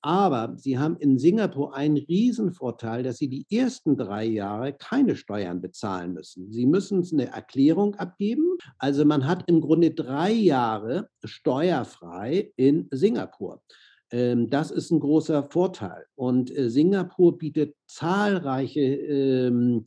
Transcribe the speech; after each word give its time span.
Aber 0.00 0.54
sie 0.56 0.78
haben 0.78 0.96
in 0.96 1.18
Singapur 1.18 1.74
einen 1.74 1.98
Riesenvorteil, 1.98 3.02
dass 3.02 3.18
sie 3.18 3.28
die 3.28 3.46
ersten 3.54 3.96
drei 3.96 4.24
Jahre 4.24 4.72
keine 4.72 5.16
Steuern 5.16 5.60
bezahlen 5.60 6.14
müssen. 6.14 6.50
Sie 6.50 6.64
müssen 6.64 7.06
eine 7.12 7.26
Erklärung 7.26 7.94
abgeben. 7.96 8.56
Also 8.78 9.04
man 9.04 9.26
hat 9.26 9.44
im 9.48 9.60
Grunde 9.60 9.90
drei 9.90 10.32
Jahre 10.32 11.10
steuerfrei 11.24 12.52
in 12.56 12.88
Singapur. 12.90 13.62
Ähm, 14.10 14.48
das 14.48 14.70
ist 14.70 14.90
ein 14.90 15.00
großer 15.00 15.48
Vorteil. 15.50 16.06
Und 16.14 16.56
äh, 16.56 16.70
Singapur 16.70 17.36
bietet 17.36 17.76
zahlreiche 17.86 18.80
ähm, 18.80 19.84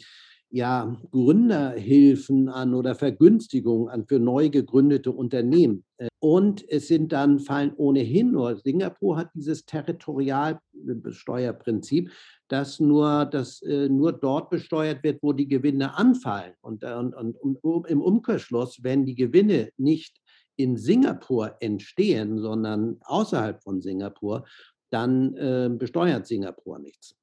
ja, 0.54 0.96
Gründerhilfen 1.10 2.48
an 2.48 2.76
oder 2.76 2.94
Vergünstigungen 2.94 3.90
an 3.90 4.06
für 4.06 4.20
neu 4.20 4.50
gegründete 4.50 5.12
Unternehmen. 5.12 5.84
Äh, 5.98 6.10
und 6.20 6.64
es 6.70 6.88
sind 6.88 7.12
dann, 7.12 7.40
fallen 7.40 7.74
ohnehin 7.76 8.34
nur, 8.34 8.58
Singapur 8.58 9.18
hat 9.18 9.32
dieses 9.34 9.66
Territorialsteuerprinzip, 9.66 12.12
dass 12.50 12.80
nur, 12.80 13.26
dass, 13.26 13.64
äh, 13.64 13.90
nur 13.90 14.14
dort 14.14 14.52
besteuert 14.52 15.04
wird, 15.04 15.24
wo 15.24 15.34
die 15.34 15.48
Gewinne 15.48 15.98
anfallen. 15.98 16.54
Und, 16.62 16.84
äh, 16.84 16.94
und, 16.94 17.16
und, 17.16 17.36
und 17.64 17.88
im 17.88 18.04
Umkehrschluss, 18.04 18.84
wenn 18.84 19.08
die 19.08 19.16
Gewinne 19.16 19.72
nicht 19.78 20.22
in 20.56 20.78
Singapur 20.78 21.56
entstehen, 21.62 22.38
sondern 22.38 22.98
außerhalb 23.06 23.64
von 23.64 23.82
Singapur, 23.82 24.46
dann 24.92 25.36
äh, 25.36 25.72
besteuert 25.76 26.28
Singapur 26.28 26.78
nichts. 26.78 27.16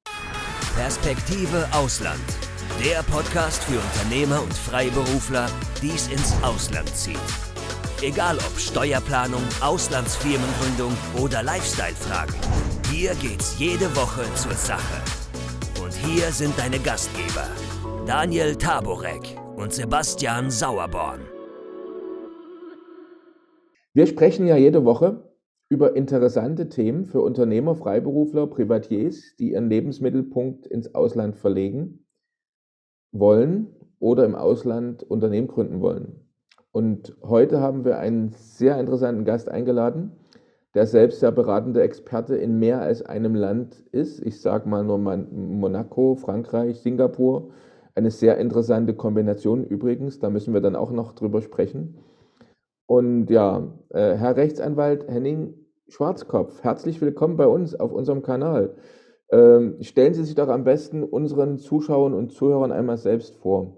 Perspektive 0.75 1.65
Ausland. 1.71 2.19
Der 2.79 3.03
Podcast 3.03 3.63
für 3.65 3.77
Unternehmer 3.77 4.41
und 4.41 4.53
Freiberufler, 4.53 5.47
die 5.83 5.89
es 5.89 6.07
ins 6.07 6.33
Ausland 6.41 6.89
zieht. 6.95 7.19
Egal 8.01 8.37
ob 8.37 8.57
Steuerplanung, 8.57 9.43
Auslandsfirmengründung 9.61 10.91
oder 11.21 11.43
Lifestyle-Fragen. 11.43 12.33
Hier 12.91 13.13
geht's 13.15 13.59
jede 13.59 13.95
Woche 13.95 14.23
zur 14.33 14.53
Sache. 14.53 15.03
Und 15.83 15.93
hier 15.93 16.31
sind 16.31 16.57
deine 16.57 16.79
Gastgeber, 16.79 17.47
Daniel 18.07 18.55
Taborek 18.55 19.37
und 19.57 19.71
Sebastian 19.71 20.49
Sauerborn. 20.49 21.21
Wir 23.93 24.07
sprechen 24.07 24.47
ja 24.47 24.57
jede 24.57 24.85
Woche 24.85 25.29
über 25.69 25.95
interessante 25.95 26.67
Themen 26.67 27.05
für 27.05 27.21
Unternehmer, 27.21 27.75
Freiberufler, 27.75 28.47
Privatiers, 28.47 29.35
die 29.37 29.51
ihren 29.51 29.69
Lebensmittelpunkt 29.69 30.65
ins 30.65 30.95
Ausland 30.95 31.35
verlegen 31.35 32.00
wollen 33.11 33.67
oder 33.99 34.25
im 34.25 34.35
Ausland 34.35 35.03
Unternehmen 35.03 35.47
gründen 35.47 35.81
wollen. 35.81 36.21
Und 36.71 37.15
heute 37.21 37.59
haben 37.59 37.83
wir 37.83 37.99
einen 37.99 38.31
sehr 38.31 38.79
interessanten 38.79 39.25
Gast 39.25 39.49
eingeladen, 39.49 40.13
der 40.73 40.85
selbst 40.85 41.21
der 41.21 41.31
beratende 41.31 41.81
Experte 41.81 42.37
in 42.37 42.59
mehr 42.59 42.81
als 42.81 43.01
einem 43.01 43.35
Land 43.35 43.83
ist. 43.91 44.25
Ich 44.25 44.41
sage 44.41 44.69
mal 44.69 44.83
nur 44.83 44.97
Monaco, 44.97 46.15
Frankreich, 46.15 46.79
Singapur. 46.79 47.49
Eine 47.93 48.09
sehr 48.09 48.37
interessante 48.37 48.93
Kombination 48.93 49.65
übrigens, 49.65 50.19
da 50.19 50.29
müssen 50.29 50.53
wir 50.53 50.61
dann 50.61 50.77
auch 50.77 50.91
noch 50.91 51.11
drüber 51.11 51.41
sprechen. 51.41 51.97
Und 52.85 53.29
ja, 53.29 53.67
äh, 53.89 54.15
Herr 54.15 54.37
Rechtsanwalt 54.37 55.09
Henning 55.09 55.53
Schwarzkopf, 55.89 56.63
herzlich 56.63 57.01
willkommen 57.01 57.35
bei 57.35 57.47
uns 57.47 57.75
auf 57.75 57.91
unserem 57.91 58.21
Kanal. 58.21 58.75
Ähm, 59.31 59.77
stellen 59.81 60.13
Sie 60.13 60.23
sich 60.23 60.35
doch 60.35 60.49
am 60.49 60.63
besten 60.63 61.03
unseren 61.03 61.57
Zuschauern 61.57 62.13
und 62.13 62.33
Zuhörern 62.33 62.71
einmal 62.71 62.97
selbst 62.97 63.37
vor. 63.37 63.77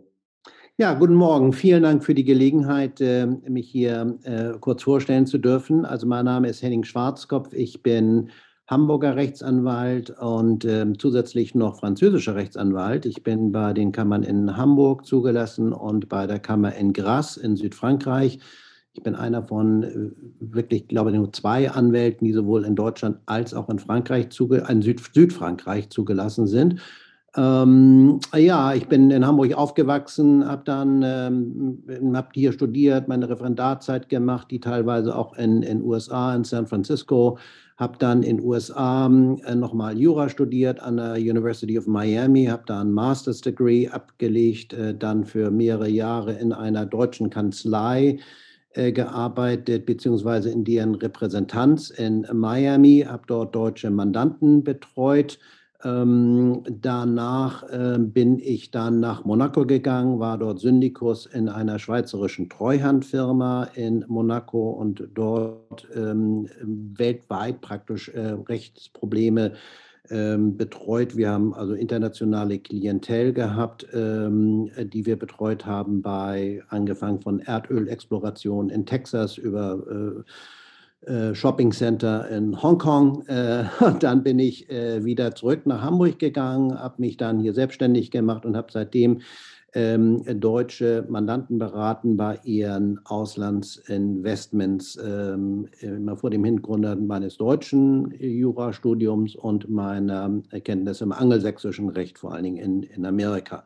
Ja, 0.78 0.96
guten 0.96 1.14
Morgen. 1.14 1.54
Vielen 1.54 1.84
Dank 1.84 2.04
für 2.04 2.16
die 2.16 2.24
Gelegenheit, 2.24 3.00
äh, 3.00 3.28
mich 3.28 3.70
hier 3.70 4.18
äh, 4.24 4.58
kurz 4.60 4.82
vorstellen 4.82 5.28
zu 5.28 5.38
dürfen. 5.38 5.86
Also 5.86 6.08
mein 6.08 6.26
Name 6.26 6.50
ist 6.50 6.64
Henning 6.64 6.84
Schwarzkopf. 6.84 7.54
Ich 7.54 7.84
bin 7.84 8.32
Hamburger 8.66 9.16
Rechtsanwalt 9.16 10.10
und 10.20 10.66
äh, 10.66 10.92
zusätzlich 10.98 11.54
noch 11.54 11.78
französischer 11.78 12.34
Rechtsanwalt. 12.34 13.06
Ich 13.06 13.22
bin 13.22 13.52
bei 13.52 13.74
den 13.74 13.92
Kammern 13.92 14.24
in 14.24 14.58
Hamburg 14.58 15.06
zugelassen 15.06 15.74
und 15.74 16.10
bei 16.10 16.26
der 16.26 16.40
Kammer 16.40 16.74
in 16.74 16.92
Grasse 16.94 17.40
in 17.44 17.56
Südfrankreich 17.56 18.40
ich 18.94 19.02
bin 19.02 19.16
einer 19.16 19.44
von 19.44 19.84
äh, 19.84 20.12
wirklich, 20.40 20.88
glaube 20.88 21.12
ich, 21.12 21.16
nur 21.18 21.34
zwei 21.34 21.70
Anwälten, 21.70 22.26
die 22.26 22.34
sowohl 22.34 22.64
in 22.64 22.76
Deutschland 22.76 23.18
als 23.26 23.54
auch 23.54 23.70
in 23.70 23.80
Frankreich, 23.80 24.28
in 24.70 24.82
Süd 24.82 25.02
Südfrankreich 25.14 25.90
zugelassen 25.90 26.48
sind. 26.48 26.80
Ähm, 27.36 28.20
ja, 28.36 28.76
ich 28.76 28.88
bin 28.88 29.10
in 29.10 29.26
Hamburg 29.26 29.56
aufgewachsen, 29.56 30.48
habe 30.48 30.62
dann 30.66 31.02
ähm, 31.04 32.14
hab 32.14 32.32
hier 32.36 32.52
studiert, 32.52 33.08
meine 33.08 33.28
Referendarzeit 33.28 34.08
gemacht, 34.08 34.52
die 34.52 34.60
teilweise 34.60 35.16
auch 35.16 35.36
in 35.36 35.62
den 35.62 35.82
USA, 35.82 36.36
in 36.36 36.44
San 36.44 36.68
Francisco, 36.68 37.40
habe 37.78 37.98
dann 37.98 38.22
in 38.22 38.38
den 38.38 38.46
USA 38.46 39.08
äh, 39.08 39.56
nochmal 39.56 39.98
Jura 39.98 40.30
studiert 40.30 40.80
an 40.80 40.98
der 40.98 41.14
University 41.14 41.80
of 41.80 41.88
Miami, 41.88 42.46
habe 42.46 42.64
da 42.68 42.82
ein 42.82 42.92
Master's 42.92 43.42
Degree 43.42 43.88
abgelegt, 43.88 44.74
äh, 44.74 44.94
dann 44.94 45.26
für 45.26 45.50
mehrere 45.50 45.90
Jahre 45.90 46.34
in 46.34 46.54
einer 46.54 46.86
deutschen 46.86 47.32
Kanzlei 47.32 48.20
gearbeitet, 48.74 49.86
beziehungsweise 49.86 50.50
in 50.50 50.64
deren 50.64 50.96
Repräsentanz 50.96 51.90
in 51.90 52.26
Miami, 52.34 53.06
habe 53.08 53.24
dort 53.28 53.54
deutsche 53.54 53.90
Mandanten 53.90 54.64
betreut. 54.64 55.38
Ähm, 55.84 56.64
danach 56.70 57.64
äh, 57.64 57.98
bin 58.00 58.40
ich 58.40 58.72
dann 58.72 59.02
nach 59.02 59.26
Monaco 59.26 59.66
gegangen, 59.66 60.20
war 60.20 60.38
dort 60.38 60.60
Syndikus 60.60 61.26
in 61.26 61.50
einer 61.50 61.78
schweizerischen 61.78 62.50
Treuhandfirma 62.50 63.66
in 63.76 64.06
Monaco 64.08 64.70
und 64.72 65.10
dort 65.14 65.86
ähm, 65.94 66.48
weltweit 66.62 67.60
praktisch 67.60 68.08
äh, 68.10 68.38
Rechtsprobleme 68.48 69.54
ähm, 70.10 70.58
betreut. 70.58 71.16
Wir 71.16 71.30
haben 71.30 71.54
also 71.54 71.74
internationale 71.74 72.60
Klientel 72.60 73.34
gehabt, 73.34 73.88
ähm, 73.94 74.70
die 74.78 75.06
wir 75.06 75.18
betreut 75.18 75.66
haben, 75.66 76.02
bei 76.02 76.62
angefangen 76.70 77.22
von 77.22 77.40
Erdölexploration 77.40 78.70
in 78.70 78.86
Texas 78.86 79.38
über 79.38 80.24
äh, 81.06 81.12
äh, 81.12 81.36
Shopping 81.36 81.72
Center 81.72 82.30
in 82.30 82.62
Hongkong. 82.62 83.26
Äh, 83.28 83.66
dann 84.00 84.24
bin 84.24 84.40
ich 84.40 84.70
äh, 84.70 85.04
wieder 85.04 85.36
zurück 85.36 85.66
nach 85.66 85.82
Hamburg 85.82 86.20
gegangen, 86.20 86.80
habe 86.80 87.02
mich 87.02 87.18
dann 87.18 87.40
hier 87.40 87.54
selbstständig 87.54 88.12
gemacht 88.12 88.46
und 88.46 88.56
habe 88.56 88.72
seitdem 88.72 89.22
ähm, 89.74 90.24
deutsche 90.40 91.06
Mandanten 91.10 91.58
beraten 91.58 92.16
bei 92.16 92.40
ihren 92.44 93.00
Auslandsinvestments, 93.06 95.00
ähm, 95.04 95.68
immer 95.80 96.16
vor 96.16 96.30
dem 96.30 96.44
Hintergrund 96.44 97.08
meines 97.08 97.38
deutschen 97.38 98.14
Jurastudiums 98.20 99.36
und 99.36 99.70
meiner 99.70 100.42
Erkenntnisse 100.52 101.06
im 101.06 101.12
angelsächsischen 101.12 101.90
Recht, 101.90 102.20
vor 102.20 102.34
allen 102.34 102.44
Dingen 102.44 102.58
in, 102.58 102.84
in 102.84 103.06
Amerika. 103.06 103.66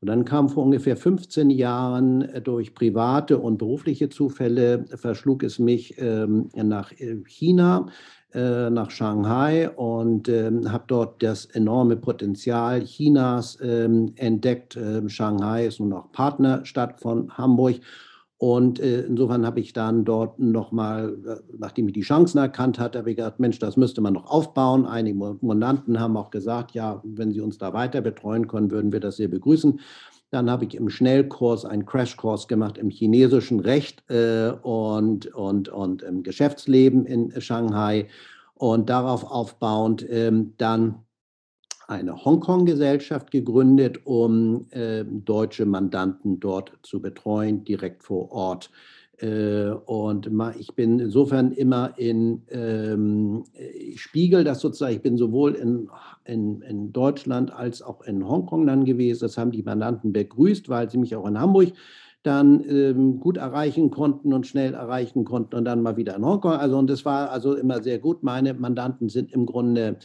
Und 0.00 0.06
dann 0.06 0.24
kam 0.24 0.48
vor 0.48 0.64
ungefähr 0.64 0.96
15 0.96 1.50
Jahren 1.50 2.28
durch 2.44 2.72
private 2.72 3.38
und 3.38 3.58
berufliche 3.58 4.08
Zufälle, 4.08 4.84
verschlug 4.94 5.42
es 5.42 5.58
mich 5.58 5.96
ähm, 5.98 6.50
nach 6.54 6.92
äh, 6.92 7.16
China 7.26 7.88
äh, 8.34 8.68
nach 8.70 8.90
Shanghai 8.90 9.70
und 9.70 10.28
ähm, 10.28 10.70
habe 10.70 10.84
dort 10.86 11.22
das 11.22 11.46
enorme 11.46 11.96
Potenzial 11.96 12.84
Chinas 12.84 13.58
ähm, 13.62 14.12
entdeckt. 14.16 14.76
Ähm, 14.76 15.08
Shanghai 15.08 15.66
ist 15.66 15.80
nun 15.80 15.92
auch 15.94 16.12
Partnerstadt 16.12 17.00
von 17.00 17.36
Hamburg. 17.36 17.80
Und 18.36 18.78
äh, 18.78 19.00
insofern 19.00 19.44
habe 19.44 19.58
ich 19.58 19.72
dann 19.72 20.04
dort 20.04 20.38
nochmal, 20.38 21.16
äh, 21.26 21.36
nachdem 21.58 21.88
ich 21.88 21.94
die 21.94 22.02
Chancen 22.02 22.38
erkannt 22.38 22.78
hatte, 22.78 22.98
habe 22.98 23.10
ich 23.10 23.16
gedacht, 23.16 23.40
Mensch, 23.40 23.58
das 23.58 23.76
müsste 23.76 24.00
man 24.00 24.12
noch 24.12 24.30
aufbauen. 24.30 24.86
Einige 24.86 25.36
Mandanten 25.40 25.98
haben 25.98 26.16
auch 26.16 26.30
gesagt, 26.30 26.72
ja, 26.72 27.00
wenn 27.04 27.32
Sie 27.32 27.40
uns 27.40 27.58
da 27.58 27.72
weiter 27.72 28.00
betreuen 28.00 28.46
können, 28.46 28.70
würden 28.70 28.92
wir 28.92 29.00
das 29.00 29.16
sehr 29.16 29.28
begrüßen. 29.28 29.80
Dann 30.30 30.50
habe 30.50 30.66
ich 30.66 30.74
im 30.74 30.90
Schnellkurs 30.90 31.64
einen 31.64 31.86
Crashkurs 31.86 32.48
gemacht 32.48 32.76
im 32.76 32.90
chinesischen 32.90 33.60
Recht 33.60 34.08
äh, 34.10 34.50
und, 34.62 35.26
und, 35.34 35.68
und 35.68 36.02
im 36.02 36.22
Geschäftsleben 36.22 37.06
in 37.06 37.40
Shanghai. 37.40 38.08
Und 38.54 38.90
darauf 38.90 39.24
aufbauend 39.24 40.04
ähm, 40.10 40.54
dann 40.58 41.04
eine 41.86 42.24
Hongkong-Gesellschaft 42.24 43.30
gegründet, 43.30 44.04
um 44.04 44.66
äh, 44.70 45.04
deutsche 45.04 45.64
Mandanten 45.64 46.38
dort 46.38 46.72
zu 46.82 47.00
betreuen, 47.00 47.64
direkt 47.64 48.04
vor 48.04 48.30
Ort. 48.30 48.70
Äh, 49.20 49.70
und 49.70 50.30
ich 50.58 50.74
bin 50.74 51.00
insofern 51.00 51.52
immer 51.52 51.98
in, 51.98 52.42
ähm, 52.50 53.44
ich 53.52 54.00
spiegel 54.00 54.44
das 54.44 54.60
sozusagen, 54.60 54.94
ich 54.94 55.02
bin 55.02 55.16
sowohl 55.16 55.54
in, 55.54 55.88
in, 56.24 56.62
in 56.62 56.92
Deutschland 56.92 57.52
als 57.52 57.82
auch 57.82 58.02
in 58.02 58.26
Hongkong 58.26 58.66
dann 58.66 58.84
gewesen. 58.84 59.20
Das 59.20 59.36
haben 59.36 59.50
die 59.50 59.62
Mandanten 59.62 60.12
begrüßt, 60.12 60.68
weil 60.68 60.90
sie 60.90 60.98
mich 60.98 61.16
auch 61.16 61.26
in 61.26 61.40
Hamburg 61.40 61.72
dann 62.22 62.64
ähm, 62.68 63.20
gut 63.20 63.36
erreichen 63.36 63.90
konnten 63.90 64.32
und 64.32 64.46
schnell 64.46 64.74
erreichen 64.74 65.24
konnten 65.24 65.56
und 65.56 65.64
dann 65.64 65.82
mal 65.82 65.96
wieder 65.96 66.16
in 66.16 66.24
Hongkong. 66.24 66.52
Also 66.52 66.78
und 66.78 66.88
das 66.88 67.04
war 67.04 67.30
also 67.30 67.54
immer 67.54 67.82
sehr 67.82 67.98
gut. 67.98 68.22
Meine 68.22 68.54
Mandanten 68.54 69.08
sind 69.08 69.32
im 69.32 69.46
Grunde 69.46 69.96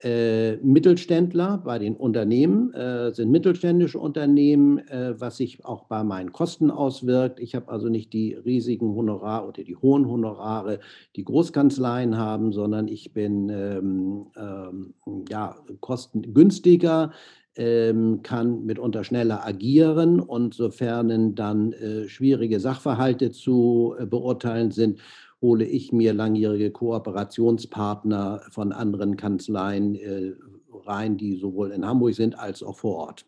äh, 0.00 0.56
Mittelständler 0.58 1.58
bei 1.64 1.78
den 1.78 1.96
Unternehmen, 1.96 2.72
äh, 2.72 3.12
sind 3.12 3.30
mittelständische 3.30 3.98
Unternehmen, 3.98 4.78
äh, 4.88 5.20
was 5.20 5.38
sich 5.38 5.64
auch 5.64 5.84
bei 5.84 6.04
meinen 6.04 6.32
Kosten 6.32 6.70
auswirkt. 6.70 7.40
Ich 7.40 7.54
habe 7.56 7.68
also 7.68 7.88
nicht 7.88 8.12
die 8.12 8.34
riesigen 8.34 8.94
Honorare 8.94 9.48
oder 9.48 9.64
die 9.64 9.74
hohen 9.74 10.08
Honorare, 10.08 10.78
die 11.16 11.24
Großkanzleien 11.24 12.16
haben, 12.16 12.52
sondern 12.52 12.86
ich 12.86 13.12
bin 13.12 13.48
ähm, 13.48 14.26
ähm, 14.36 14.94
ja, 15.28 15.56
kostengünstiger, 15.80 17.10
ähm, 17.56 18.20
kann 18.22 18.64
mitunter 18.64 19.02
schneller 19.02 19.44
agieren 19.44 20.20
und 20.20 20.54
sofern 20.54 21.34
dann 21.34 21.72
äh, 21.72 22.08
schwierige 22.08 22.60
Sachverhalte 22.60 23.32
zu 23.32 23.96
äh, 23.98 24.06
beurteilen 24.06 24.70
sind, 24.70 25.00
hole 25.40 25.64
ich 25.64 25.92
mir 25.92 26.12
langjährige 26.12 26.70
Kooperationspartner 26.70 28.42
von 28.50 28.72
anderen 28.72 29.16
Kanzleien 29.16 29.94
äh, 29.94 30.32
rein, 30.72 31.16
die 31.16 31.36
sowohl 31.36 31.70
in 31.70 31.86
Hamburg 31.86 32.14
sind 32.14 32.38
als 32.38 32.62
auch 32.62 32.76
vor 32.76 32.96
Ort. 32.96 33.26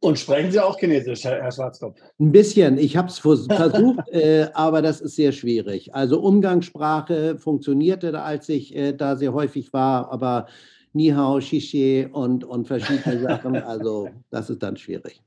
Und 0.00 0.18
sprechen 0.18 0.50
Sie 0.50 0.58
auch 0.58 0.78
Chinesisch, 0.78 1.24
Herr 1.24 1.50
Schwarzkopf? 1.52 2.00
Ein 2.18 2.32
bisschen. 2.32 2.76
Ich 2.76 2.96
habe 2.96 3.08
es 3.08 3.20
versucht, 3.20 4.08
äh, 4.12 4.48
aber 4.52 4.82
das 4.82 5.00
ist 5.00 5.14
sehr 5.14 5.30
schwierig. 5.30 5.94
Also 5.94 6.20
Umgangssprache 6.20 7.38
funktionierte, 7.38 8.20
als 8.20 8.48
ich 8.48 8.74
äh, 8.74 8.92
da 8.92 9.14
sehr 9.16 9.32
häufig 9.32 9.72
war, 9.72 10.10
aber 10.10 10.46
Nihao, 10.92 11.40
Shishi 11.40 12.08
und, 12.10 12.42
und 12.42 12.66
verschiedene 12.66 13.20
Sachen, 13.20 13.56
also 13.56 14.08
das 14.30 14.50
ist 14.50 14.62
dann 14.62 14.76
schwierig. 14.76 15.22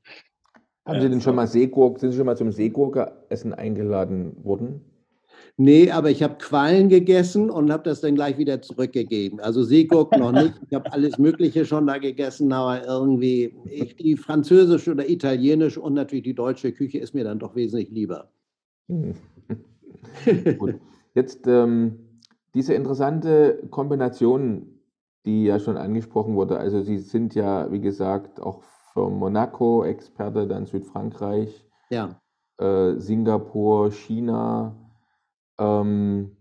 Haben 0.84 1.00
Sie 1.00 1.08
denn 1.08 1.20
schon 1.20 1.36
mal 1.36 1.46
Seegurk, 1.46 1.98
sind 1.98 2.10
Sie 2.10 2.18
schon 2.18 2.26
mal 2.26 2.36
zum 2.36 2.52
Seegurke-Essen 2.52 3.54
eingeladen 3.54 4.44
worden? 4.44 4.84
Nee, 5.62 5.90
aber 5.90 6.08
ich 6.10 6.22
habe 6.22 6.36
Quallen 6.38 6.88
gegessen 6.88 7.50
und 7.50 7.70
habe 7.70 7.82
das 7.82 8.00
dann 8.00 8.14
gleich 8.14 8.38
wieder 8.38 8.62
zurückgegeben. 8.62 9.40
Also 9.40 9.62
Seegurken 9.62 10.20
noch 10.20 10.32
nicht. 10.32 10.54
Ich 10.66 10.74
habe 10.74 10.90
alles 10.90 11.18
Mögliche 11.18 11.66
schon 11.66 11.86
da 11.86 11.98
gegessen, 11.98 12.50
aber 12.50 12.82
irgendwie 12.86 13.54
ich, 13.66 13.94
die 13.94 14.16
französische 14.16 14.92
oder 14.92 15.06
italienische 15.06 15.78
und 15.82 15.92
natürlich 15.92 16.24
die 16.24 16.34
deutsche 16.34 16.72
Küche 16.72 16.96
ist 16.96 17.12
mir 17.12 17.24
dann 17.24 17.38
doch 17.38 17.54
wesentlich 17.54 17.90
lieber. 17.90 18.30
Hm. 18.88 19.12
Gut. 20.56 20.76
Jetzt 21.14 21.46
ähm, 21.46 22.08
diese 22.54 22.72
interessante 22.72 23.62
Kombination, 23.68 24.80
die 25.26 25.44
ja 25.44 25.58
schon 25.58 25.76
angesprochen 25.76 26.36
wurde. 26.36 26.58
Also 26.58 26.80
Sie 26.80 26.96
sind 26.96 27.34
ja, 27.34 27.70
wie 27.70 27.82
gesagt, 27.82 28.40
auch 28.40 28.62
für 28.94 29.10
Monaco 29.10 29.84
Experte, 29.84 30.46
dann 30.46 30.64
Südfrankreich, 30.64 31.66
ja. 31.90 32.18
äh, 32.56 32.98
Singapur, 32.98 33.90
China. 33.90 34.74
Ähm, 35.60 36.36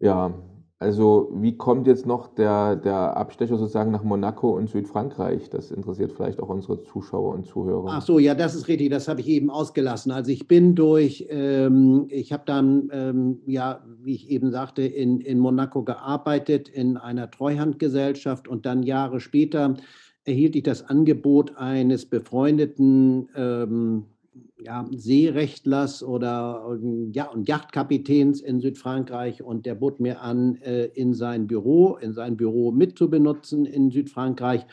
ja, 0.00 0.34
also 0.78 1.30
wie 1.32 1.56
kommt 1.56 1.86
jetzt 1.86 2.04
noch 2.04 2.34
der, 2.34 2.76
der 2.76 3.16
Abstecher 3.16 3.56
sozusagen 3.56 3.92
nach 3.92 4.02
Monaco 4.02 4.50
und 4.50 4.68
Südfrankreich? 4.68 5.48
Das 5.48 5.70
interessiert 5.70 6.12
vielleicht 6.12 6.38
auch 6.38 6.50
unsere 6.50 6.82
Zuschauer 6.82 7.32
und 7.32 7.46
Zuhörer. 7.46 7.86
Ach 7.88 8.02
so, 8.02 8.18
ja, 8.18 8.34
das 8.34 8.54
ist 8.54 8.68
richtig, 8.68 8.90
das 8.90 9.08
habe 9.08 9.22
ich 9.22 9.28
eben 9.28 9.48
ausgelassen. 9.48 10.12
Also 10.12 10.30
ich 10.32 10.46
bin 10.48 10.74
durch, 10.74 11.26
ähm, 11.30 12.08
ich 12.10 12.30
habe 12.30 12.42
dann, 12.44 12.90
ähm, 12.92 13.38
ja, 13.46 13.82
wie 14.02 14.14
ich 14.14 14.28
eben 14.28 14.50
sagte, 14.50 14.82
in, 14.82 15.22
in 15.22 15.38
Monaco 15.38 15.82
gearbeitet, 15.82 16.68
in 16.68 16.98
einer 16.98 17.30
Treuhandgesellschaft 17.30 18.46
und 18.46 18.66
dann 18.66 18.82
Jahre 18.82 19.20
später 19.20 19.76
erhielt 20.26 20.56
ich 20.56 20.64
das 20.64 20.86
Angebot 20.90 21.56
eines 21.56 22.04
befreundeten 22.04 23.30
ähm, 23.34 24.04
ja, 24.58 24.86
Seerechtlers 24.90 26.02
oder 26.02 26.78
ja, 27.12 27.26
und 27.30 27.48
Yachtkapitäns 27.48 28.40
in 28.40 28.60
Südfrankreich 28.60 29.42
und 29.42 29.66
der 29.66 29.74
bot 29.74 30.00
mir 30.00 30.22
an, 30.22 30.56
äh, 30.62 30.86
in 30.86 31.14
sein 31.14 31.46
Büro, 31.46 31.96
in 31.96 32.12
sein 32.12 32.36
Büro 32.36 32.72
mitzubenutzen 32.72 33.64
in 33.64 33.90
Südfrankreich 33.90 34.66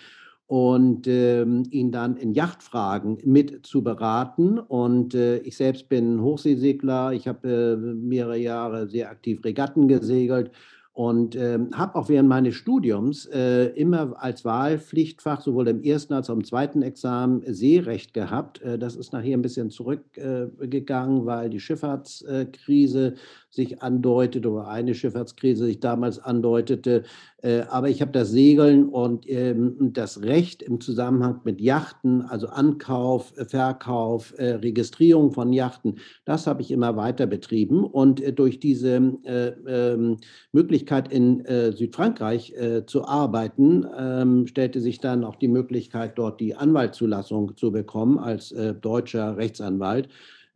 und 0.47 1.07
ähm, 1.07 1.63
ihn 1.71 1.91
dann 1.91 2.17
in 2.17 2.33
Yachtfragen 2.33 3.17
mit 3.23 3.65
zu 3.65 3.83
beraten. 3.83 4.59
Und 4.59 5.15
äh, 5.15 5.37
ich 5.39 5.57
selbst 5.57 5.89
bin 5.89 6.21
Hochseesegler, 6.21 7.13
ich 7.13 7.27
habe 7.27 7.47
äh, 7.49 7.75
mehrere 7.75 8.37
Jahre 8.37 8.87
sehr 8.87 9.09
aktiv 9.09 9.43
Regatten 9.43 9.87
gesegelt 9.87 10.51
und 10.93 11.35
ähm, 11.35 11.71
habe 11.73 11.95
auch 11.95 12.07
während 12.07 12.29
meines 12.29 12.53
Studiums 12.53 13.25
äh, 13.25 13.65
immer 13.69 14.13
als 14.21 14.45
Wahlpflichtfach 14.45 15.41
sowohl 15.41 15.67
im 15.67 15.81
ersten 15.81 16.13
als 16.13 16.29
auch 16.29 16.35
im 16.35 16.43
zweiten 16.43 16.83
Examen 16.83 17.41
Seerecht 17.51 18.13
gehabt. 18.13 18.61
Äh, 18.61 18.77
das 18.77 18.95
ist 18.95 19.11
nachher 19.11 19.35
ein 19.35 19.41
bisschen 19.41 19.71
zurückgegangen, 19.71 21.23
äh, 21.23 21.25
weil 21.25 21.49
die 21.49 21.59
Schifffahrtskrise 21.59 23.15
sich 23.49 23.81
andeutete 23.81 24.47
oder 24.49 24.67
eine 24.67 24.93
Schifffahrtskrise 24.93 25.65
sich 25.65 25.79
damals 25.79 26.19
andeutete. 26.19 27.03
Äh, 27.43 27.63
aber 27.69 27.89
ich 27.89 28.01
habe 28.01 28.11
das 28.11 28.31
Segeln 28.31 28.87
und 28.87 29.29
ähm, 29.29 29.91
das 29.93 30.21
Recht 30.21 30.63
im 30.63 30.79
Zusammenhang 30.79 31.41
mit 31.43 31.59
Yachten, 31.59 32.21
also 32.21 32.47
Ankauf, 32.47 33.37
äh, 33.37 33.43
Verkauf, 33.43 34.33
äh, 34.37 34.53
Registrierung 34.55 35.31
von 35.33 35.51
Yachten, 35.51 35.99
das 36.23 36.47
habe 36.47 36.61
ich 36.61 36.71
immer 36.71 36.95
weiter 36.95 37.27
betrieben. 37.27 37.83
Und 37.83 38.23
durch 38.39 38.59
diese 38.59 39.13
ähm, 39.25 40.17
Möglichkeit 40.51 41.11
in 41.11 41.43
Südfrankreich 41.75 42.53
zu 42.85 43.05
arbeiten, 43.05 43.85
ähm, 43.97 44.47
stellte 44.47 44.79
sich 44.79 44.99
dann 44.99 45.23
auch 45.23 45.35
die 45.35 45.47
Möglichkeit, 45.47 46.17
dort 46.17 46.39
die 46.39 46.55
Anwaltszulassung 46.55 47.57
zu 47.57 47.71
bekommen 47.71 48.17
als 48.17 48.53
deutscher 48.81 49.35
Rechtsanwalt. 49.37 50.07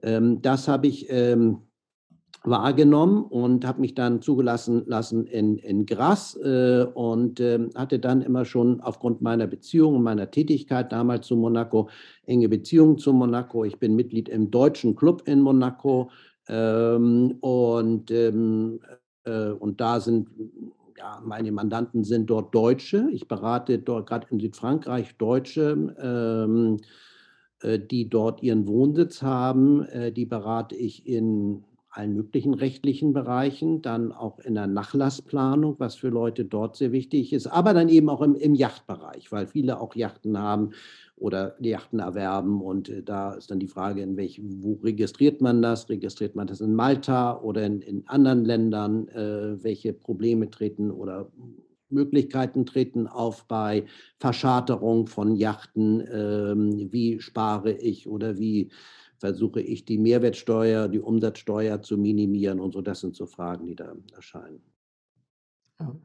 Das 0.01 0.67
habe 0.67 0.87
ich 0.87 1.09
wahrgenommen 2.43 3.23
und 3.23 3.65
habe 3.65 3.81
mich 3.81 3.93
dann 3.93 4.21
zugelassen 4.21 4.83
lassen 4.85 5.25
in, 5.27 5.57
in 5.57 5.85
Gras 5.85 6.35
äh, 6.37 6.85
und 6.93 7.39
äh, 7.39 7.67
hatte 7.75 7.99
dann 7.99 8.21
immer 8.21 8.45
schon 8.45 8.81
aufgrund 8.81 9.21
meiner 9.21 9.47
Beziehung 9.47 9.95
und 9.95 10.03
meiner 10.03 10.31
Tätigkeit 10.31 10.91
damals 10.91 11.27
zu 11.27 11.35
Monaco 11.35 11.89
enge 12.25 12.49
Beziehungen 12.49 12.97
zu 12.97 13.13
Monaco. 13.13 13.63
Ich 13.65 13.79
bin 13.79 13.95
Mitglied 13.95 14.29
im 14.29 14.51
deutschen 14.51 14.95
Club 14.95 15.23
in 15.25 15.41
Monaco 15.41 16.09
ähm, 16.47 17.37
und, 17.41 18.11
ähm, 18.11 18.79
äh, 19.23 19.49
und 19.49 19.81
da 19.81 19.99
sind 19.99 20.29
ja, 20.97 21.21
meine 21.23 21.51
Mandanten 21.51 22.03
sind 22.03 22.27
dort 22.27 22.55
Deutsche. 22.55 23.07
Ich 23.11 23.27
berate 23.27 23.77
dort 23.77 24.07
gerade 24.07 24.27
in 24.31 24.39
Südfrankreich 24.39 25.15
Deutsche. 25.17 25.95
Ähm, 26.01 26.77
äh, 27.61 27.79
die 27.79 28.07
dort 28.07 28.43
ihren 28.43 28.67
Wohnsitz 28.67 29.21
haben, 29.23 29.83
äh, 29.85 30.11
die 30.11 30.25
berate 30.25 30.75
ich 30.75 31.07
in 31.07 31.63
allen 31.97 32.13
möglichen 32.13 32.53
rechtlichen 32.53 33.11
Bereichen, 33.11 33.81
dann 33.81 34.11
auch 34.11 34.39
in 34.39 34.53
der 34.53 34.67
Nachlassplanung, 34.67 35.75
was 35.79 35.95
für 35.95 36.09
Leute 36.09 36.45
dort 36.45 36.75
sehr 36.75 36.91
wichtig 36.91 37.33
ist, 37.33 37.47
aber 37.47 37.73
dann 37.73 37.89
eben 37.89 38.09
auch 38.09 38.21
im, 38.21 38.35
im 38.35 38.53
Yachtbereich, 38.53 39.31
weil 39.31 39.47
viele 39.47 39.79
auch 39.79 39.95
Yachten 39.95 40.37
haben 40.37 40.71
oder 41.15 41.55
Yachten 41.59 41.99
erwerben 41.99 42.61
und 42.61 42.89
äh, 42.89 43.01
da 43.01 43.33
ist 43.33 43.49
dann 43.49 43.59
die 43.59 43.67
Frage, 43.67 44.01
in 44.01 44.15
welch, 44.15 44.39
wo 44.43 44.79
registriert 44.83 45.41
man 45.41 45.61
das? 45.61 45.89
Registriert 45.89 46.35
man 46.35 46.47
das 46.47 46.61
in 46.61 46.75
Malta 46.75 47.41
oder 47.41 47.65
in, 47.65 47.81
in 47.81 48.07
anderen 48.07 48.45
Ländern? 48.45 49.07
Äh, 49.09 49.63
welche 49.63 49.93
Probleme 49.93 50.49
treten 50.51 50.91
oder 50.91 51.31
Möglichkeiten 51.89 52.65
treten 52.65 53.07
auf 53.07 53.45
bei 53.47 53.85
Verscharterung 54.19 55.07
von 55.07 55.35
Yachten? 55.35 56.07
Ähm, 56.11 56.91
wie 56.91 57.19
spare 57.19 57.71
ich 57.71 58.07
oder 58.07 58.37
wie 58.37 58.69
versuche 59.17 59.61
ich 59.61 59.85
die 59.85 59.97
Mehrwertsteuer, 59.97 60.87
die 60.87 60.99
Umsatzsteuer 60.99 61.81
zu 61.81 61.97
minimieren 61.97 62.59
und 62.59 62.73
so. 62.73 62.81
Das 62.81 62.99
sind 63.01 63.15
so 63.15 63.25
Fragen, 63.25 63.65
die 63.65 63.75
da 63.75 63.93
erscheinen. 64.15 64.61
Ja. 65.79 65.95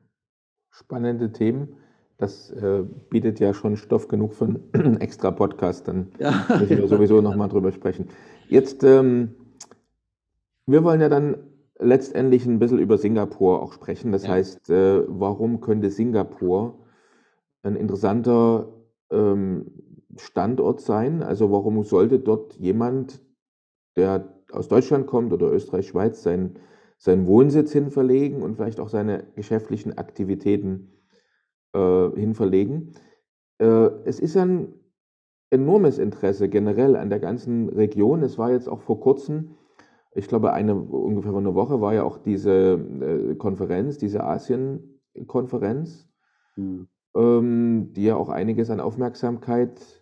Spannende 0.71 1.33
Themen. 1.33 1.77
Das 2.17 2.51
äh, 2.51 2.85
bietet 3.11 3.41
ja 3.41 3.53
schon 3.53 3.77
Stoff 3.77 4.09
genug 4.09 4.35
für 4.35 4.45
einen 4.45 4.97
extra 5.01 5.31
Podcast. 5.31 5.89
Dann 5.89 6.13
ja. 6.19 6.47
müssen 6.61 6.79
wir 6.79 6.89
sowieso 6.89 7.21
nochmal 7.21 7.49
drüber 7.49 7.73
sprechen. 7.73 8.09
Jetzt, 8.49 8.85
ähm, 8.85 9.35
wir 10.67 10.85
wollen 10.85 11.01
ja 11.01 11.09
dann 11.09 11.37
letztendlich 11.79 12.47
ein 12.47 12.59
bisschen 12.59 12.79
über 12.79 12.97
Singapur 12.97 13.63
auch 13.63 13.73
sprechen. 13.73 14.13
Das 14.13 14.25
ja. 14.25 14.31
heißt, 14.31 14.71
äh, 14.71 15.03
warum 15.09 15.61
könnte 15.61 15.91
Singapur 15.91 16.79
ein 17.63 17.77
interessanter 17.77 18.69
ähm, 19.11 19.82
Standort 20.17 20.81
sein? 20.81 21.23
Also 21.23 21.51
warum 21.51 21.83
sollte 21.85 22.19
dort 22.19 22.55
jemand, 22.55 23.21
der 23.97 24.35
aus 24.51 24.69
Deutschland 24.69 25.07
kommt 25.07 25.33
oder 25.33 25.51
Österreich, 25.53 25.89
Schweiz, 25.89 26.23
seinen, 26.23 26.59
seinen 26.99 27.27
Wohnsitz 27.27 27.73
hinverlegen 27.73 28.43
und 28.43 28.57
vielleicht 28.57 28.81
auch 28.81 28.89
seine 28.89 29.25
geschäftlichen 29.35 29.97
Aktivitäten 29.99 30.93
äh, 31.75 32.11
hinverlegen? 32.11 32.95
Äh, 33.59 33.91
es 34.05 34.21
ist 34.21 34.37
ein 34.37 34.75
enormes 35.51 35.99
Interesse 35.99 36.49
generell 36.49 36.97
an 36.97 37.11
der 37.11 37.21
ganzen 37.21 37.69
Region. 37.69 38.23
Es 38.23 38.39
war 38.39 38.51
jetzt 38.51 38.69
auch 38.69 38.81
vor 38.81 39.01
kurzem, 39.01 39.55
ich 40.15 40.27
glaube 40.27 40.53
eine, 40.53 40.75
ungefähr 40.75 41.33
vor 41.33 41.41
einer 41.41 41.55
Woche 41.55 41.81
war 41.81 41.95
ja 41.95 42.05
auch 42.05 42.19
diese 42.19 42.75
äh, 42.75 43.35
Konferenz, 43.37 43.99
diese 43.99 44.25
Asien-Konferenz, 44.25 46.09
mhm. 46.57 46.89
ähm, 47.15 47.93
die 47.93 48.05
ja 48.05 48.17
auch 48.17 48.31
einiges 48.31 48.71
an 48.71 48.81
Aufmerksamkeit 48.81 50.02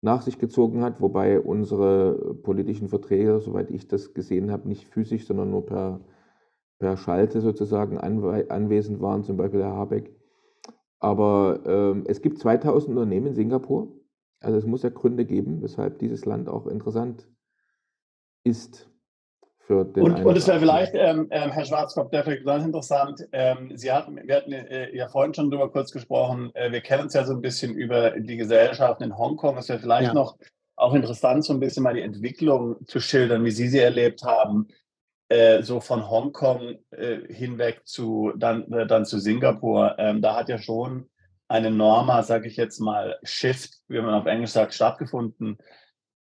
nach 0.00 0.22
sich 0.22 0.38
gezogen 0.38 0.82
hat, 0.82 1.00
wobei 1.00 1.40
unsere 1.40 2.34
politischen 2.42 2.88
Vertreter, 2.88 3.40
soweit 3.40 3.70
ich 3.70 3.88
das 3.88 4.14
gesehen 4.14 4.50
habe, 4.50 4.68
nicht 4.68 4.86
physisch, 4.88 5.26
sondern 5.26 5.50
nur 5.50 5.66
per, 5.66 6.00
per 6.78 6.96
Schalte 6.96 7.40
sozusagen 7.40 7.98
anwesend 7.98 9.00
waren, 9.00 9.24
zum 9.24 9.36
Beispiel 9.36 9.62
Herr 9.62 9.76
Habeck. 9.76 10.14
Aber 11.00 11.60
ähm, 11.66 12.04
es 12.06 12.22
gibt 12.22 12.38
2000 12.38 12.90
Unternehmen 12.96 13.28
in 13.28 13.34
Singapur. 13.34 13.88
Also 14.40 14.56
es 14.56 14.66
muss 14.66 14.82
ja 14.82 14.90
Gründe 14.90 15.24
geben, 15.24 15.62
weshalb 15.62 15.98
dieses 15.98 16.24
Land 16.24 16.48
auch 16.48 16.66
interessant 16.66 17.28
ist 18.44 18.90
für 19.68 19.84
den 19.84 20.02
Und, 20.02 20.24
und 20.24 20.36
es 20.36 20.48
wäre 20.48 20.58
vielleicht, 20.58 20.94
ähm, 20.94 21.28
ähm, 21.30 21.52
Herr 21.52 21.64
Schwarzkopf, 21.64 22.10
der 22.10 22.24
vielleicht 22.24 22.46
ganz 22.46 22.64
interessant, 22.64 23.28
ähm, 23.32 23.70
Sie 23.76 23.92
hatten, 23.92 24.16
wir 24.16 24.36
hatten 24.36 24.52
äh, 24.52 24.96
ja 24.96 25.08
vorhin 25.08 25.34
schon 25.34 25.50
darüber 25.50 25.70
kurz 25.70 25.92
gesprochen, 25.92 26.50
äh, 26.54 26.72
wir 26.72 26.80
kennen 26.80 27.04
uns 27.04 27.14
ja 27.14 27.24
so 27.24 27.34
ein 27.34 27.42
bisschen 27.42 27.74
über 27.74 28.18
die 28.18 28.38
Gesellschaften 28.38 29.04
in 29.04 29.16
Hongkong. 29.16 29.58
Es 29.58 29.68
wäre 29.68 29.78
vielleicht 29.78 30.08
ja. 30.08 30.14
noch 30.14 30.38
auch 30.74 30.94
interessant, 30.94 31.44
so 31.44 31.52
ein 31.52 31.60
bisschen 31.60 31.82
mal 31.82 31.94
die 31.94 32.02
Entwicklung 32.02 32.76
zu 32.86 32.98
schildern, 32.98 33.44
wie 33.44 33.50
Sie 33.50 33.68
sie 33.68 33.80
erlebt 33.80 34.22
haben, 34.22 34.68
äh, 35.28 35.62
so 35.62 35.80
von 35.80 36.08
Hongkong 36.08 36.78
äh, 36.90 37.18
hinweg 37.28 37.82
zu 37.84 38.32
dann, 38.36 38.72
äh, 38.72 38.86
dann 38.86 39.04
zu 39.04 39.18
Singapur. 39.18 39.96
Ähm, 39.98 40.22
da 40.22 40.34
hat 40.34 40.48
ja 40.48 40.58
schon 40.58 41.10
ein 41.48 41.64
enormer, 41.64 42.22
sage 42.22 42.48
ich 42.48 42.56
jetzt 42.56 42.78
mal, 42.80 43.18
Shift, 43.22 43.74
wie 43.88 44.00
man 44.00 44.14
auf 44.14 44.26
Englisch 44.26 44.50
sagt, 44.50 44.72
stattgefunden 44.72 45.58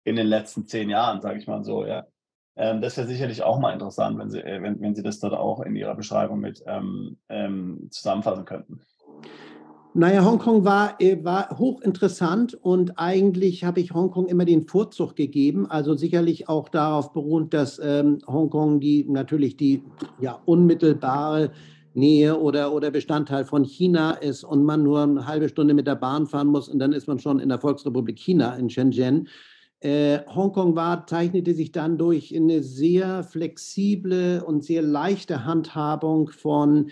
in 0.05 0.17
den 0.17 0.27
letzten 0.27 0.67
zehn 0.67 0.91
Jahren, 0.91 1.21
sage 1.21 1.39
ich 1.39 1.47
mal 1.47 1.63
so. 1.63 1.87
Ja. 1.87 2.07
Ähm, 2.57 2.81
das 2.81 2.97
wäre 2.97 3.07
sicherlich 3.07 3.43
auch 3.43 3.59
mal 3.59 3.73
interessant, 3.73 4.19
wenn 4.19 4.31
Sie, 4.31 4.41
äh, 4.41 4.63
wenn, 4.63 4.81
wenn 4.81 4.95
Sie 4.95 5.03
das 5.03 5.21
dort 5.21 5.35
auch 5.35 5.61
in 5.61 5.77
Ihrer 5.77 5.95
Beschreibung 5.95 6.41
mit 6.41 6.63
ähm, 6.67 7.17
ähm, 7.29 7.89
zusammenfassen 7.91 8.45
könnten. 8.45 8.81
Naja, 9.99 10.25
Hongkong 10.25 10.65
war, 10.65 11.01
äh, 11.01 11.25
war 11.25 11.59
hochinteressant 11.59 12.53
und 12.53 12.99
eigentlich 12.99 13.65
habe 13.65 13.81
ich 13.81 13.95
Hongkong 13.95 14.27
immer 14.27 14.45
den 14.45 14.67
Vorzug 14.67 15.17
gegeben. 15.17 15.71
Also 15.71 15.95
sicherlich 15.95 16.51
auch 16.51 16.69
darauf 16.69 17.15
beruht, 17.15 17.55
dass 17.55 17.79
ähm, 17.83 18.19
Hongkong 18.27 18.81
die 18.81 19.07
natürlich 19.09 19.57
die 19.57 19.83
ja, 20.21 20.39
unmittelbare 20.45 21.51
Nähe 21.95 22.39
oder, 22.39 22.75
oder 22.75 22.91
Bestandteil 22.91 23.47
von 23.47 23.65
China 23.65 24.11
ist 24.11 24.45
und 24.45 24.65
man 24.65 24.83
nur 24.83 25.03
eine 25.03 25.27
halbe 25.27 25.49
Stunde 25.49 25.73
mit 25.73 25.87
der 25.87 25.97
Bahn 25.97 26.27
fahren 26.27 26.49
muss 26.49 26.69
und 26.69 26.79
dann 26.79 26.93
ist 26.93 27.09
man 27.09 27.19
schon 27.19 27.39
in 27.39 27.49
der 27.49 27.59
Volksrepublik 27.59 28.19
China 28.19 28.55
in 28.57 28.69
Shenzhen. 28.69 29.29
Äh, 29.87 30.27
Hongkong 30.27 30.75
war, 30.75 31.07
zeichnete 31.07 31.55
sich 31.55 31.71
dann 31.71 31.97
durch 31.97 32.35
eine 32.35 32.61
sehr 32.61 33.23
flexible 33.23 34.43
und 34.45 34.65
sehr 34.65 34.83
leichte 34.83 35.45
Handhabung 35.45 36.29
von 36.29 36.91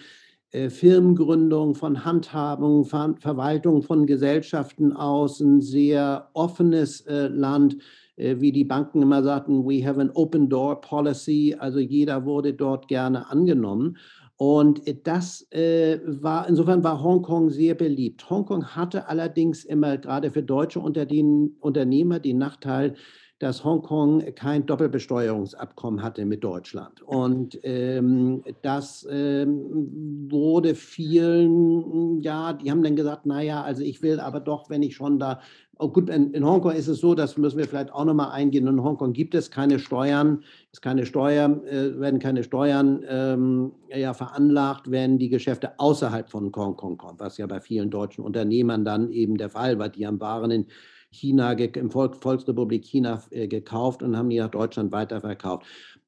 äh, 0.53 0.71
Firmengründung, 0.71 1.75
von 1.75 2.05
Handhabung, 2.05 2.85
Ver 2.85 3.17
Verwaltung 3.19 3.83
von 3.83 4.07
Gesellschaften 4.07 4.93
aus, 4.93 5.41
ein 5.41 5.61
sehr 5.61 6.31
offenes 6.35 7.01
äh, 7.01 7.27
Land, 7.27 7.79
äh, 8.15 8.37
wie 8.39 8.53
die 8.53 8.63
Banken 8.63 9.03
immer 9.03 9.25
sagten, 9.25 9.65
we 9.65 9.85
have 9.85 10.01
an 10.01 10.13
open 10.15 10.49
door 10.49 10.81
policy, 10.81 11.57
also 11.59 11.81
jeder 11.81 12.25
wurde 12.25 12.55
dort 12.55 12.87
gerne 12.87 13.29
angenommen. 13.29 13.97
Und 14.37 14.83
das 15.07 15.47
äh, 15.53 16.01
war, 16.05 16.49
insofern 16.49 16.83
war 16.83 17.03
Hongkong 17.03 17.51
sehr 17.51 17.75
beliebt. 17.75 18.29
Hongkong 18.29 18.67
hatte 18.75 19.09
allerdings 19.09 19.65
immer 19.65 19.97
gerade 19.97 20.31
für 20.31 20.43
deutsche 20.43 20.81
Unternehmer 20.81 22.19
den 22.19 22.39
Nachteil, 22.39 22.95
dass 23.39 23.65
Hongkong 23.65 24.35
kein 24.35 24.65
Doppelbesteuerungsabkommen 24.65 26.03
hatte 26.03 26.25
mit 26.25 26.43
Deutschland. 26.43 27.03
Und 27.03 27.59
ähm, 27.63 28.43
das 28.63 29.07
ähm, 29.11 30.29
wurde 30.31 30.75
vielen, 30.75 32.21
ja, 32.23 32.53
die 32.53 32.71
haben 32.71 32.83
dann 32.83 32.97
gesagt, 32.97 33.27
naja, 33.27 33.63
also 33.63 33.83
ich 33.83 34.03
will 34.03 34.21
aber 34.21 34.41
doch, 34.41 34.71
wenn 34.71 34.83
ich 34.83 34.95
schon 34.95 35.19
da, 35.19 35.41
oh 35.79 35.89
gut, 35.89 36.09
in, 36.09 36.33
in 36.33 36.45
Hongkong 36.45 36.73
ist 36.73 36.89
es 36.89 37.01
so, 37.01 37.15
das 37.15 37.37
müssen 37.37 37.59
wir 37.59 37.67
vielleicht 37.67 37.93
auch 37.93 38.05
nochmal 38.05 38.31
eingehen, 38.33 38.67
in 38.67 38.83
Hongkong 38.83 39.13
gibt 39.13 39.35
es 39.35 39.51
keine 39.51 39.79
Steuern, 39.79 40.45
es 40.73 40.81
keine 40.81 41.07
Steuern, 41.07 41.65
äh, 41.67 41.99
werden 41.99 42.21
keine 42.21 42.43
Steuern 42.45 43.05
ähm, 43.09 43.73
ja, 43.89 44.15
veranlagt, 44.15 44.91
wenn 44.91 45.19
die 45.19 45.29
Geschäfte 45.29 45.79
außerhalb 45.79 46.31
von 46.31 46.53
Hongkong 46.55 46.97
kommen, 46.97 47.19
was 47.19 47.39
ja 47.39 47.47
bei 47.47 47.61
vielen 47.61 47.91
deutschen 47.91 48.25
Unternehmern 48.25 48.85
dann 48.85 49.11
eben 49.11 49.37
der 49.37 49.51
Fall 49.51 49.79
war, 49.79 49.89
die 49.89 50.07
haben 50.07 50.21
Waren 50.21 50.51
in 50.51 50.67
China, 51.15 51.53
im 51.53 51.91
Volk, 51.91 52.17
Volksrepublik 52.17 52.85
China 52.85 53.23
äh, 53.31 53.47
gekauft 53.47 54.03
und 54.03 54.17
haben 54.17 54.31
die 54.31 54.39
nach 54.39 54.51
Deutschland 54.51 54.93
weiterverkauft. 54.93 55.65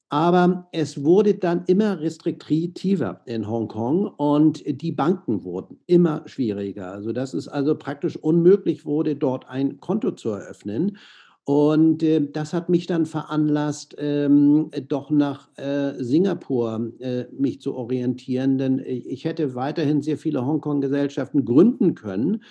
Aber 0.09 0.69
es 0.71 1.03
wurde 1.03 1.35
dann 1.35 1.65
immer 1.67 1.99
restriktiver 2.01 3.23
in 3.25 3.49
Hongkong 3.49 4.07
und 4.07 4.63
die 4.81 4.93
Banken 4.93 5.43
wurden 5.43 5.81
immer 5.87 6.23
schwieriger. 6.27 6.93
Also 6.93 7.13
dass 7.13 7.35
es 7.35 7.49
also 7.49 7.77
praktisch 7.77 8.17
unmöglich 8.17 8.85
wurde, 8.87 9.17
dort 9.17 9.49
ein 9.49 9.81
Konto 9.81 10.13
zu 10.13 10.31
eröffnen. 10.31 10.97
Und 11.45 12.03
äh, 12.03 12.29
das 12.33 12.53
hat 12.53 12.69
mich 12.69 12.87
dann 12.87 13.07
veranlasst, 13.07 13.95
ähm, 13.99 14.71
doch 14.89 15.11
nach 15.11 15.49
äh, 15.57 15.93
Singapur 16.03 16.93
äh, 16.99 17.25
mich 17.33 17.61
zu 17.61 17.75
orientieren, 17.77 18.59
denn 18.59 18.81
ich 18.85 19.25
hätte 19.25 19.55
weiterhin 19.55 20.03
sehr 20.03 20.19
viele 20.19 20.45
Hongkong-Gesellschaften 20.45 21.45
gründen 21.45 21.95
können. 21.95 22.43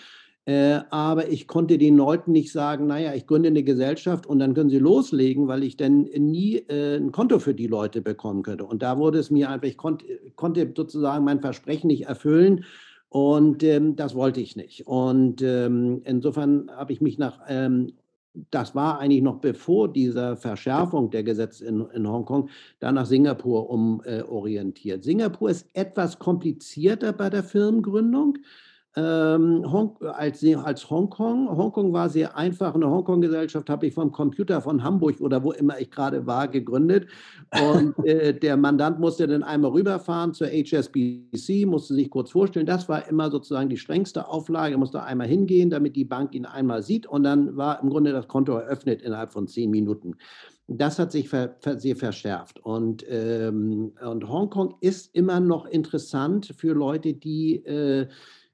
Äh, 0.46 0.82
aber 0.92 1.30
ich 1.30 1.48
konnte 1.48 1.80
den 1.80 1.98
Leuten 1.98 2.32
nicht 2.32 2.52
sagen, 2.52 2.86
naja, 2.86 3.16
ich 3.16 3.26
gründe 3.26 3.50
eine 3.50 3.64
Gesellschaft 3.64 4.28
und 4.28 4.38
dann 4.38 4.54
können 4.54 4.70
sie 4.70 4.78
loslegen, 4.78 5.48
weil 5.48 5.64
ich 5.64 5.76
dann 5.76 6.04
nie 6.04 6.58
äh, 6.70 6.98
ein 6.98 7.12
Konto 7.12 7.40
für 7.40 7.56
die 7.56 7.66
Leute 7.66 8.02
bekommen 8.02 8.44
könnte. 8.44 8.66
Und 8.66 8.84
da 8.84 9.00
wurde 9.00 9.18
es 9.18 9.32
mir 9.32 9.50
einfach, 9.50 9.68
ich 9.68 9.78
konnt, 9.78 10.04
konnte 10.36 10.72
sozusagen 10.76 11.26
mein 11.26 11.42
Versprechen 11.42 11.88
nicht 11.88 12.06
erfüllen. 12.06 12.64
Und 13.10 13.64
ähm, 13.64 13.96
das 13.96 14.14
wollte 14.14 14.40
ich 14.42 14.56
nicht. 14.56 14.86
Und 14.86 15.42
ähm, 15.42 16.02
insofern 16.04 16.70
habe 16.76 16.94
ich 16.94 17.02
mich 17.02 17.18
nach, 17.18 17.40
ähm, 17.48 17.94
das 18.52 18.76
war 18.76 19.00
eigentlich 19.00 19.24
noch 19.24 19.40
bevor 19.40 19.92
dieser 19.92 20.36
Verschärfung 20.38 21.10
der 21.10 21.24
Gesetze 21.24 21.66
in, 21.66 21.86
in 21.94 22.08
Hongkong, 22.08 22.50
da 22.80 22.92
nach 22.92 23.06
Singapur 23.06 23.70
umorientiert. 23.70 25.00
Äh, 25.00 25.04
Singapur 25.04 25.50
ist 25.50 25.68
etwas 25.74 26.20
komplizierter 26.20 27.14
bei 27.14 27.30
der 27.32 27.44
Firmengründung 27.44 28.38
ähm, 28.98 29.70
Hong, 29.70 29.98
als, 30.02 30.44
als 30.44 30.90
Hongkong. 30.90 31.50
Hongkong 31.50 31.92
war 31.92 32.10
sehr 32.10 32.38
einfach. 32.38 32.74
Eine 32.76 32.90
Hongkong-Gesellschaft 32.90 33.70
habe 33.70 33.88
ich 33.88 33.94
vom 33.94 34.12
Computer 34.12 34.62
von 34.62 34.84
Hamburg 34.84 35.20
oder 35.20 35.44
wo 35.44 35.52
immer 35.52 35.80
ich 35.80 35.92
gerade 35.92 36.26
war 36.26 36.48
gegründet. 36.48 37.08
Und 37.52 37.98
äh, 38.06 38.34
der 38.34 38.56
Mandant 38.56 39.00
musste 39.00 39.28
dann 39.28 39.44
einmal 39.44 39.72
rüberfahren 39.72 40.34
zur 40.34 40.48
HSBC, 40.48 41.66
musste 41.66 41.94
sich 41.94 42.10
kurz 42.10 42.32
vorstellen. 42.32 42.66
Das 42.66 42.88
war 42.88 43.08
immer 43.10 43.30
sozusagen 43.30 43.70
die 43.70 43.78
strengste 43.78 44.30
Auflage. 44.30 44.76
Er 44.76 44.80
musste 44.80 45.04
einmal 45.04 45.28
hingehen, 45.28 45.70
damit 45.70 45.98
die 45.98 46.06
Bank 46.06 46.34
ihn 46.34 46.46
einmal 46.46 46.82
sieht. 46.82 47.06
Und 47.06 47.24
dann 47.24 47.58
war 47.58 47.82
im 47.84 47.90
Grunde 47.90 48.14
das 48.14 48.30
Konto 48.30 48.54
eröffnet 48.54 49.02
innerhalb 49.02 49.34
von 49.34 49.48
zehn 49.48 49.72
Minuten. 49.72 50.16
Das 50.68 50.98
hat 51.00 51.12
sich 51.12 51.28
ver, 51.28 51.58
ver, 51.60 51.78
sehr 51.80 51.98
verschärft. 51.98 52.60
Und, 52.60 53.06
ähm, 53.10 53.92
und 54.02 54.28
Hongkong 54.30 54.76
ist 54.80 55.14
immer 55.14 55.42
noch 55.42 55.66
interessant 55.66 56.54
für 56.58 56.74
Leute, 56.74 57.14
die 57.14 57.58
äh, 57.66 58.08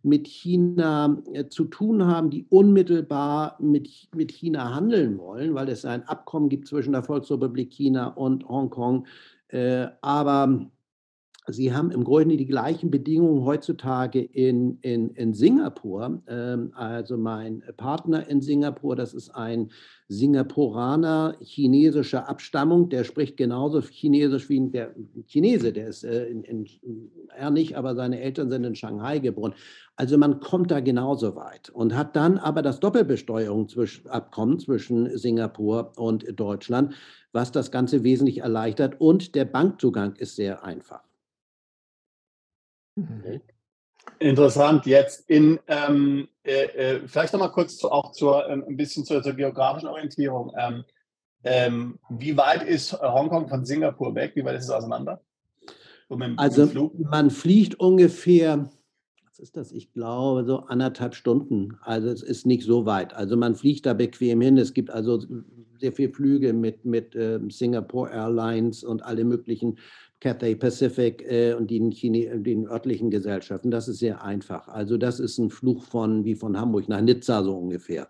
mit 0.04 0.28
China 0.28 1.22
äh, 1.34 1.48
zu 1.48 1.66
tun 1.66 2.06
haben, 2.06 2.30
die 2.30 2.46
unmittelbar 2.50 3.58
mit, 3.60 3.90
mit 4.16 4.32
China 4.32 4.74
handeln 4.74 5.18
wollen, 5.18 5.54
weil 5.54 5.70
es 5.70 5.86
ein 5.86 6.08
Abkommen 6.08 6.50
gibt 6.50 6.68
zwischen 6.68 6.94
der 6.94 7.04
Volksrepublik 7.04 7.72
China 7.72 8.08
und 8.08 8.48
Hongkong. 8.48 9.06
Äh, 9.50 9.88
aber 10.02 10.72
Sie 11.48 11.74
haben 11.74 11.90
im 11.90 12.04
Grunde 12.04 12.38
die 12.38 12.46
gleichen 12.46 12.92
Bedingungen 12.92 13.44
heutzutage 13.46 14.22
in, 14.22 14.78
in, 14.82 15.10
in 15.16 15.34
Singapur. 15.34 16.22
Ähm, 16.28 16.72
also 16.76 17.18
mein 17.18 17.64
Partner 17.78 18.28
in 18.28 18.42
Singapur, 18.42 18.96
das 18.96 19.16
ist 19.16 19.32
ein 19.32 19.72
Singapuraner 20.08 21.38
chinesischer 21.42 22.30
Abstammung, 22.30 22.90
der 22.90 23.06
spricht 23.06 23.38
genauso 23.38 23.82
Chinesisch 23.82 24.50
wie 24.50 24.70
der 24.70 24.94
Chinese, 25.26 25.74
der 25.74 25.88
ist 25.88 26.04
äh, 26.04 26.28
in, 26.28 26.44
in, 26.44 26.68
er 27.36 27.50
nicht, 27.50 27.76
aber 27.76 27.96
seine 27.96 28.22
Eltern 28.22 28.52
sind 28.52 28.64
in 28.64 28.76
Shanghai 28.76 29.18
geboren. 29.18 29.56
Also 29.96 30.20
man 30.20 30.42
kommt 30.42 30.70
da 30.70 30.80
genauso 30.80 31.36
weit 31.36 31.72
und 31.72 31.98
hat 31.98 32.16
dann 32.16 32.38
aber 32.38 32.62
das 32.62 32.80
Doppelbesteuerungsabkommen 32.80 34.60
zwischen 34.60 35.18
Singapur 35.18 35.94
und 35.98 36.40
Deutschland, 36.40 36.94
was 37.32 37.52
das 37.52 37.72
Ganze 37.72 38.04
wesentlich 38.04 38.40
erleichtert 38.40 39.02
und 39.02 39.34
der 39.34 39.46
Bankzugang 39.46 40.16
ist 40.18 40.36
sehr 40.36 40.64
einfach. 40.64 41.02
Mhm. 43.10 43.42
Interessant. 44.20 44.86
Jetzt 44.86 45.30
in 45.30 45.60
ähm, 45.68 46.28
äh, 46.44 46.64
äh, 46.64 47.08
vielleicht 47.08 47.34
noch 47.34 47.40
mal 47.40 47.50
kurz 47.50 47.78
zu, 47.78 47.92
auch 47.92 48.12
zur 48.12 48.48
ähm, 48.50 48.64
ein 48.68 48.78
bisschen 48.78 49.06
zur, 49.06 49.22
zur 49.22 49.34
geografischen 49.34 49.90
Orientierung. 49.90 50.52
Ähm, 50.58 50.84
ähm, 51.44 52.00
wie 52.10 52.38
weit 52.38 52.64
ist 52.64 52.94
Hongkong 52.94 53.48
von 53.48 53.66
Singapur 53.66 54.14
weg? 54.16 54.34
Wie 54.36 54.46
weit 54.46 54.58
ist 54.58 54.66
es 54.66 54.70
auseinander? 54.70 55.22
Mit, 56.10 56.38
also 56.38 56.66
mit 56.66 57.00
man 57.00 57.32
fliegt 57.32 57.80
ungefähr, 57.80 58.70
was 59.26 59.40
ist 59.40 59.56
das? 59.56 59.72
Ich 59.72 59.94
glaube 59.94 60.46
so 60.46 60.60
anderthalb 60.60 61.16
Stunden. 61.16 61.78
Also 61.82 62.10
es 62.10 62.22
ist 62.22 62.46
nicht 62.46 62.64
so 62.64 62.86
weit. 62.86 63.14
Also 63.14 63.38
man 63.38 63.56
fliegt 63.56 63.86
da 63.86 63.94
bequem 63.94 64.42
hin. 64.42 64.58
Es 64.58 64.74
gibt 64.74 64.90
also 64.90 65.24
sehr 65.80 65.94
viele 65.94 66.12
Flüge 66.12 66.54
mit 66.54 66.86
mit 66.86 67.16
äh, 67.16 67.40
Singapore 67.50 68.12
Airlines 68.12 68.84
und 68.84 69.04
alle 69.04 69.24
möglichen 69.24 69.78
Cathay 70.22 70.56
Pacific 70.56 71.22
äh, 71.24 71.54
und 71.54 71.70
den, 71.70 71.92
Chine 71.92 72.40
den 72.40 72.68
örtlichen 72.68 73.10
Gesellschaften. 73.10 73.72
Das 73.72 73.88
ist 73.88 74.00
sehr 74.00 74.24
einfach. 74.24 74.68
Also 74.70 74.98
das 74.98 75.20
ist 75.20 75.38
ein 75.40 75.50
Fluch 75.50 75.84
von 75.84 76.24
wie 76.24 76.36
von 76.36 76.58
Hamburg 76.58 76.88
nach 76.88 77.02
Nizza 77.02 77.44
so 77.44 77.58
ungefähr. 77.58 78.08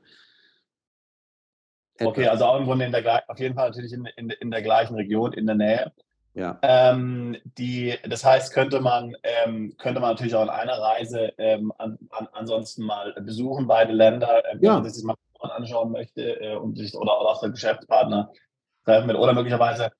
Okay, 1.99 2.27
also 2.27 2.45
auch 2.45 2.59
im 2.59 2.65
Grunde 2.65 2.85
in 2.85 2.91
der, 2.91 3.23
auf 3.29 3.39
jeden 3.39 3.55
Fall 3.55 3.69
natürlich 3.69 3.93
in, 3.93 4.05
in, 4.17 4.29
in 4.29 4.51
der 4.51 4.61
gleichen 4.61 4.95
Region, 4.95 5.33
in 5.33 5.45
der 5.45 5.55
Nähe. 5.55 5.91
Ja. 6.33 6.59
Ähm, 6.61 7.37
die, 7.43 7.95
das 8.07 8.23
heißt, 8.25 8.53
könnte 8.53 8.79
man, 8.79 9.15
ähm, 9.23 9.75
könnte 9.77 9.99
man 9.99 10.11
natürlich 10.11 10.35
auch 10.35 10.43
in 10.43 10.49
einer 10.49 10.79
Reise 10.79 11.33
ähm, 11.37 11.73
an, 11.77 11.97
an, 12.09 12.27
ansonsten 12.33 12.83
mal 12.83 13.13
besuchen, 13.21 13.67
beide 13.67 13.93
Länder, 13.93 14.43
äh, 14.45 14.55
wenn 14.55 14.63
ja. 14.63 14.73
man 14.75 14.83
sich 14.83 14.93
das 14.93 15.03
mal 15.03 15.15
anschauen 15.41 15.91
möchte 15.91 16.39
äh, 16.41 16.55
und 16.55 16.77
sich, 16.77 16.95
oder, 16.95 17.19
oder 17.19 17.29
auch 17.29 17.41
der 17.41 17.49
Geschäftspartner 17.49 18.31
treffen 18.85 19.09
will. 19.09 19.15
Oder 19.17 19.33
möglicherweise, 19.33 19.91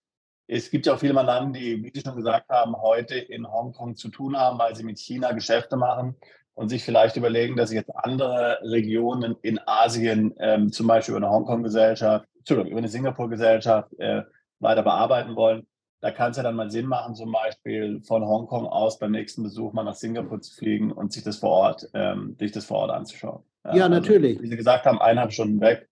es 0.53 0.69
gibt 0.69 0.85
ja 0.85 0.93
auch 0.93 0.99
viele 0.99 1.13
Mandanten, 1.13 1.53
die, 1.53 1.81
wie 1.81 1.91
Sie 1.93 2.01
schon 2.01 2.17
gesagt 2.17 2.49
haben, 2.49 2.75
heute 2.75 3.15
in 3.15 3.49
Hongkong 3.49 3.95
zu 3.95 4.09
tun 4.09 4.35
haben, 4.35 4.59
weil 4.59 4.75
sie 4.75 4.83
mit 4.83 4.99
China 4.99 5.31
Geschäfte 5.31 5.77
machen 5.77 6.15
und 6.55 6.67
sich 6.67 6.83
vielleicht 6.83 7.15
überlegen, 7.15 7.55
dass 7.55 7.69
sie 7.69 7.77
jetzt 7.77 7.95
andere 7.95 8.59
Regionen 8.61 9.37
in 9.43 9.61
Asien, 9.65 10.33
ähm, 10.39 10.69
zum 10.69 10.87
Beispiel 10.87 11.15
über 11.15 11.25
eine 11.25 11.33
Hongkong-Gesellschaft, 11.33 12.27
über 12.49 12.65
eine 12.65 12.89
Singapur-Gesellschaft 12.89 13.97
äh, 13.97 14.23
weiter 14.59 14.83
bearbeiten 14.83 15.37
wollen. 15.37 15.65
Da 16.01 16.11
kann 16.11 16.31
es 16.31 16.37
ja 16.37 16.43
dann 16.43 16.55
mal 16.55 16.69
Sinn 16.69 16.87
machen, 16.87 17.15
zum 17.15 17.31
Beispiel 17.31 18.01
von 18.03 18.25
Hongkong 18.25 18.65
aus 18.65 18.99
beim 18.99 19.11
nächsten 19.11 19.43
Besuch 19.43 19.71
mal 19.71 19.83
nach 19.83 19.95
Singapur 19.95 20.41
zu 20.41 20.53
fliegen 20.53 20.91
und 20.91 21.13
sich 21.13 21.23
das 21.23 21.37
vor 21.37 21.51
Ort, 21.51 21.87
ähm, 21.93 22.35
sich 22.37 22.51
das 22.51 22.65
vor 22.65 22.79
Ort 22.79 22.91
anzuschauen. 22.91 23.41
Ja, 23.63 23.75
ja 23.75 23.83
also, 23.85 23.95
natürlich. 23.95 24.41
Wie 24.41 24.47
Sie 24.47 24.57
gesagt 24.57 24.85
haben, 24.85 24.99
eineinhalb 24.99 25.31
Stunden 25.31 25.61
weg 25.61 25.87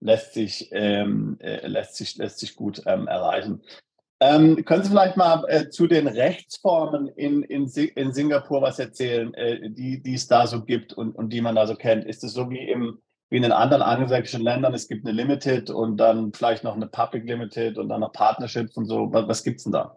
lässt 0.00 0.34
sich, 0.34 0.68
ähm, 0.72 1.38
äh, 1.40 1.66
lässt 1.66 1.96
sich, 1.96 2.18
lässt 2.18 2.38
sich 2.38 2.54
gut 2.54 2.82
ähm, 2.84 3.06
erreichen. 3.06 3.62
Ähm, 4.20 4.64
können 4.64 4.82
Sie 4.82 4.90
vielleicht 4.90 5.16
mal 5.16 5.44
äh, 5.48 5.68
zu 5.68 5.86
den 5.86 6.06
Rechtsformen 6.06 7.08
in, 7.08 7.42
in, 7.42 7.66
in 7.66 8.12
Singapur 8.12 8.62
was 8.62 8.78
erzählen, 8.78 9.34
äh, 9.34 9.70
die, 9.70 10.02
die 10.02 10.14
es 10.14 10.28
da 10.28 10.46
so 10.46 10.62
gibt 10.62 10.92
und, 10.92 11.12
und 11.12 11.30
die 11.30 11.40
man 11.40 11.56
da 11.56 11.66
so 11.66 11.74
kennt? 11.74 12.04
Ist 12.04 12.24
es 12.24 12.32
so 12.32 12.48
wie 12.50 12.68
im 12.68 12.98
wie 13.30 13.38
in 13.38 13.42
den 13.42 13.52
anderen 13.52 13.82
angelsächsischen 13.82 14.44
Ländern, 14.44 14.74
es 14.74 14.86
gibt 14.86 15.04
eine 15.04 15.16
Limited 15.16 15.68
und 15.68 15.96
dann 15.96 16.32
vielleicht 16.32 16.62
noch 16.62 16.76
eine 16.76 16.86
Public 16.86 17.26
Limited 17.26 17.78
und 17.78 17.88
dann 17.88 18.00
noch 18.00 18.12
Partnerships 18.12 18.76
und 18.76 18.86
so. 18.86 19.08
Was, 19.10 19.26
was 19.26 19.42
gibt 19.42 19.58
es 19.58 19.64
denn 19.64 19.72
da? 19.72 19.96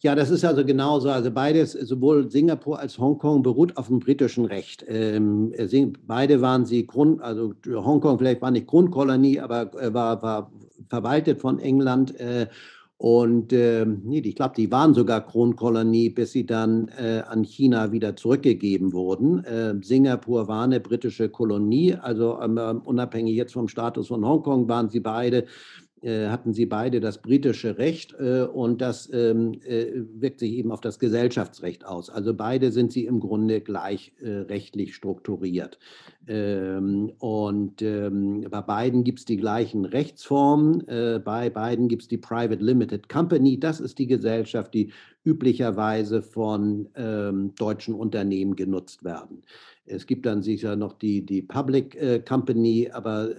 Ja, 0.00 0.14
das 0.14 0.30
ist 0.30 0.44
also 0.44 0.62
genauso. 0.62 1.08
Also 1.08 1.30
beides, 1.30 1.72
sowohl 1.72 2.30
Singapur 2.30 2.78
als 2.78 2.98
Hongkong 2.98 3.42
beruht 3.42 3.78
auf 3.78 3.86
dem 3.86 3.98
britischen 3.98 4.44
Recht. 4.44 4.84
Ähm, 4.86 5.54
beide 6.06 6.42
waren 6.42 6.66
sie 6.66 6.86
Grund, 6.86 7.22
also 7.22 7.54
Hongkong 7.66 8.18
vielleicht 8.18 8.42
war 8.42 8.50
nicht 8.50 8.66
Grundkolonie, 8.66 9.40
aber 9.40 9.72
äh, 9.80 9.94
war, 9.94 10.20
war 10.22 10.52
verwaltet 10.90 11.40
von 11.40 11.58
England. 11.58 12.18
Äh, 12.20 12.48
und 12.98 13.52
äh, 13.52 13.84
nee, 13.84 14.20
ich 14.20 14.36
glaube, 14.36 14.54
die 14.56 14.70
waren 14.72 14.94
sogar 14.94 15.26
Kronkolonie, 15.26 16.08
bis 16.08 16.32
sie 16.32 16.46
dann 16.46 16.88
äh, 16.96 17.22
an 17.28 17.44
China 17.44 17.92
wieder 17.92 18.16
zurückgegeben 18.16 18.94
wurden. 18.94 19.44
Äh, 19.44 19.74
Singapur 19.82 20.48
war 20.48 20.64
eine 20.64 20.80
britische 20.80 21.28
Kolonie, 21.28 21.94
also 21.94 22.40
ähm, 22.40 22.80
unabhängig 22.84 23.36
jetzt 23.36 23.52
vom 23.52 23.68
Status 23.68 24.08
von 24.08 24.24
Hongkong 24.24 24.66
waren 24.68 24.88
sie 24.88 25.00
beide 25.00 25.42
äh, 25.42 25.46
hatten 26.02 26.52
sie 26.52 26.66
beide 26.66 27.00
das 27.00 27.22
britische 27.22 27.78
Recht 27.78 28.14
äh, 28.18 28.42
und 28.42 28.82
das 28.82 29.10
ähm, 29.12 29.54
äh, 29.64 29.86
wirkt 29.94 30.40
sich 30.40 30.52
eben 30.52 30.70
auf 30.70 30.82
das 30.82 30.98
Gesellschaftsrecht 30.98 31.86
aus. 31.86 32.10
Also 32.10 32.34
beide 32.34 32.70
sind 32.70 32.92
sie 32.92 33.06
im 33.06 33.18
Grunde 33.18 33.60
gleich 33.62 34.12
rechtlich 34.20 34.94
strukturiert. 34.94 35.78
Ähm, 36.28 37.12
und 37.18 37.80
ähm, 37.80 38.46
bei 38.50 38.60
beiden 38.60 39.04
gibt 39.04 39.20
es 39.20 39.24
die 39.24 39.36
gleichen 39.36 39.84
Rechtsformen. 39.84 40.84
bei 41.24 41.50
beiden 41.50 41.88
gibt 41.88 42.02
es 42.02 42.08
die 42.08 42.18
Private 42.18 42.62
Limited 42.62 43.08
Company. 43.08 43.58
Das 43.58 43.80
ist 43.80 43.98
die 43.98 44.06
Gesellschaft, 44.06 44.74
die 44.74 44.92
üblicherweise 45.24 46.22
von 46.22 46.88
deutschen 47.56 47.94
Unternehmen 47.94 48.54
genutzt 48.56 49.04
werden. 49.04 49.42
Es 49.86 50.06
gibt 50.06 50.26
dann 50.26 50.42
sicher 50.42 50.76
noch 50.76 50.92
die, 50.92 51.24
die 51.24 51.42
Public 51.42 52.24
Company, 52.26 52.90
aber 52.92 53.30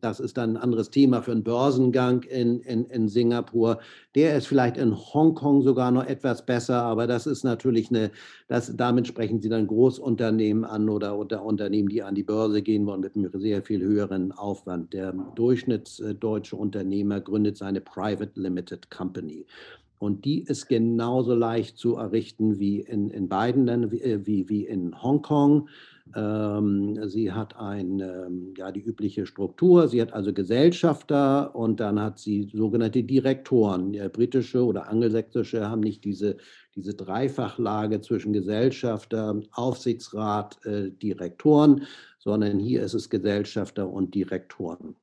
das 0.00 0.20
ist 0.20 0.36
dann 0.36 0.56
ein 0.56 0.62
anderes 0.62 0.90
Thema 0.90 1.22
für 1.22 1.32
einen 1.32 1.44
Börsengang 1.44 2.22
in, 2.24 2.60
in, 2.60 2.86
in 2.86 3.08
Singapur. 3.08 3.78
Der 4.14 4.36
ist 4.36 4.46
vielleicht 4.46 4.76
in 4.76 4.94
Hongkong 4.96 5.62
sogar 5.62 5.90
noch 5.90 6.06
etwas 6.06 6.44
besser, 6.44 6.82
aber 6.82 7.06
das 7.06 7.26
ist 7.26 7.44
natürlich 7.44 7.90
eine, 7.90 8.10
das, 8.48 8.74
damit 8.76 9.06
sprechen 9.06 9.40
Sie 9.40 9.48
dann 9.48 9.66
Großunternehmen 9.66 10.64
an 10.64 10.88
oder, 10.88 11.18
oder 11.18 11.44
Unternehmen, 11.44 11.88
die 11.88 12.02
an 12.02 12.14
die 12.14 12.22
Börse 12.22 12.62
gehen 12.62 12.86
wollen 12.86 13.00
mit 13.00 13.16
einem 13.16 13.30
sehr 13.34 13.62
viel 13.62 13.82
höheren 13.82 14.32
Aufwand. 14.32 14.92
Der 14.92 15.12
durchschnittsdeutsche 15.12 16.56
Unternehmer 16.56 17.20
gründet 17.20 17.56
seine 17.56 17.80
Private 17.80 18.32
Limited 18.40 18.90
Company. 18.90 19.46
Und 19.98 20.24
die 20.26 20.42
ist 20.42 20.68
genauso 20.68 21.34
leicht 21.34 21.78
zu 21.78 21.96
errichten 21.96 22.58
wie 22.58 22.80
in, 22.80 23.08
in 23.08 23.28
beiden 23.28 23.64
Ländern, 23.64 23.90
wie, 23.90 24.02
äh, 24.02 24.26
wie, 24.26 24.48
wie 24.48 24.66
in 24.66 25.00
Hongkong. 25.02 25.68
Ähm, 26.14 27.08
sie 27.08 27.32
hat 27.32 27.56
ein, 27.56 28.00
ähm, 28.00 28.54
ja, 28.56 28.70
die 28.70 28.82
übliche 28.82 29.26
Struktur. 29.26 29.88
Sie 29.88 30.00
hat 30.00 30.12
also 30.12 30.32
Gesellschafter 30.32 31.54
und 31.54 31.80
dann 31.80 32.00
hat 32.00 32.18
sie 32.18 32.50
sogenannte 32.52 33.02
Direktoren. 33.02 33.92
Britische 34.12 34.64
oder 34.64 34.88
angelsächsische 34.88 35.68
haben 35.68 35.80
nicht 35.80 36.04
diese, 36.04 36.36
diese 36.76 36.94
Dreifachlage 36.94 38.00
zwischen 38.00 38.32
Gesellschafter, 38.32 39.40
Aufsichtsrat, 39.52 40.64
äh, 40.64 40.90
Direktoren, 40.90 41.82
sondern 42.18 42.58
hier 42.58 42.82
ist 42.82 42.94
es 42.94 43.10
Gesellschafter 43.10 43.88
und 43.90 44.14
Direktoren. 44.14 44.96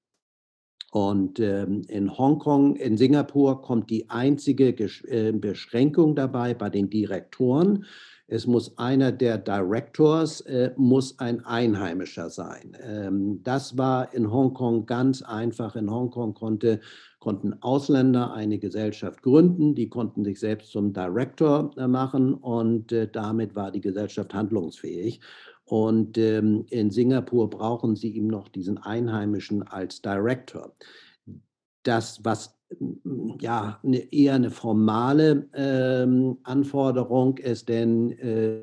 Und 0.92 1.40
ähm, 1.40 1.84
in 1.88 2.18
Hongkong, 2.18 2.76
in 2.76 2.98
Singapur 2.98 3.62
kommt 3.62 3.90
die 3.90 4.10
einzige 4.10 4.74
Gesch 4.74 5.06
äh, 5.06 5.32
Beschränkung 5.32 6.16
dabei 6.16 6.54
bei 6.54 6.70
den 6.70 6.90
Direktoren. 6.90 7.86
Es 8.32 8.48
muss 8.48 8.78
einer 8.78 9.12
der 9.12 9.38
Directors, 9.38 10.40
äh, 10.42 10.72
muss 10.78 11.20
ein 11.20 11.44
Einheimischer 11.44 12.30
sein. 12.30 12.78
Ähm, 12.82 13.42
das 13.44 13.78
war 13.78 14.14
in 14.14 14.32
Hongkong 14.32 14.86
ganz 14.86 15.22
einfach. 15.22 15.76
In 15.76 15.92
Hongkong 15.92 16.34
konnte, 16.34 16.80
konnten 17.20 17.62
Ausländer 17.62 18.32
eine 18.32 18.58
Gesellschaft 18.58 19.22
gründen, 19.22 19.76
die 19.76 19.90
konnten 19.90 20.24
sich 20.24 20.40
selbst 20.40 20.72
zum 20.72 20.94
Director 20.94 21.72
äh, 21.76 21.90
machen 21.90 22.34
und 22.34 22.94
äh, 22.94 23.10
damit 23.12 23.54
war 23.54 23.70
die 23.70 23.82
Gesellschaft 23.82 24.34
handlungsfähig. 24.34 25.20
Und 25.66 26.18
ähm, 26.18 26.66
in 26.70 26.90
Singapur 26.90 27.50
brauchen 27.50 27.98
sie 27.98 28.12
ihm 28.12 28.28
noch 28.28 28.48
diesen 28.48 28.78
Einheimischen 28.78 29.64
als 29.64 30.02
Director. 30.02 30.74
Das, 31.84 32.24
was 32.24 32.61
ja, 33.40 33.80
eine, 33.84 34.14
eher 34.14 34.36
eine 34.36 34.50
formale 34.50 35.48
ähm, 35.54 36.38
Anforderung 36.44 37.38
ist, 37.38 37.70
denn 37.70 38.12
äh, 38.20 38.62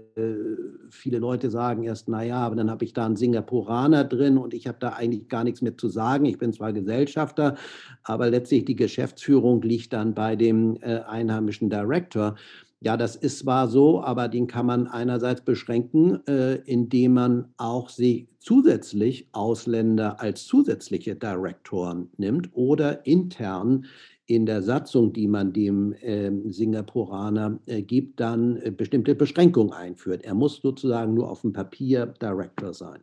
viele 0.91 1.19
Leute 1.19 1.51
sagen 1.51 1.83
erst, 1.83 2.09
naja, 2.09 2.39
aber 2.39 2.57
dann 2.57 2.71
habe 2.71 2.85
ich 2.85 2.93
da 2.93 3.07
einen 3.07 3.17
Singapuraner 3.17 4.05
drin 4.05 4.39
und 4.39 4.55
ich 4.55 4.67
habe 4.67 4.79
da 4.81 4.91
eigentlich 4.91 5.29
gar 5.29 5.45
nichts 5.45 5.63
mehr 5.63 5.77
zu 5.77 5.89
sagen. 5.89 6.25
Ich 6.25 6.39
bin 6.39 6.53
zwar 6.53 6.73
Gesellschafter, 6.73 7.57
aber 8.03 8.31
letztlich 8.31 8.65
die 8.65 8.77
Geschäftsführung 8.77 9.63
liegt 9.63 9.93
dann 9.93 10.15
bei 10.15 10.37
dem 10.37 10.77
äh, 10.81 11.01
einheimischen 11.01 11.71
Director. 11.71 12.37
Ja, 12.81 12.97
das 12.97 13.17
ist 13.17 13.41
zwar 13.41 13.67
so, 13.67 14.03
aber 14.03 14.29
den 14.29 14.47
kann 14.47 14.67
man 14.67 14.87
einerseits 14.87 15.41
beschränken, 15.41 16.25
äh, 16.29 16.57
indem 16.65 17.15
man 17.15 17.53
auch 17.57 17.89
sie 17.89 18.29
zusätzlich 18.39 19.29
Ausländer 19.33 20.21
als 20.21 20.47
zusätzliche 20.47 21.17
Direktoren 21.17 22.09
nimmt 22.19 22.51
oder 22.53 23.05
intern 23.05 23.87
in 24.27 24.47
der 24.47 24.63
Satzung, 24.63 25.13
die 25.13 25.27
man 25.27 25.53
dem 25.53 25.93
äh, 25.95 26.31
Singapuraner 26.51 27.59
äh, 27.67 27.83
gibt, 27.83 28.21
dann 28.21 28.59
äh, 28.59 28.71
bestimmte 28.71 29.17
Beschränkungen 29.17 29.73
einführt. 29.73 30.25
Er 30.25 30.35
muss 30.35 30.61
sozusagen 30.61 31.15
nur 31.15 31.31
auf 31.31 31.41
dem 31.41 31.53
Papier 31.53 32.07
Director 32.07 32.75
sein. 32.75 33.01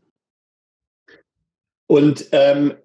Und 1.87 2.29
ähm, 2.31 2.75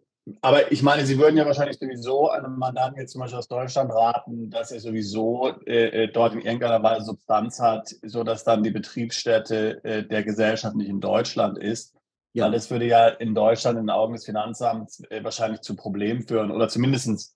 aber 0.41 0.71
ich 0.71 0.83
meine, 0.83 1.05
Sie 1.07 1.19
würden 1.19 1.37
ja 1.37 1.47
wahrscheinlich 1.47 1.79
sowieso 1.79 2.31
einem 2.31 2.57
Mandanten 2.57 3.01
jetzt 3.01 3.13
zum 3.13 3.21
Beispiel 3.21 3.39
aus 3.39 3.49
Deutschland 3.49 3.93
raten, 3.93 4.51
dass 4.51 4.71
er 4.71 4.81
sowieso 4.81 5.55
äh, 5.67 6.05
äh, 6.05 6.13
dort 6.13 6.35
in 6.35 6.41
irgendeiner 6.41 6.83
Weise 6.83 7.07
Substanz 7.07 7.61
hat, 7.61 7.89
sodass 8.03 8.45
dann 8.45 8.63
die 8.63 8.71
Betriebsstätte 8.71 9.83
äh, 9.85 10.07
der 10.07 10.23
Gesellschaft 10.23 10.77
nicht 10.77 10.89
in 10.89 11.01
Deutschland 11.01 11.59
ist. 11.59 11.95
Ja. 12.33 12.45
Weil 12.45 12.53
das 12.53 12.71
würde 12.71 12.87
ja 12.87 13.09
in 13.09 13.35
Deutschland 13.35 13.79
in 13.79 13.87
den 13.87 13.91
Augen 13.91 14.15
des 14.15 14.25
Finanzamts 14.25 15.03
äh, 15.11 15.25
wahrscheinlich 15.25 15.63
zu 15.63 15.75
Problemen 15.75 16.27
führen 16.27 16.51
oder 16.51 16.69
zumindest 16.69 17.35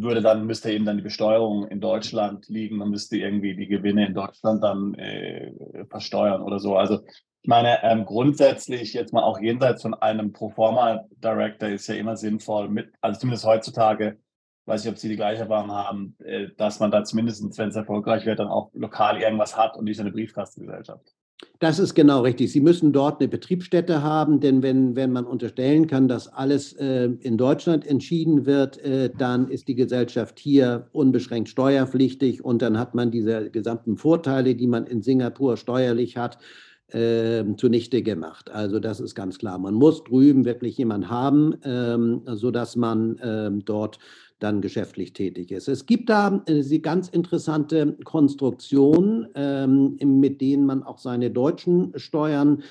würde 0.00 0.22
dann, 0.22 0.46
müsste 0.46 0.72
eben 0.72 0.84
dann 0.84 0.96
die 0.96 1.02
Besteuerung 1.02 1.66
in 1.68 1.80
Deutschland 1.80 2.48
liegen 2.48 2.80
und 2.80 2.90
müsste 2.90 3.16
irgendwie 3.16 3.54
die 3.56 3.66
Gewinne 3.66 4.06
in 4.06 4.14
Deutschland 4.14 4.62
dann 4.62 4.94
äh, 4.94 5.84
versteuern 5.88 6.42
oder 6.42 6.58
so. 6.58 6.76
Also 6.76 7.00
ich 7.42 7.48
meine, 7.48 7.82
ähm, 7.82 8.04
grundsätzlich 8.04 8.92
jetzt 8.92 9.12
mal 9.12 9.24
auch 9.24 9.40
jenseits 9.40 9.82
von 9.82 9.94
einem 9.94 10.32
Proforma-Director 10.32 11.68
ist 11.68 11.88
ja 11.88 11.96
immer 11.96 12.16
sinnvoll, 12.16 12.68
mit, 12.68 12.92
also 13.00 13.18
zumindest 13.18 13.44
heutzutage, 13.44 14.18
weiß 14.66 14.84
ich, 14.84 14.90
ob 14.90 14.98
Sie 14.98 15.08
die 15.08 15.16
gleiche 15.16 15.42
Erfahrung 15.42 15.72
haben, 15.72 16.16
äh, 16.24 16.48
dass 16.56 16.78
man 16.78 16.92
da 16.92 17.02
zumindest, 17.02 17.58
wenn 17.58 17.68
es 17.68 17.76
erfolgreich 17.76 18.26
wird, 18.26 18.38
dann 18.38 18.48
auch 18.48 18.70
lokal 18.74 19.20
irgendwas 19.20 19.56
hat 19.56 19.76
und 19.76 19.84
nicht 19.84 19.96
so 19.96 20.02
eine 20.02 20.12
Briefkastengesellschaft. 20.12 21.12
Das 21.58 21.78
ist 21.78 21.94
genau 21.94 22.22
richtig. 22.22 22.50
Sie 22.50 22.60
müssen 22.60 22.92
dort 22.92 23.20
eine 23.20 23.28
Betriebsstätte 23.28 24.02
haben, 24.02 24.40
denn 24.40 24.62
wenn, 24.62 24.96
wenn 24.96 25.12
man 25.12 25.24
unterstellen 25.24 25.86
kann, 25.86 26.08
dass 26.08 26.26
alles 26.26 26.72
äh, 26.72 27.04
in 27.20 27.36
Deutschland 27.36 27.86
entschieden 27.86 28.46
wird, 28.46 28.78
äh, 28.78 29.10
dann 29.16 29.48
ist 29.48 29.68
die 29.68 29.76
Gesellschaft 29.76 30.40
hier 30.40 30.88
unbeschränkt 30.90 31.48
steuerpflichtig 31.48 32.44
und 32.44 32.62
dann 32.62 32.78
hat 32.78 32.96
man 32.96 33.12
diese 33.12 33.48
gesamten 33.50 33.96
Vorteile, 33.96 34.56
die 34.56 34.66
man 34.66 34.86
in 34.86 35.02
Singapur 35.02 35.56
steuerlich 35.56 36.16
hat, 36.16 36.38
äh, 36.92 37.44
zunichte 37.56 38.02
gemacht. 38.02 38.50
Also 38.50 38.78
das 38.80 39.00
ist 39.00 39.14
ganz 39.14 39.38
klar. 39.38 39.58
Man 39.58 39.74
muss 39.74 40.04
drüben 40.04 40.44
wirklich 40.44 40.76
jemanden 40.76 41.10
haben, 41.10 41.54
ähm, 41.64 42.22
sodass 42.26 42.76
man 42.76 43.18
ähm, 43.22 43.64
dort 43.64 43.98
dann 44.38 44.60
geschäftlich 44.60 45.12
tätig 45.12 45.52
ist. 45.52 45.68
Es 45.68 45.86
gibt 45.86 46.10
da 46.10 46.42
äh, 46.46 46.78
ganz 46.80 47.08
interessante 47.08 47.96
Konstruktionen, 48.04 49.28
ähm, 49.34 49.96
mit 50.00 50.40
denen 50.40 50.66
man 50.66 50.82
auch 50.82 50.98
seine 50.98 51.30
deutschen 51.30 51.92
Steuern 51.96 52.62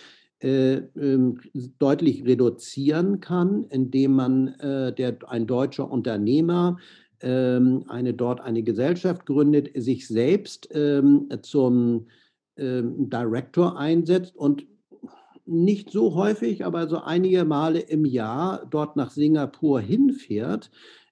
äh, 0.43 0.73
äh, 0.73 1.33
deutlich 1.79 2.25
reduzieren 2.25 3.19
kann, 3.19 3.63
indem 3.69 4.13
man 4.13 4.47
äh, 4.59 4.93
der, 4.93 5.17
ein 5.27 5.47
deutscher 5.47 5.89
Unternehmer 5.89 6.77
ähm, 7.21 7.85
eine 7.87 8.13
dort 8.13 8.41
eine 8.41 8.63
Gesellschaft 8.63 9.25
gründet, 9.25 9.69
sich 9.75 10.07
selbst 10.07 10.67
ähm, 10.73 11.29
zum 11.43 12.07
ähm, 12.57 13.09
Director 13.09 13.77
einsetzt 13.77 14.35
und 14.35 14.65
nicht 15.45 15.91
so 15.91 16.15
häufig, 16.15 16.65
aber 16.65 16.87
so 16.87 17.01
einige 17.01 17.45
Male 17.45 17.79
im 17.79 18.05
Jahr 18.05 18.65
dort 18.69 18.95
nach 18.95 19.11
Singapur 19.11 19.81
hinfährt, 19.81 20.71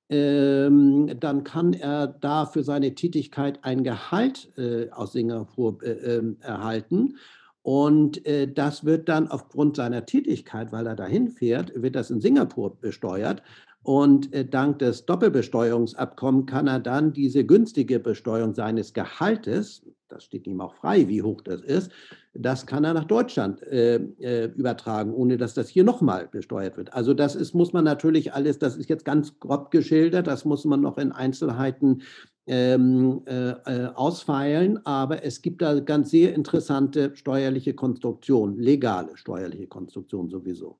ähm, 0.09 1.19
dann 1.19 1.43
kann 1.43 1.73
er 1.73 2.07
da 2.07 2.45
für 2.45 2.63
seine 2.63 2.95
Tätigkeit 2.95 3.59
ein 3.63 3.83
Gehalt 3.83 4.51
äh, 4.57 4.89
aus 4.89 5.11
Singapur 5.11 5.77
äh, 5.83 5.91
äh, 5.91 6.35
erhalten. 6.41 7.17
Und 7.61 8.25
äh, 8.25 8.51
das 8.51 8.85
wird 8.85 9.09
dann 9.09 9.27
aufgrund 9.27 9.75
seiner 9.75 10.05
Tätigkeit, 10.05 10.71
weil 10.71 10.87
er 10.87 10.95
dahin 10.95 11.29
fährt, 11.29 11.71
wird 11.75 11.95
das 11.95 12.09
in 12.09 12.21
Singapur 12.21 12.79
besteuert. 12.79 13.43
Und 13.83 14.33
äh, 14.33 14.45
dank 14.45 14.79
des 14.79 15.05
Doppelbesteuerungsabkommens 15.05 16.47
kann 16.47 16.67
er 16.67 16.79
dann 16.79 17.13
diese 17.13 17.45
günstige 17.45 17.99
Besteuerung 17.99 18.53
seines 18.53 18.93
Gehaltes, 18.93 19.85
das 20.09 20.23
steht 20.23 20.47
ihm 20.47 20.59
auch 20.59 20.73
frei, 20.73 21.07
wie 21.07 21.21
hoch 21.21 21.41
das 21.41 21.61
ist, 21.61 21.91
das 22.33 22.65
kann 22.65 22.83
er 22.83 22.93
nach 22.93 23.05
Deutschland 23.05 23.61
äh, 23.63 23.95
äh, 23.95 24.45
übertragen, 24.55 25.13
ohne 25.13 25.37
dass 25.37 25.53
das 25.53 25.69
hier 25.69 25.83
nochmal 25.83 26.27
besteuert 26.27 26.77
wird. 26.77 26.93
Also 26.93 27.13
das 27.13 27.35
ist, 27.35 27.53
muss 27.53 27.73
man 27.73 27.85
natürlich 27.85 28.33
alles, 28.33 28.59
das 28.59 28.75
ist 28.75 28.89
jetzt 28.89 29.05
ganz 29.05 29.39
grob 29.39 29.71
geschildert, 29.71 30.27
das 30.27 30.45
muss 30.45 30.65
man 30.65 30.81
noch 30.81 30.97
in 30.97 31.11
Einzelheiten 31.11 32.01
ähm, 32.47 33.21
äh, 33.27 33.51
äh 33.51 33.87
ausfeilen, 33.93 34.83
aber 34.85 35.23
es 35.23 35.41
gibt 35.41 35.61
da 35.61 35.79
ganz 35.79 36.09
sehr 36.09 36.33
interessante 36.33 37.15
steuerliche 37.15 37.75
Konstruktionen, 37.75 38.57
legale 38.57 39.15
steuerliche 39.15 39.67
Konstruktionen 39.67 40.29
sowieso. 40.29 40.79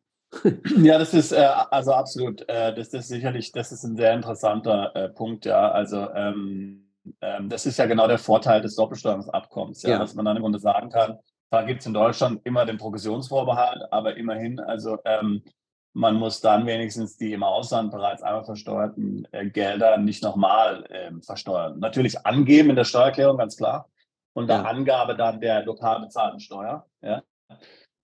Ja, 0.78 1.00
das 1.00 1.14
ist 1.14 1.32
äh, 1.32 1.50
also 1.72 1.94
absolut, 1.94 2.48
äh, 2.48 2.74
das 2.74 2.90
ist 2.90 3.08
sicherlich, 3.08 3.52
das 3.52 3.72
ist 3.72 3.84
ein 3.84 3.96
sehr 3.96 4.14
interessanter 4.14 4.96
äh, 4.96 5.10
Punkt, 5.10 5.46
ja. 5.46 5.72
Also 5.72 6.10
ähm, 6.14 6.90
ähm, 7.22 7.50
das 7.50 7.66
ist 7.66 7.78
ja 7.78 7.86
genau 7.86 8.08
der 8.08 8.20
Vorteil 8.20 8.62
des 8.62 8.76
Doppelsteuerungsabkommens, 8.76 9.82
ja, 9.84 9.92
ja. 9.92 10.00
dass 10.00 10.14
man 10.14 10.26
dann 10.26 10.38
im 10.38 10.44
Grunde 10.44 10.60
sagen 10.60 10.90
kann, 10.90 11.18
da 11.50 11.64
gibt 11.64 11.82
es 11.82 11.88
in 11.88 11.94
Deutschland 11.94 12.42
immer 12.44 12.66
den 12.66 12.78
Progressionsvorbehalt, 12.78 13.92
aber 13.92 14.18
immerhin, 14.18 14.60
also 14.60 14.98
ähm, 15.06 15.44
man 15.94 16.16
muss 16.16 16.42
dann 16.42 16.68
wenigstens 16.68 17.18
die 17.18 17.34
im 17.34 17.44
Ausland 17.44 17.92
bereits 17.92 18.22
einmal 18.22 18.44
versteuerten 18.44 19.28
äh, 19.32 19.50
Gelder 19.50 19.98
nicht 19.98 20.24
nochmal 20.24 20.86
ähm, 20.92 21.24
versteuern. 21.24 21.80
Natürlich 21.80 22.26
angeben 22.26 22.70
in 22.70 22.76
der 22.76 22.84
Steuererklärung, 22.84 23.38
ganz 23.38 23.58
klar. 23.58 23.90
Und 24.34 24.48
ja. 24.48 24.62
der 24.62 24.70
Angabe 24.70 25.16
dann 25.16 25.42
der 25.42 25.66
lokal 25.66 26.02
bezahlten 26.02 26.40
Steuer. 26.40 26.86
Ja. 27.02 27.24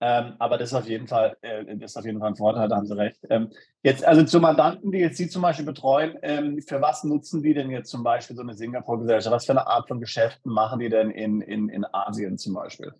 Ähm, 0.00 0.34
aber 0.38 0.58
das 0.58 0.70
ist 0.70 0.74
auf 0.74 0.88
jeden 0.88 1.06
Fall, 1.06 1.36
äh, 1.40 1.64
das 1.76 1.92
ist 1.92 1.96
auf 1.96 2.04
jeden 2.04 2.18
Fall 2.18 2.28
ein 2.28 2.36
Vorteil, 2.36 2.68
da 2.68 2.76
haben 2.76 2.86
Sie 2.86 2.96
recht. 2.96 3.18
Ähm, 3.30 3.50
jetzt, 3.82 4.04
also 4.04 4.24
zu 4.24 4.40
Mandanten, 4.40 4.92
die 4.92 4.98
jetzt 4.98 5.16
Sie 5.16 5.28
zum 5.28 5.40
Beispiel 5.40 5.64
betreuen, 5.64 6.18
ähm, 6.22 6.60
für 6.60 6.82
was 6.82 7.02
nutzen 7.04 7.42
die 7.42 7.54
denn 7.54 7.70
jetzt 7.70 7.90
zum 7.90 8.02
Beispiel 8.02 8.36
so 8.36 8.42
eine 8.42 8.54
Singapur-Gesellschaft? 8.54 9.34
Was 9.34 9.46
für 9.46 9.52
eine 9.52 9.66
Art 9.66 9.88
von 9.88 10.00
Geschäften 10.00 10.52
machen 10.52 10.80
die 10.80 10.90
denn 10.90 11.10
in, 11.10 11.40
in, 11.40 11.70
in 11.70 11.86
Asien 11.92 12.36
zum 12.36 12.54
Beispiel? 12.54 12.92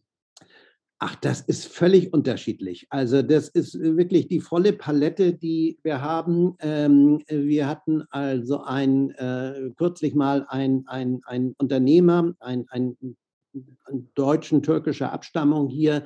Ach, 0.99 1.15
das 1.17 1.43
ist 1.43 1.67
völlig 1.67 2.15
unterschiedlich. 2.15 2.87
Also 2.89 3.21
das 3.21 3.49
ist 3.49 3.79
wirklich 3.79 4.29
die 4.29 4.41
volle 4.41 4.73
Palette, 4.73 5.35
die 5.35 5.79
wir 5.83 6.01
haben. 6.01 6.57
Ähm, 6.61 7.23
wir 7.29 7.69
hatten 7.69 8.05
also 8.09 8.63
ein, 8.63 9.11
äh, 9.11 9.71
kürzlich 9.77 10.15
mal 10.15 10.47
ein, 10.49 10.85
ein, 10.87 11.21
ein 11.27 11.55
Unternehmer, 11.59 12.33
ein, 12.41 12.65
ein 12.71 12.97
deutschen 14.15 14.63
türkischer 14.63 15.13
Abstammung 15.13 15.69
hier, 15.69 16.05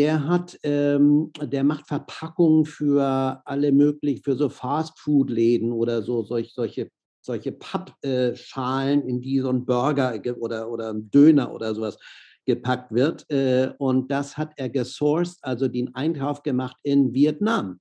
der 0.00 0.26
hat, 0.26 0.58
ähm, 0.62 1.30
der 1.42 1.62
macht 1.62 1.86
Verpackungen 1.86 2.64
für 2.64 3.42
alle 3.44 3.70
möglichen, 3.70 4.22
für 4.22 4.34
so 4.34 4.48
Fastfood-Läden 4.48 5.72
oder 5.72 6.00
so, 6.00 6.22
solch, 6.22 6.54
solche, 6.54 6.88
solche 7.20 7.52
Pappschalen, 7.52 9.02
in 9.02 9.20
die 9.20 9.40
so 9.40 9.50
ein 9.50 9.66
Burger 9.66 10.18
oder, 10.38 10.70
oder 10.70 10.94
ein 10.94 11.10
Döner 11.10 11.52
oder 11.52 11.74
sowas 11.74 11.98
gepackt 12.46 12.92
wird. 12.92 13.30
Äh, 13.30 13.74
und 13.76 14.10
das 14.10 14.38
hat 14.38 14.52
er 14.56 14.70
gesourced, 14.70 15.38
also 15.42 15.68
den 15.68 15.94
Einkauf 15.94 16.42
gemacht 16.42 16.78
in 16.82 17.12
Vietnam. 17.12 17.78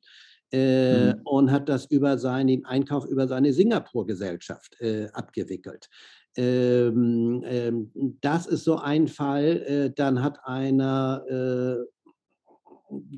Äh, 0.52 1.14
mhm. 1.14 1.22
Und 1.24 1.52
hat 1.52 1.70
das 1.70 1.86
über 1.86 2.18
seinen 2.18 2.66
Einkauf 2.66 3.06
über 3.06 3.30
seine 3.30 3.54
Singapur-Gesellschaft 3.54 4.76
äh, 4.82 5.08
abgewickelt. 5.14 5.88
Ähm, 6.36 7.44
ähm, 7.46 7.92
das 8.20 8.46
ist 8.46 8.66
so 8.66 8.78
ein 8.78 9.08
Fall. 9.08 9.64
Äh, 9.68 9.92
dann 9.96 10.22
hat 10.22 10.40
einer 10.44 11.24
äh, 11.30 11.99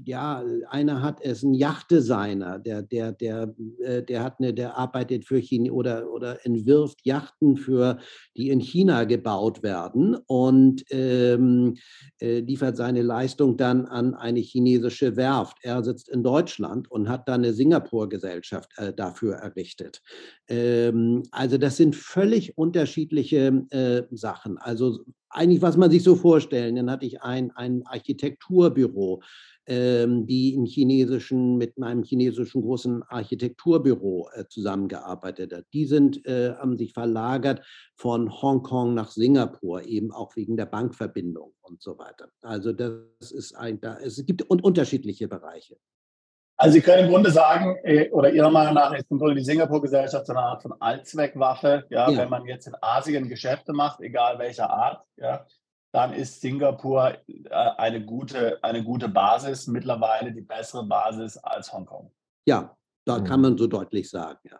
ja, 0.05 0.43
einer 0.69 1.01
hat 1.01 1.21
es, 1.21 1.43
ein 1.43 1.53
Yachtdesigner, 1.53 2.59
der, 2.59 2.81
der, 2.81 3.11
der, 3.11 3.53
äh, 3.79 4.03
der 4.03 4.23
hat 4.23 4.39
eine, 4.39 4.53
der 4.53 4.77
arbeitet 4.77 5.25
für 5.25 5.37
China 5.37 5.71
oder, 5.71 6.11
oder 6.11 6.45
entwirft 6.45 7.05
Yachten 7.05 7.57
für, 7.57 7.97
die 8.35 8.49
in 8.49 8.59
China 8.59 9.03
gebaut 9.05 9.63
werden 9.63 10.15
und 10.27 10.83
ähm, 10.89 11.75
äh, 12.21 12.39
liefert 12.39 12.77
seine 12.77 13.01
Leistung 13.01 13.57
dann 13.57 13.85
an 13.85 14.13
eine 14.13 14.39
chinesische 14.39 15.15
Werft. 15.15 15.57
Er 15.61 15.83
sitzt 15.83 16.09
in 16.09 16.23
Deutschland 16.23 16.89
und 16.91 17.09
hat 17.09 17.27
dann 17.27 17.43
eine 17.43 17.53
Singapur-Gesellschaft 17.53 18.69
äh, 18.77 18.93
dafür 18.93 19.35
errichtet. 19.35 20.01
Ähm, 20.47 21.23
also 21.31 21.57
das 21.57 21.77
sind 21.77 21.95
völlig 21.95 22.57
unterschiedliche 22.57 23.65
äh, 23.69 24.03
Sachen. 24.11 24.57
Also 24.57 25.05
eigentlich, 25.31 25.61
was 25.61 25.77
man 25.77 25.91
sich 25.91 26.03
so 26.03 26.15
vorstellen. 26.15 26.75
Dann 26.75 26.91
hatte 26.91 27.05
ich 27.05 27.21
ein, 27.21 27.51
ein 27.51 27.83
Architekturbüro, 27.85 29.21
die 29.71 30.53
in 30.53 30.65
chinesischen, 30.65 31.57
mit 31.57 31.77
meinem 31.77 32.03
chinesischen 32.03 32.61
großen 32.61 33.03
Architekturbüro 33.03 34.29
äh, 34.33 34.45
zusammengearbeitet 34.47 35.53
hat. 35.53 35.65
Die 35.73 35.85
sind, 35.85 36.25
äh, 36.25 36.55
haben 36.55 36.77
sich 36.77 36.93
verlagert 36.93 37.65
von 37.95 38.29
Hongkong 38.41 38.93
nach 38.93 39.11
Singapur, 39.11 39.83
eben 39.83 40.11
auch 40.11 40.35
wegen 40.35 40.57
der 40.57 40.65
Bankverbindung 40.65 41.53
und 41.61 41.81
so 41.81 41.97
weiter. 41.97 42.29
Also 42.41 42.73
das 42.73 43.31
ist 43.31 43.55
ein, 43.55 43.79
da, 43.79 43.97
es 43.97 44.25
gibt 44.25 44.49
un 44.49 44.59
unterschiedliche 44.59 45.27
Bereiche. 45.27 45.77
Also 46.61 46.73
Sie 46.75 46.81
können 46.81 47.05
im 47.05 47.09
Grunde 47.09 47.31
sagen, 47.31 47.77
äh, 47.83 48.11
oder 48.11 48.31
Ihrer 48.31 48.51
Meinung 48.51 48.75
nach 48.75 48.93
ist 48.93 49.09
im 49.09 49.17
Grunde 49.17 49.33
die 49.35 49.43
Singapur-Gesellschaft 49.43 50.27
so 50.27 50.33
eine 50.33 50.41
Art 50.41 50.61
von 50.61 50.73
Allzweckwaffe. 50.79 51.85
Ja, 51.89 52.09
ja, 52.09 52.19
Wenn 52.19 52.29
man 52.29 52.45
jetzt 52.45 52.67
in 52.67 52.75
Asien 52.81 53.29
Geschäfte 53.29 53.73
macht, 53.73 53.99
egal 54.01 54.37
welcher 54.37 54.69
Art, 54.69 55.03
ja, 55.17 55.45
dann 55.91 56.13
ist 56.13 56.41
Singapur 56.41 57.13
äh, 57.27 57.49
eine 57.77 58.03
gute, 58.05 58.63
eine 58.63 58.83
gute 58.83 59.09
Basis, 59.09 59.67
mittlerweile 59.67 60.31
die 60.31 60.41
bessere 60.41 60.85
Basis 60.85 61.37
als 61.37 61.71
Hongkong. 61.73 62.11
Ja, 62.45 62.75
da 63.05 63.19
mhm. 63.19 63.23
kann 63.23 63.41
man 63.41 63.57
so 63.57 63.67
deutlich 63.67 64.09
sagen, 64.09 64.39
ja. 64.43 64.59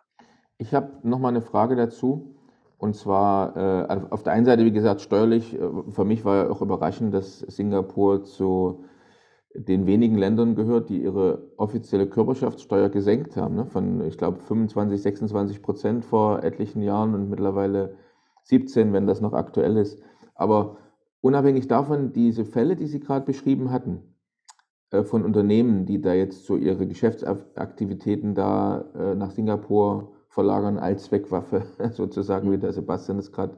Ich 0.58 0.74
habe 0.74 0.92
noch 1.02 1.18
mal 1.18 1.28
eine 1.28 1.42
Frage 1.42 1.74
dazu. 1.74 2.36
Und 2.78 2.96
zwar 2.96 3.56
äh, 3.56 3.86
also 3.86 4.08
auf 4.10 4.22
der 4.24 4.32
einen 4.32 4.44
Seite, 4.44 4.64
wie 4.64 4.72
gesagt, 4.72 5.00
steuerlich, 5.00 5.54
äh, 5.54 5.60
für 5.90 6.04
mich 6.04 6.24
war 6.24 6.36
ja 6.36 6.50
auch 6.50 6.62
überraschend, 6.62 7.14
dass 7.14 7.38
Singapur 7.38 8.24
zu 8.24 8.84
den 9.54 9.86
wenigen 9.86 10.16
Ländern 10.16 10.54
gehört, 10.54 10.88
die 10.88 11.02
ihre 11.02 11.50
offizielle 11.58 12.08
Körperschaftssteuer 12.08 12.88
gesenkt 12.88 13.36
haben. 13.36 13.54
Ne? 13.54 13.66
Von, 13.66 14.00
ich 14.00 14.18
glaube, 14.18 14.40
25, 14.40 15.00
26 15.00 15.62
Prozent 15.62 16.04
vor 16.04 16.42
etlichen 16.42 16.82
Jahren 16.82 17.14
und 17.14 17.28
mittlerweile 17.28 17.96
17, 18.44 18.92
wenn 18.92 19.06
das 19.06 19.20
noch 19.20 19.32
aktuell 19.32 19.76
ist. 19.76 20.02
Aber 20.34 20.76
Unabhängig 21.22 21.68
davon, 21.68 22.12
diese 22.12 22.44
Fälle, 22.44 22.74
die 22.74 22.88
Sie 22.88 22.98
gerade 22.98 23.24
beschrieben 23.24 23.70
hatten, 23.70 24.00
äh, 24.90 25.04
von 25.04 25.24
Unternehmen, 25.24 25.86
die 25.86 26.00
da 26.00 26.12
jetzt 26.14 26.44
so 26.46 26.56
ihre 26.56 26.86
Geschäftsaktivitäten 26.86 28.34
da 28.34 28.84
äh, 28.94 29.14
nach 29.14 29.30
Singapur 29.30 30.12
verlagern 30.28 30.78
als 30.78 31.04
Zweckwaffe, 31.04 31.62
sozusagen, 31.92 32.50
wie 32.50 32.58
der 32.58 32.72
Sebastian 32.72 33.18
es 33.18 33.30
gerade 33.30 33.56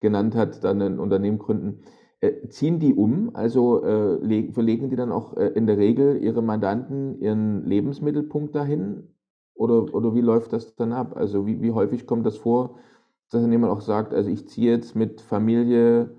genannt 0.00 0.34
hat, 0.34 0.64
dann 0.64 0.80
ein 0.80 0.98
Unternehmen 0.98 1.38
gründen, 1.38 1.82
äh, 2.20 2.48
ziehen 2.48 2.78
die 2.80 2.94
um? 2.94 3.30
Also 3.34 3.80
verlegen 3.82 4.88
die 4.88 4.96
dann 4.96 5.12
auch 5.12 5.34
in 5.34 5.66
der 5.66 5.76
Regel 5.76 6.22
ihre 6.22 6.42
Mandanten 6.42 7.20
ihren 7.20 7.64
Lebensmittelpunkt 7.66 8.54
dahin? 8.54 9.08
Oder, 9.54 9.94
oder 9.94 10.14
wie 10.14 10.20
läuft 10.20 10.52
das 10.52 10.74
dann 10.76 10.92
ab? 10.92 11.16
Also 11.16 11.46
wie, 11.46 11.60
wie 11.60 11.72
häufig 11.72 12.06
kommt 12.06 12.24
das 12.24 12.38
vor, 12.38 12.78
dass 13.30 13.42
dann 13.42 13.52
jemand 13.52 13.72
auch 13.72 13.80
sagt, 13.80 14.14
also 14.14 14.30
ich 14.30 14.48
ziehe 14.48 14.72
jetzt 14.72 14.96
mit 14.96 15.20
Familie 15.20 16.16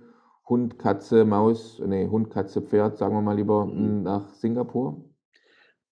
Hund, 0.48 0.78
Katze, 0.78 1.26
Maus, 1.26 1.82
nee, 1.86 2.08
Hund, 2.08 2.30
Katze, 2.30 2.62
Pferd, 2.62 2.98
sagen 2.98 3.16
wir 3.16 3.22
mal 3.22 3.36
lieber, 3.36 3.66
mhm. 3.66 4.04
nach 4.04 4.34
Singapur? 4.34 5.04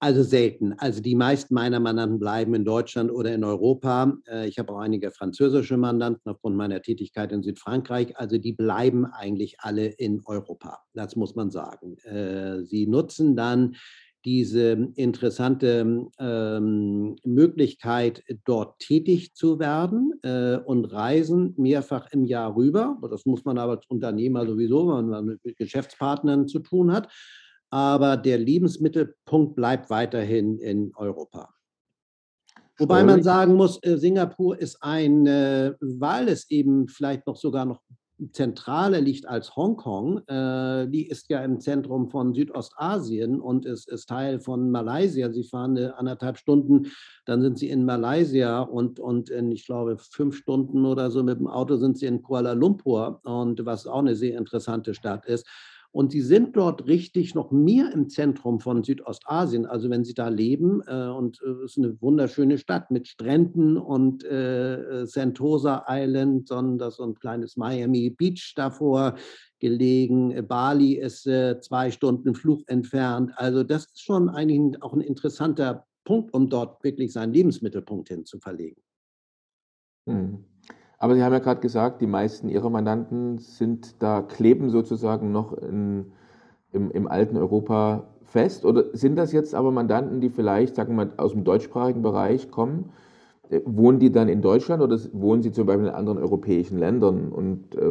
Also 0.04 0.24
selten. 0.24 0.74
Also 0.80 1.00
die 1.00 1.14
meisten 1.14 1.54
meiner 1.54 1.80
Mandanten 1.80 2.18
bleiben 2.18 2.56
in 2.56 2.66
Deutschland 2.66 3.12
oder 3.12 3.36
in 3.36 3.44
Europa. 3.44 4.18
Äh, 4.28 4.48
ich 4.48 4.58
habe 4.58 4.74
auch 4.74 4.80
einige 4.80 5.12
französische 5.12 5.78
Mandanten 5.78 6.32
aufgrund 6.32 6.56
meiner 6.56 6.82
Tätigkeit 6.82 7.32
in 7.32 7.44
Südfrankreich. 7.44 8.18
Also 8.18 8.40
die 8.40 8.54
bleiben 8.54 9.06
eigentlich 9.06 9.60
alle 9.60 9.86
in 9.86 10.22
Europa. 10.26 10.80
Das 10.96 11.16
muss 11.16 11.36
man 11.36 11.52
sagen. 11.52 11.98
Äh, 12.00 12.64
sie 12.64 12.88
nutzen 12.88 13.36
dann 13.36 13.76
diese 14.26 14.92
interessante 14.96 16.08
ähm, 16.20 17.16
Möglichkeit, 17.24 18.24
dort 18.46 18.80
tätig 18.80 19.34
zu 19.34 19.60
werden 19.60 20.14
äh, 20.24 20.58
und 20.58 20.86
reisen 20.86 21.54
mehrfach 21.58 22.08
im 22.12 22.26
Jahr 22.26 22.56
rüber. 22.56 22.98
Das 23.10 23.26
muss 23.26 23.46
man 23.46 23.58
aber 23.58 23.74
als 23.74 23.86
Unternehmer 23.88 24.46
sowieso, 24.46 24.88
wenn 24.88 25.10
man 25.10 25.26
mit 25.26 25.58
Geschäftspartnern 25.58 26.48
zu 26.48 26.60
tun 26.60 26.92
hat 26.92 27.10
aber 27.72 28.18
der 28.18 28.38
Lebensmittelpunkt 28.38 29.56
bleibt 29.56 29.90
weiterhin 29.90 30.60
in 30.60 30.94
Europa. 30.96 31.50
Wobei 32.78 33.04
man 33.04 33.24
sagen 33.24 33.54
muss, 33.54 33.82
äh, 33.84 33.98
Singapur 33.98 34.60
ist 34.60 34.82
ein, 34.82 35.26
weil 35.80 36.28
es 36.28 36.50
eben 36.50 36.88
vielleicht 36.88 37.28
noch 37.28 37.38
sogar 37.38 37.66
noch 37.66 37.82
zentraler 38.32 39.02
liegt 39.02 39.28
als 39.28 39.56
Hongkong, 39.56 40.20
äh, 40.28 40.88
die 40.88 41.08
ist 41.08 41.30
ja 41.30 41.44
im 41.44 41.60
Zentrum 41.60 42.10
von 42.10 42.34
Südostasien 42.34 43.40
und 43.40 43.66
ist, 43.66 43.90
ist 43.90 44.08
Teil 44.08 44.40
von 44.40 44.70
Malaysia. 44.70 45.32
Sie 45.32 45.44
fahren 45.44 45.78
eine 45.78 45.98
anderthalb 45.98 46.38
Stunden, 46.38 46.92
dann 47.26 47.42
sind 47.42 47.58
sie 47.58 47.70
in 47.70 47.86
Malaysia 47.86 48.62
und, 48.62 49.00
und 49.00 49.30
in, 49.30 49.52
ich 49.52 49.66
glaube, 49.66 49.98
fünf 49.98 50.36
Stunden 50.36 50.86
oder 50.86 51.10
so 51.10 51.24
mit 51.24 51.40
dem 51.40 51.48
Auto 51.48 51.78
sind 51.78 51.98
sie 51.98 52.06
in 52.06 52.22
Kuala 52.22 52.54
Lumpur 52.54 53.22
und 53.24 53.66
was 53.66 53.88
auch 53.88 54.00
eine 54.00 54.16
sehr 54.16 54.38
interessante 54.38 54.94
Stadt 54.94 55.26
ist. 55.26 55.48
Und 55.94 56.14
sie 56.14 56.22
sind 56.22 56.56
dort 56.56 56.88
richtig 56.88 57.36
noch 57.36 57.52
mehr 57.52 57.92
im 57.92 58.08
Zentrum 58.08 58.62
von 58.62 58.84
Südostasien. 58.84 59.66
Also 59.66 59.90
wenn 59.90 60.06
sie 60.06 60.14
da 60.14 60.30
leben, 60.30 60.82
äh, 60.88 61.08
und 61.08 61.42
es 61.42 61.62
äh, 61.62 61.66
ist 61.66 61.78
eine 61.78 62.02
wunderschöne 62.02 62.58
Stadt 62.58 62.92
mit 62.92 63.10
Stränden 63.10 63.78
und 63.78 64.24
äh, 64.24 65.06
Sentosa 65.06 65.86
Island, 65.90 66.48
sondern 66.48 66.92
so 66.92 67.04
ein 67.04 67.16
kleines 67.16 67.58
Miami 67.58 68.10
Beach 68.10 68.54
davor 68.56 69.16
gelegen. 69.60 70.48
Bali 70.48 70.94
ist 70.94 71.28
äh, 71.28 71.60
zwei 71.60 71.92
Stunden 71.92 72.36
Flug 72.36 72.68
entfernt. 72.68 73.32
Also 73.36 73.64
das 73.64 73.86
ist 73.86 74.02
schon 74.02 74.30
eigentlich 74.30 74.82
auch 74.82 74.94
ein 74.94 75.02
interessanter 75.02 75.86
Punkt, 76.06 76.34
um 76.34 76.50
dort 76.50 76.84
wirklich 76.84 77.12
seinen 77.12 77.34
Lebensmittelpunkt 77.34 78.08
hin 78.08 78.26
zu 78.26 78.40
verlegen. 78.40 78.82
Hm. 80.08 80.46
Aber 81.02 81.16
Sie 81.16 81.24
haben 81.24 81.34
ja 81.34 81.40
gerade 81.40 81.62
gesagt, 81.62 82.00
die 82.00 82.06
meisten 82.06 82.48
Ihrer 82.48 82.70
Mandanten 82.70 83.40
sind 83.40 83.96
da, 84.04 84.22
kleben 84.22 84.70
sozusagen 84.70 85.32
noch 85.32 85.52
in, 85.54 86.12
im, 86.74 86.92
im 86.92 87.08
alten 87.08 87.38
Europa 87.38 88.04
fest. 88.24 88.66
Oder 88.66 88.86
sind 88.94 89.16
das 89.16 89.32
jetzt 89.32 89.56
aber 89.56 89.72
Mandanten, 89.72 90.22
die 90.22 90.30
vielleicht, 90.30 90.76
sagen 90.76 90.96
wir 90.96 91.06
mal, 91.06 91.14
aus 91.18 91.32
dem 91.32 91.44
deutschsprachigen 91.44 92.04
Bereich 92.04 92.52
kommen? 92.52 92.92
Äh, 93.50 93.62
wohnen 93.66 93.98
die 93.98 94.12
dann 94.12 94.30
in 94.30 94.44
Deutschland 94.44 94.84
oder 94.84 94.96
wohnen 95.14 95.42
sie 95.42 95.52
zum 95.52 95.66
Beispiel 95.66 95.88
in 95.88 95.94
anderen 95.94 96.20
europäischen 96.20 96.78
Ländern 96.78 97.32
und 97.32 97.74
äh, 97.74 97.82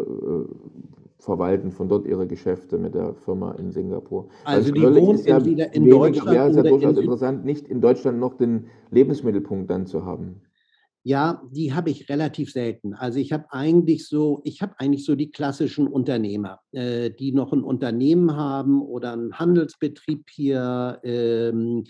verwalten 1.18 1.72
von 1.72 1.88
dort 1.88 2.06
ihre 2.06 2.28
Geschäfte 2.28 2.78
mit 2.78 2.94
der 2.94 3.14
Firma 3.14 3.56
in 3.58 3.72
Singapur? 3.72 4.28
Also, 4.44 4.70
also 4.70 4.72
die 4.72 4.82
wohnen 4.82 5.18
ja 5.24 5.36
entweder 5.38 5.74
in 5.74 5.90
Deutschland 5.90 6.30
wäre 6.30 6.48
es 6.50 6.54
ja 6.54 6.62
durchaus 6.62 6.96
interessant, 6.96 7.44
nicht 7.44 7.66
in 7.66 7.80
Deutschland 7.80 8.20
noch 8.20 8.34
den 8.34 8.66
Lebensmittelpunkt 8.92 9.68
dann 9.68 9.86
zu 9.86 10.04
haben. 10.04 10.42
Ja, 11.02 11.42
die 11.50 11.72
habe 11.72 11.88
ich 11.88 12.10
relativ 12.10 12.52
selten. 12.52 12.92
Also 12.92 13.18
ich 13.18 13.32
habe 13.32 13.46
eigentlich 13.50 14.06
so, 14.06 14.42
ich 14.44 14.60
habe 14.60 14.74
eigentlich 14.78 15.06
so 15.06 15.14
die 15.14 15.30
klassischen 15.30 15.86
Unternehmer, 15.86 16.60
äh, 16.72 17.10
die 17.10 17.32
noch 17.32 17.54
ein 17.54 17.62
Unternehmen 17.62 18.36
haben 18.36 18.82
oder 18.82 19.14
einen 19.14 19.38
Handelsbetrieb 19.38 20.28
hier 20.30 21.00
ähm, 21.02 21.84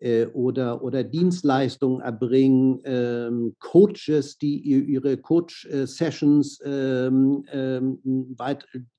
äh, 0.00 0.26
oder, 0.26 0.82
oder 0.82 1.04
Dienstleistungen 1.04 2.00
erbringen, 2.00 2.80
ähm, 2.84 3.54
Coaches, 3.60 4.38
die 4.38 4.58
ihre 4.58 5.16
Coach-Sessions, 5.18 6.60
ähm, 6.64 7.44
ähm, 7.52 8.36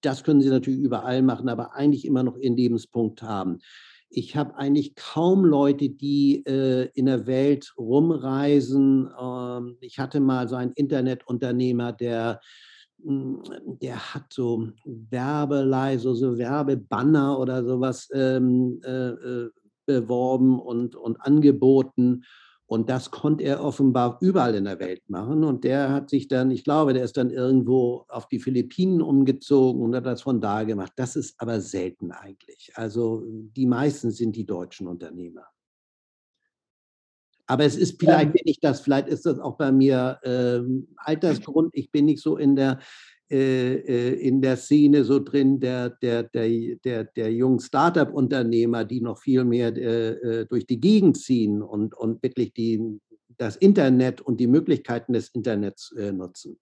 das 0.02 0.24
können 0.24 0.42
sie 0.42 0.50
natürlich 0.50 0.80
überall 0.80 1.22
machen, 1.22 1.50
aber 1.50 1.74
eigentlich 1.74 2.06
immer 2.06 2.24
noch 2.24 2.38
ihren 2.38 2.56
Lebenspunkt 2.56 3.22
haben. 3.24 3.60
Ich 4.12 4.36
habe 4.36 4.56
eigentlich 4.58 4.96
kaum 4.96 5.46
Leute, 5.46 5.90
die 5.90 6.44
äh, 6.48 6.90
in 6.96 7.06
der 7.06 7.28
Welt 7.28 7.74
rumreisen. 7.78 9.08
Ähm, 9.20 9.78
ich 9.82 10.00
hatte 10.00 10.20
mal 10.20 10.48
so 10.48 10.56
einen 10.56 10.72
Internetunternehmer, 10.74 11.94
der, 11.94 12.42
hm, 13.04 13.44
der 13.82 14.14
hat 14.16 14.34
so 14.34 14.70
Werbeleise, 14.86 16.16
so 16.16 16.38
Werbebanner 16.40 17.38
oder 17.40 17.64
sowas 17.64 18.10
ähm, 18.14 18.82
äh, 18.84 19.10
äh, 19.10 19.50
beworben 19.86 20.60
und, 20.60 20.96
und 20.96 21.18
angeboten. 21.22 22.24
Und 22.70 22.88
das 22.88 23.10
konnte 23.10 23.46
er 23.46 23.64
offenbar 23.64 24.20
überall 24.22 24.54
in 24.54 24.66
der 24.66 24.80
Welt 24.80 25.10
machen. 25.10 25.44
Und 25.44 25.64
der 25.64 25.90
hat 25.92 26.12
sich 26.12 26.28
dann, 26.28 26.52
ich 26.52 26.64
glaube, 26.64 26.94
der 26.94 27.04
ist 27.04 27.18
dann 27.18 27.32
irgendwo 27.32 28.06
auf 28.10 28.28
die 28.28 28.38
Philippinen 28.38 29.02
umgezogen 29.02 29.82
und 29.82 29.96
hat 29.96 30.06
das 30.06 30.22
von 30.22 30.40
da 30.40 30.64
gemacht. 30.64 30.92
Das 30.96 31.16
ist 31.16 31.42
aber 31.42 31.62
selten 31.62 32.12
eigentlich. 32.12 32.72
Also 32.76 33.24
die 33.26 33.66
meisten 33.66 34.12
sind 34.12 34.36
die 34.36 34.46
deutschen 34.46 34.88
Unternehmer. 34.88 35.48
Aber 37.48 37.66
es 37.66 37.76
ist 37.76 38.00
vielleicht, 38.00 38.36
wenn 38.36 38.46
ich 38.46 38.60
das, 38.60 38.82
vielleicht 38.82 39.08
ist 39.08 39.26
das 39.26 39.40
auch 39.40 39.58
bei 39.58 39.72
mir 39.72 40.20
ähm, 40.24 40.90
Altersgrund. 40.98 41.72
Ich 41.74 41.90
bin 41.90 42.06
nicht 42.06 42.22
so 42.22 42.38
in 42.38 42.56
der, 42.56 42.78
in 43.30 44.42
der 44.42 44.58
Szene 44.58 45.04
so 45.04 45.20
drin 45.20 45.60
der, 45.60 45.90
der, 45.90 46.24
der, 46.24 46.76
der, 46.84 47.04
der 47.04 47.32
jungen 47.32 47.60
Start-up-Unternehmer, 47.60 48.86
die 48.86 49.02
noch 49.02 49.20
viel 49.20 49.44
mehr 49.44 49.76
äh, 49.76 50.46
durch 50.48 50.66
die 50.66 50.80
Gegend 50.80 51.18
ziehen 51.18 51.62
und, 51.62 51.94
und 51.94 52.24
wirklich 52.24 52.54
die, 52.54 53.00
das 53.38 53.56
Internet 53.56 54.22
und 54.22 54.40
die 54.40 54.48
Möglichkeiten 54.48 55.14
des 55.14 55.30
Internets 55.30 55.94
nutzen. 56.12 56.60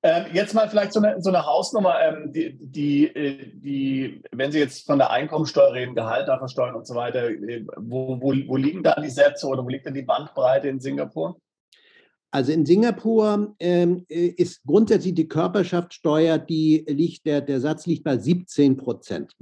Ähm, 0.00 0.26
jetzt 0.32 0.54
mal 0.54 0.68
vielleicht 0.68 0.92
so 0.92 1.02
eine, 1.02 1.20
so 1.20 1.28
eine 1.30 1.44
Hausnummer, 1.44 2.00
ähm, 2.00 2.32
die, 2.32 2.56
die, 2.56 3.12
die, 3.54 4.22
wenn 4.30 4.52
Sie 4.52 4.60
jetzt 4.60 4.86
von 4.86 4.98
der 4.98 5.10
Einkommensteuer 5.10 5.72
reden, 5.72 5.96
Gehalt 5.96 6.28
da 6.28 6.38
versteuern 6.38 6.76
und 6.76 6.86
so 6.86 6.94
weiter, 6.94 7.28
wo, 7.76 8.20
wo, 8.20 8.32
wo 8.46 8.56
liegen 8.56 8.84
da 8.84 8.94
die 9.00 9.10
Sätze 9.10 9.48
oder 9.48 9.64
wo 9.64 9.68
liegt 9.68 9.86
denn 9.86 9.94
die 9.94 10.02
Bandbreite 10.02 10.68
in 10.68 10.78
Singapur? 10.78 11.40
Also 12.30 12.52
in 12.52 12.66
Singapur 12.66 13.54
ähm, 13.58 14.04
äh, 14.08 14.26
ist 14.26 14.62
grundsätzlich 14.66 15.14
die 15.14 15.28
Körperschaftssteuer, 15.28 16.38
die 16.38 16.84
liegt, 16.86 17.24
der, 17.24 17.40
der 17.40 17.60
Satz 17.60 17.86
liegt 17.86 18.04
bei 18.04 18.18
17 18.18 18.76
Prozent. 18.76 19.34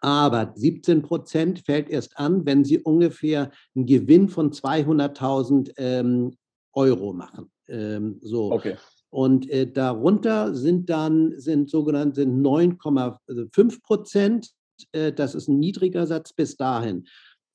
Aber 0.00 0.52
17 0.54 1.02
Prozent 1.02 1.60
fällt 1.60 1.88
erst 1.88 2.18
an, 2.18 2.44
wenn 2.44 2.64
Sie 2.64 2.78
ungefähr 2.78 3.50
einen 3.74 3.86
Gewinn 3.86 4.28
von 4.28 4.52
200.000 4.52 5.72
ähm, 5.78 6.36
Euro 6.72 7.14
machen. 7.14 7.50
Ähm, 7.68 8.18
so. 8.20 8.52
Okay. 8.52 8.76
Und 9.08 9.48
äh, 9.48 9.70
darunter 9.70 10.54
sind 10.54 10.90
dann 10.90 11.38
sind 11.38 11.70
sogenannte 11.70 12.24
9,5 12.24 13.82
Prozent. 13.82 14.50
Äh, 14.92 15.12
das 15.12 15.34
ist 15.34 15.48
ein 15.48 15.58
niedriger 15.58 16.06
Satz 16.06 16.34
bis 16.34 16.56
dahin. 16.56 17.06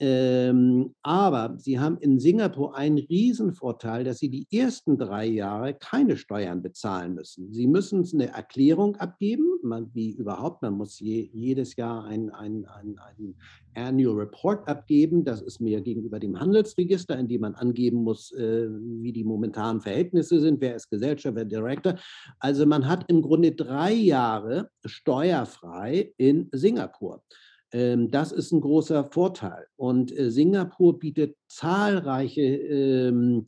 Ähm, 0.03 0.95
aber 1.03 1.53
sie 1.59 1.79
haben 1.79 1.99
in 1.99 2.19
Singapur 2.19 2.75
einen 2.75 2.97
Riesenvorteil, 2.97 4.03
dass 4.03 4.17
sie 4.17 4.29
die 4.29 4.47
ersten 4.51 4.97
drei 4.97 5.27
Jahre 5.27 5.75
keine 5.75 6.17
Steuern 6.17 6.63
bezahlen 6.63 7.13
müssen. 7.13 7.53
Sie 7.53 7.67
müssen 7.67 8.03
eine 8.11 8.29
Erklärung 8.29 8.95
abgeben, 8.95 9.59
man, 9.61 9.91
wie 9.93 10.13
überhaupt, 10.13 10.63
man 10.63 10.73
muss 10.73 10.99
je, 10.99 11.29
jedes 11.31 11.75
Jahr 11.75 12.03
ein, 12.05 12.31
ein, 12.31 12.65
ein, 12.65 12.97
ein 12.97 13.35
Annual 13.75 14.15
Report 14.15 14.67
abgeben. 14.67 15.23
Das 15.23 15.39
ist 15.39 15.61
mir 15.61 15.81
gegenüber 15.81 16.19
dem 16.19 16.39
Handelsregister, 16.39 17.19
in 17.19 17.27
dem 17.27 17.41
man 17.41 17.53
angeben 17.53 17.97
muss, 18.03 18.31
äh, 18.31 18.69
wie 18.71 19.11
die 19.11 19.23
momentanen 19.23 19.81
Verhältnisse 19.81 20.39
sind, 20.39 20.61
wer 20.61 20.77
ist 20.77 20.89
Gesellschaft, 20.89 21.35
wer 21.35 21.45
Director. 21.45 21.93
Also 22.39 22.65
man 22.65 22.87
hat 22.87 23.05
im 23.07 23.21
Grunde 23.21 23.51
drei 23.51 23.93
Jahre 23.93 24.71
steuerfrei 24.83 26.11
in 26.17 26.49
Singapur. 26.51 27.21
Ähm, 27.71 28.11
das 28.11 28.31
ist 28.31 28.51
ein 28.51 28.61
großer 28.61 29.09
Vorteil. 29.11 29.67
Und 29.75 30.17
äh, 30.17 30.31
Singapur 30.31 30.99
bietet 30.99 31.35
zahlreiche 31.47 32.41
ähm, 32.41 33.45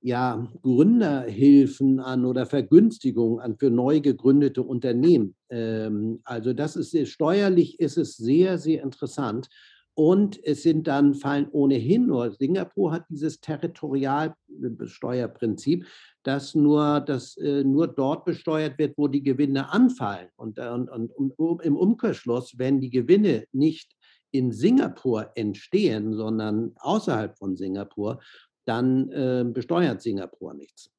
ja, 0.00 0.50
Gründerhilfen 0.62 1.98
an 1.98 2.26
oder 2.26 2.44
Vergünstigungen 2.44 3.40
an 3.40 3.56
für 3.56 3.70
neu 3.70 4.00
gegründete 4.00 4.62
Unternehmen. 4.62 5.34
Ähm, 5.48 6.20
also 6.24 6.52
das 6.52 6.76
ist 6.76 7.08
steuerlich 7.08 7.80
ist 7.80 7.96
es 7.96 8.16
sehr, 8.16 8.58
sehr 8.58 8.82
interessant. 8.82 9.48
Und 9.94 10.38
es 10.44 10.62
sind 10.62 10.86
dann, 10.88 11.14
fallen 11.14 11.48
ohnehin 11.50 12.08
nur, 12.08 12.32
Singapur 12.32 12.92
hat 12.92 13.06
dieses 13.08 13.40
Territorialsteuerprinzip, 13.40 15.86
dass 16.24 16.54
nur, 16.54 17.00
dass, 17.00 17.36
äh, 17.36 17.62
nur 17.62 17.86
dort 17.86 18.24
besteuert 18.24 18.78
wird, 18.78 18.98
wo 18.98 19.08
die 19.08 19.22
Gewinne 19.22 19.70
anfallen. 19.70 20.28
Und, 20.36 20.58
äh, 20.58 20.68
und, 20.68 20.88
und, 20.88 21.10
und 21.38 21.62
im 21.62 21.76
Umkehrschluss, 21.76 22.58
wenn 22.58 22.80
die 22.80 22.90
Gewinne 22.90 23.46
nicht 23.52 23.94
in 24.32 24.50
Singapur 24.50 25.30
entstehen, 25.36 26.14
sondern 26.14 26.72
außerhalb 26.80 27.38
von 27.38 27.56
Singapur, 27.56 28.20
dann 28.64 29.10
äh, 29.10 29.44
besteuert 29.46 30.02
Singapur 30.02 30.54
nichts. 30.54 30.90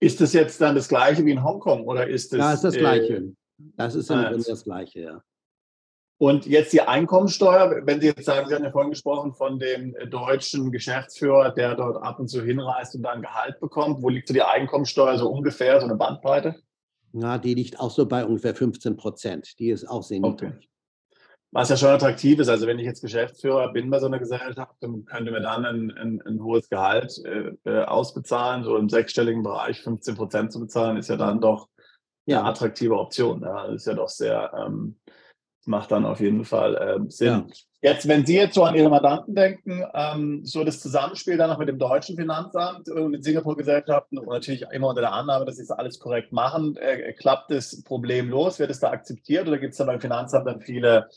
Ist 0.00 0.20
das 0.20 0.32
jetzt 0.32 0.60
dann 0.60 0.74
das 0.74 0.88
Gleiche 0.88 1.24
wie 1.24 1.30
in 1.30 1.42
Hongkong 1.42 1.84
oder 1.84 2.06
ist 2.06 2.32
das? 2.32 2.38
Ja, 2.38 2.52
ist 2.52 2.64
das 2.64 2.76
Gleiche. 2.76 3.14
Äh, 3.14 3.32
das 3.76 3.94
ist 3.94 4.10
im 4.10 4.20
Grunde 4.20 4.44
das 4.44 4.64
Gleiche, 4.64 5.00
ja. 5.00 5.22
Und 6.20 6.46
jetzt 6.46 6.72
die 6.72 6.80
Einkommensteuer, 6.80 7.82
wenn 7.86 8.00
Sie 8.00 8.08
jetzt 8.08 8.24
sagen, 8.24 8.48
Sie 8.48 8.54
haben 8.54 8.64
ja 8.64 8.72
vorhin 8.72 8.90
gesprochen 8.90 9.34
von 9.34 9.60
dem 9.60 9.94
deutschen 10.10 10.72
Geschäftsführer, 10.72 11.52
der 11.52 11.76
dort 11.76 12.02
ab 12.02 12.18
und 12.18 12.26
zu 12.26 12.42
hinreist 12.42 12.96
und 12.96 13.02
dann 13.02 13.22
Gehalt 13.22 13.60
bekommt. 13.60 14.02
Wo 14.02 14.08
liegt 14.08 14.26
so 14.26 14.34
die 14.34 14.42
Einkommensteuer 14.42 15.16
so 15.16 15.30
ungefähr, 15.30 15.80
so 15.80 15.86
eine 15.86 15.94
Bandbreite? 15.94 16.56
Na, 17.12 17.38
die 17.38 17.54
liegt 17.54 17.78
auch 17.78 17.90
so 17.90 18.06
bei 18.06 18.24
ungefähr 18.24 18.54
15 18.54 18.96
Prozent. 18.96 19.58
Die 19.60 19.70
ist 19.70 19.88
auch 19.88 20.02
sehr 20.02 20.18
niedrig. 20.18 20.54
Okay. 20.54 20.68
Was 21.52 21.70
ja 21.70 21.76
schon 21.76 21.88
attraktiv 21.88 22.40
ist. 22.40 22.48
Also 22.48 22.66
wenn 22.66 22.78
ich 22.78 22.84
jetzt 22.84 23.00
Geschäftsführer 23.00 23.72
bin 23.72 23.88
bei 23.88 24.00
so 24.00 24.06
einer 24.06 24.18
Gesellschaft, 24.18 24.74
dann 24.80 25.04
könnte 25.06 25.30
mir 25.30 25.40
dann 25.40 25.64
ein, 25.64 25.90
ein, 25.92 26.20
ein 26.26 26.42
hohes 26.42 26.68
Gehalt 26.68 27.16
äh, 27.24 27.52
äh 27.64 27.84
ausbezahlen, 27.84 28.64
so 28.64 28.76
im 28.76 28.88
sechsstelligen 28.88 29.42
Bereich 29.42 29.80
15 29.80 30.16
Prozent 30.16 30.52
zu 30.52 30.60
bezahlen, 30.60 30.98
ist 30.98 31.08
ja 31.08 31.16
dann 31.16 31.40
doch 31.40 31.68
ja. 32.26 32.40
eine 32.40 32.48
attraktive 32.48 32.98
Option. 32.98 33.40
Ja. 33.40 33.68
Das 33.68 33.76
ist 33.76 33.86
ja 33.86 33.94
doch 33.94 34.10
sehr, 34.10 34.52
ähm, 34.54 34.96
macht 35.68 35.92
dann 35.92 36.04
auf 36.04 36.20
jeden 36.20 36.44
Fall 36.44 36.74
äh, 36.76 37.10
Sinn. 37.10 37.28
Ja. 37.28 37.46
Jetzt, 37.80 38.08
wenn 38.08 38.26
Sie 38.26 38.34
jetzt 38.34 38.54
so 38.54 38.64
an 38.64 38.74
Ihre 38.74 38.90
Mandanten 38.90 39.36
denken, 39.36 39.84
ähm, 39.94 40.40
so 40.44 40.64
das 40.64 40.80
Zusammenspiel 40.80 41.36
dann 41.36 41.48
noch 41.48 41.58
mit 41.58 41.68
dem 41.68 41.78
deutschen 41.78 42.16
Finanzamt 42.16 42.90
und 42.90 43.12
mit 43.12 43.22
Singapur-Gesellschaften 43.22 44.18
und 44.18 44.26
natürlich 44.26 44.62
immer 44.72 44.88
unter 44.88 45.02
der 45.02 45.12
Annahme, 45.12 45.44
dass 45.44 45.56
Sie 45.56 45.62
es 45.62 45.70
alles 45.70 46.00
korrekt 46.00 46.32
machen, 46.32 46.76
äh, 46.76 47.12
klappt 47.12 47.52
das 47.52 47.84
problemlos? 47.84 48.58
Wird 48.58 48.70
es 48.70 48.80
da 48.80 48.90
akzeptiert 48.90 49.46
oder 49.46 49.58
gibt 49.58 49.72
es 49.72 49.78
da 49.78 49.84
beim 49.84 50.00
Finanzamt 50.00 50.48
dann 50.48 50.60
viele 50.60 51.08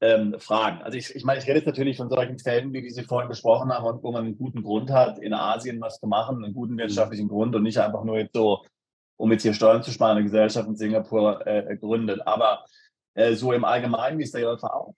ähm, 0.00 0.36
Fragen? 0.38 0.82
Also 0.82 0.96
ich, 0.96 1.16
ich 1.16 1.24
meine, 1.24 1.40
ich 1.40 1.48
rede 1.48 1.58
jetzt 1.58 1.66
natürlich 1.66 1.96
von 1.96 2.10
solchen 2.10 2.38
Fällen, 2.38 2.72
wie 2.72 2.82
die 2.82 2.90
Sie 2.90 3.02
vorhin 3.02 3.28
besprochen 3.28 3.72
haben, 3.72 4.00
wo 4.00 4.12
man 4.12 4.24
einen 4.24 4.38
guten 4.38 4.62
Grund 4.62 4.92
hat, 4.92 5.18
in 5.18 5.34
Asien 5.34 5.80
was 5.80 5.98
zu 5.98 6.06
machen, 6.06 6.44
einen 6.44 6.54
guten 6.54 6.78
wirtschaftlichen 6.78 7.26
Grund 7.26 7.56
und 7.56 7.64
nicht 7.64 7.78
einfach 7.78 8.04
nur 8.04 8.18
jetzt 8.18 8.34
so, 8.34 8.62
um 9.16 9.32
jetzt 9.32 9.42
hier 9.42 9.52
Steuern 9.52 9.82
zu 9.82 9.90
sparen, 9.90 10.18
eine 10.18 10.22
Gesellschaft 10.22 10.68
in 10.68 10.76
Singapur 10.76 11.44
äh, 11.44 11.76
gründet. 11.76 12.24
Aber 12.24 12.60
äh, 12.62 12.66
so 13.34 13.52
im 13.52 13.64
Allgemeinen, 13.64 14.18
wie 14.18 14.30
da 14.30 14.38
Ihre 14.38 14.52
Erfahrung? 14.52 14.96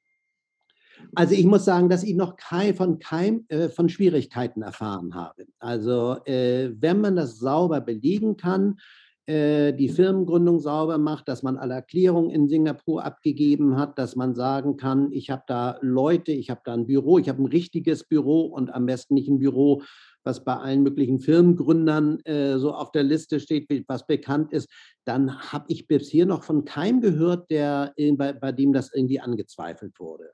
Also 1.15 1.35
ich 1.35 1.47
muss 1.47 1.65
sagen, 1.65 1.89
dass 1.89 2.03
ich 2.03 2.15
noch 2.15 2.37
kein, 2.37 2.75
von 2.75 2.99
keinem 2.99 3.45
äh, 3.49 3.69
von 3.69 3.89
Schwierigkeiten 3.89 4.63
erfahren 4.63 5.15
habe. 5.15 5.47
Also 5.59 6.19
äh, 6.25 6.71
wenn 6.79 7.01
man 7.01 7.17
das 7.17 7.39
sauber 7.39 7.81
belegen 7.81 8.37
kann, 8.37 8.73
äh, 8.73 9.00
die 9.29 9.89
Firmengründung 9.89 10.59
sauber 10.59 10.99
macht, 10.99 11.29
dass 11.29 11.45
man 11.45 11.57
alle 11.57 11.75
Erklärungen 11.75 12.31
in 12.31 12.49
Singapur 12.49 13.05
abgegeben 13.05 13.77
hat, 13.77 13.97
dass 13.97 14.17
man 14.17 14.35
sagen 14.35 14.77
kann, 14.77 15.13
ich 15.13 15.31
habe 15.31 15.45
da 15.47 15.79
Leute, 15.83 16.33
ich 16.33 16.51
habe 16.51 16.63
da 16.65 16.75
ein 16.75 16.87
Büro, 16.87 17.19
ich 17.19 17.29
habe 17.29 17.41
ein 17.41 17.47
richtiges 17.47 18.03
Büro 18.03 18.47
und 18.47 18.75
am 18.75 18.87
besten 18.87 19.15
nicht 19.15 19.29
ein 19.29 19.39
Büro, 19.39 19.83
was 20.25 20.45
bei 20.45 20.57
allen 20.57 20.83
möglichen 20.83 21.21
Firmengründern 21.21 22.21
äh, 22.25 22.59
so 22.59 22.73
auf 22.73 22.93
der 22.93 23.03
Liste 23.03 23.41
steht, 23.41 23.69
was 23.89 24.07
bekannt 24.07 24.53
ist, 24.53 24.69
dann 25.05 25.53
habe 25.53 25.67
ich 25.69 25.87
bisher 25.87 26.27
noch 26.27 26.43
von 26.43 26.65
keinem 26.65 27.01
gehört, 27.01 27.51
der, 27.51 27.95
bei, 28.17 28.33
bei 28.33 28.53
dem 28.53 28.73
das 28.73 28.93
irgendwie 28.93 29.21
angezweifelt 29.21 29.99
wurde. 29.99 30.31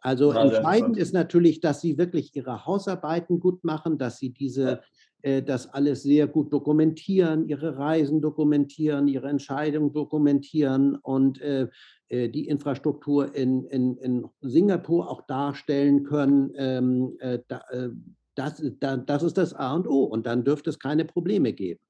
Also 0.00 0.32
entscheidend 0.32 0.96
ist 0.96 1.14
natürlich, 1.14 1.60
dass 1.60 1.80
sie 1.80 1.96
wirklich 1.96 2.34
ihre 2.34 2.66
Hausarbeiten 2.66 3.38
gut 3.38 3.62
machen, 3.62 3.98
dass 3.98 4.18
sie 4.18 4.30
diese, 4.30 4.70
äh, 4.70 4.78
das 5.22 5.72
alles 5.72 6.02
sehr 6.02 6.26
gut 6.26 6.52
dokumentieren, 6.52 7.48
ihre 7.48 7.78
Reisen 7.78 8.20
dokumentieren, 8.20 9.06
ihre 9.06 9.28
Entscheidungen 9.28 9.92
dokumentieren 9.92 10.96
und 10.96 11.40
äh, 11.40 11.68
äh 12.08 12.28
die 12.28 12.48
Infrastruktur 12.48 13.34
in, 13.34 13.64
in, 13.66 13.96
in 13.98 14.28
Singapur 14.40 15.10
auch 15.10 15.22
darstellen 15.22 16.02
können. 16.02 16.52
Ähm, 16.56 17.16
äh, 17.20 17.38
äh, 17.70 17.90
das, 18.34 18.62
da, 18.80 18.96
das 18.96 19.22
ist 19.22 19.38
das 19.38 19.54
A 19.54 19.74
und 19.74 19.86
O 19.86 20.04
und 20.04 20.26
dann 20.26 20.44
dürfte 20.44 20.70
es 20.70 20.78
keine 20.78 21.04
Probleme 21.04 21.52
geben. 21.52 21.80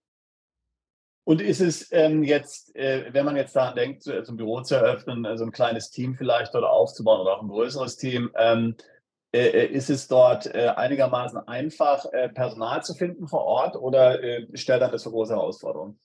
Und 1.24 1.40
ist 1.40 1.60
es 1.60 1.88
ähm, 1.92 2.24
jetzt, 2.24 2.74
äh, 2.74 3.04
wenn 3.12 3.24
man 3.24 3.36
jetzt 3.36 3.54
daran 3.54 3.76
denkt, 3.76 4.02
so, 4.02 4.12
so, 4.24 4.32
ein 4.32 4.36
Büro 4.36 4.60
zu 4.62 4.74
eröffnen, 4.74 5.24
also 5.24 5.44
ein 5.44 5.52
kleines 5.52 5.90
Team 5.90 6.16
vielleicht 6.16 6.52
dort 6.52 6.64
aufzubauen 6.64 7.20
oder 7.20 7.36
auch 7.36 7.42
ein 7.42 7.48
größeres 7.48 7.96
Team, 7.96 8.30
ähm, 8.36 8.74
äh, 8.74 8.82
äh 8.82 8.91
ist 9.32 9.88
es 9.88 10.08
dort 10.08 10.46
äh, 10.46 10.72
einigermaßen 10.76 11.38
einfach, 11.48 12.04
äh, 12.12 12.28
Personal 12.28 12.82
zu 12.82 12.94
finden 12.94 13.26
vor 13.26 13.44
Ort 13.44 13.76
oder 13.76 14.22
äh, 14.22 14.46
stellt 14.54 14.82
das 14.82 15.02
für 15.02 15.10
große 15.10 15.34
Herausforderungen? 15.34 15.98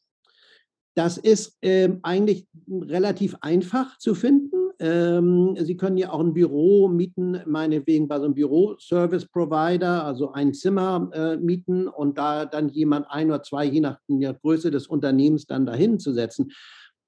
Das 0.96 1.18
ist 1.18 1.58
ähm, 1.62 2.00
eigentlich 2.02 2.48
relativ 2.68 3.36
einfach 3.42 4.00
zu 4.00 4.16
finden. 4.16 4.72
Ähm, 4.80 5.56
Sie 5.60 5.78
können 5.78 5.98
ja 5.98 6.12
auch 6.12 6.20
ein 6.20 6.34
Büro 6.34 6.88
mieten, 6.88 7.40
meinetwegen 7.46 8.08
bei 8.08 8.18
so 8.18 8.26
einem 8.26 8.34
Büro-Service-Provider, 8.34 10.04
also 10.04 10.32
ein 10.32 10.56
Zimmer 10.56 11.10
äh, 11.13 11.38
mieten 11.38 11.88
und 11.88 12.18
da 12.18 12.46
dann 12.46 12.70
jemand 12.70 13.06
ein 13.12 13.28
oder 13.28 13.44
zwei, 13.44 13.66
je 13.66 13.82
nach 13.82 14.00
der 14.08 14.34
Größe 14.34 14.72
des 14.72 14.88
Unternehmens, 14.88 15.46
dann 15.46 15.68
dahin 15.68 16.00
zu 16.00 16.13
setzen. 16.13 16.52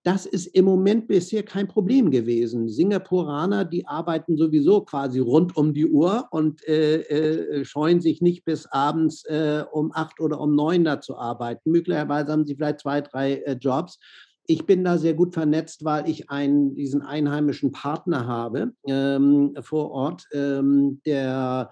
Das 0.04 0.26
ist 0.26 0.48
im 0.48 0.66
Moment 0.66 1.08
bisher 1.08 1.44
kein 1.44 1.68
Problem 1.68 2.10
gewesen. 2.10 2.70
Singapuraner, 2.70 3.66
die 3.66 3.86
arbeiten 3.86 4.38
sowieso 4.38 4.82
quasi 4.82 5.20
rund 5.20 5.58
um 5.58 5.74
die 5.74 5.88
Uhr 5.88 6.28
und 6.32 6.66
äh, 6.68 7.02
äh, 7.02 7.66
scheuen 7.66 8.00
sich 8.00 8.22
nicht 8.22 8.46
bis 8.46 8.66
abends 8.68 9.26
äh, 9.26 9.66
um 9.72 9.92
acht 9.94 10.22
oder 10.22 10.40
um 10.40 10.56
neun 10.56 10.86
da 10.86 11.02
zu 11.02 11.18
arbeiten. 11.18 11.72
Möglicherweise 11.72 12.32
haben 12.32 12.46
sie 12.46 12.56
vielleicht 12.56 12.80
zwei, 12.80 13.02
drei 13.02 13.36
äh, 13.36 13.54
Jobs 13.54 14.00
ich 14.50 14.66
bin 14.66 14.84
da 14.84 14.98
sehr 14.98 15.14
gut 15.14 15.36
vernetzt, 15.36 15.86
weil 15.86 16.10
ich 16.10 16.32
einen, 16.32 16.74
diesen 16.74 17.04
einheimischen 17.04 17.72
Partner 17.72 18.26
habe 18.26 18.74
ähm, 18.88 19.56
vor 19.62 19.92
Ort, 19.92 20.24
ähm, 20.34 21.02
der, 21.06 21.70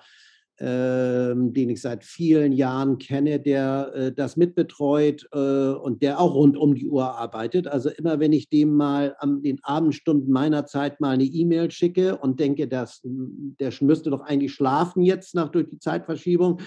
den 0.60 1.70
ich 1.70 1.82
seit 1.82 2.04
vielen 2.04 2.52
Jahren 2.52 2.98
kenne, 2.98 3.40
der 3.40 3.92
äh, 3.94 4.12
das 4.12 4.38
mitbetreut 4.38 5.28
äh, 5.32 5.38
und 5.38 6.02
der 6.02 6.20
auch 6.20 6.34
rund 6.34 6.58
um 6.58 6.74
die 6.74 6.88
Uhr 6.88 7.16
arbeitet. 7.16 7.68
Also 7.68 7.90
immer 7.90 8.20
wenn 8.20 8.34
ich 8.34 8.50
dem 8.50 8.74
mal 8.74 9.16
an 9.20 9.44
den 9.44 9.60
Abendstunden 9.64 10.32
meiner 10.32 10.66
Zeit 10.66 11.00
mal 11.00 11.12
eine 11.12 11.26
E-Mail 11.26 11.70
schicke 11.70 12.18
und 12.18 12.40
denke, 12.40 12.68
dass, 12.68 13.02
der 13.04 13.72
müsste 13.82 14.10
doch 14.10 14.22
eigentlich 14.22 14.54
schlafen 14.54 15.04
jetzt 15.04 15.36
nach 15.36 15.50
durch 15.50 15.68
die 15.70 15.80
Zeitverschiebung, 15.80 16.60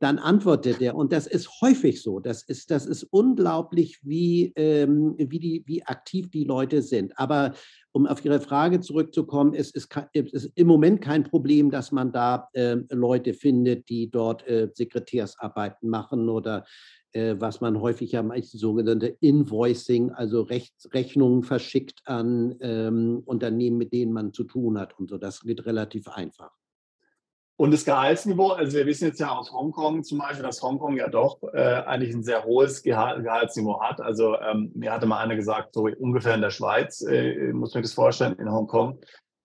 dann 0.00 0.18
antwortet 0.18 0.80
er. 0.80 0.94
Und 0.94 1.12
das 1.12 1.26
ist 1.26 1.60
häufig 1.60 2.02
so. 2.02 2.20
Das 2.20 2.42
ist, 2.42 2.70
das 2.70 2.86
ist 2.86 3.04
unglaublich, 3.04 3.98
wie, 4.02 4.52
ähm, 4.54 5.14
wie, 5.18 5.38
die, 5.38 5.62
wie 5.66 5.84
aktiv 5.84 6.30
die 6.30 6.44
Leute 6.44 6.82
sind. 6.82 7.18
Aber 7.18 7.52
um 7.98 8.06
auf 8.06 8.24
Ihre 8.24 8.40
Frage 8.40 8.80
zurückzukommen, 8.80 9.54
es 9.54 9.72
ist, 9.72 9.88
es 10.12 10.32
ist 10.32 10.52
im 10.54 10.68
Moment 10.68 11.00
kein 11.00 11.24
Problem, 11.24 11.68
dass 11.68 11.90
man 11.90 12.12
da 12.12 12.48
äh, 12.52 12.76
Leute 12.90 13.34
findet, 13.34 13.88
die 13.88 14.08
dort 14.08 14.46
äh, 14.46 14.68
Sekretärsarbeiten 14.72 15.90
machen 15.90 16.28
oder 16.28 16.64
äh, 17.10 17.34
was 17.40 17.60
man 17.60 17.80
häufig 17.80 18.12
ja 18.12 18.22
meistens 18.22 18.60
sogenannte 18.60 19.08
Invoicing, 19.20 20.12
also 20.12 20.42
Rechts, 20.42 20.88
Rechnungen 20.94 21.42
verschickt 21.42 22.02
an 22.04 22.54
ähm, 22.60 23.22
Unternehmen, 23.26 23.78
mit 23.78 23.92
denen 23.92 24.12
man 24.12 24.32
zu 24.32 24.44
tun 24.44 24.78
hat 24.78 24.96
und 25.00 25.10
so. 25.10 25.18
Das 25.18 25.40
geht 25.40 25.66
relativ 25.66 26.06
einfach. 26.06 26.57
Und 27.60 27.72
das 27.72 27.84
Gehaltsniveau, 27.84 28.50
also 28.50 28.78
wir 28.78 28.86
wissen 28.86 29.08
jetzt 29.08 29.18
ja 29.18 29.30
aus 29.30 29.52
Hongkong 29.52 30.04
zum 30.04 30.18
Beispiel, 30.18 30.44
dass 30.44 30.62
Hongkong 30.62 30.96
ja 30.96 31.08
doch 31.08 31.42
äh, 31.52 31.58
eigentlich 31.58 32.14
ein 32.14 32.22
sehr 32.22 32.44
hohes 32.44 32.84
Gehalt, 32.84 33.24
Gehaltsniveau 33.24 33.80
hat. 33.80 34.00
Also 34.00 34.38
ähm, 34.38 34.70
mir 34.76 34.92
hatte 34.92 35.06
mal 35.06 35.18
einer 35.18 35.34
gesagt, 35.34 35.74
so 35.74 35.88
ungefähr 35.98 36.36
in 36.36 36.40
der 36.40 36.50
Schweiz, 36.50 37.00
äh, 37.00 37.52
muss 37.52 37.74
man 37.74 37.82
das 37.82 37.94
vorstellen, 37.94 38.36
in 38.38 38.48
Hongkong. 38.48 39.00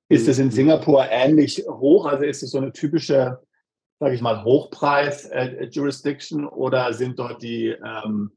Ist 0.10 0.28
es 0.28 0.38
in 0.38 0.52
Singapur 0.52 1.08
ähnlich 1.10 1.66
hoch? 1.68 2.06
Also 2.06 2.26
ist 2.26 2.44
es 2.44 2.52
so 2.52 2.60
eine 2.60 2.72
typische, 2.72 3.40
sage 4.00 4.14
ich 4.14 4.22
mal, 4.22 4.44
Hochpreis-Jurisdiction 4.44 6.44
äh, 6.44 6.50
oder 6.50 6.94
sind 6.94 7.18
dort 7.18 7.42
die 7.42 7.70
ähm, 7.70 8.30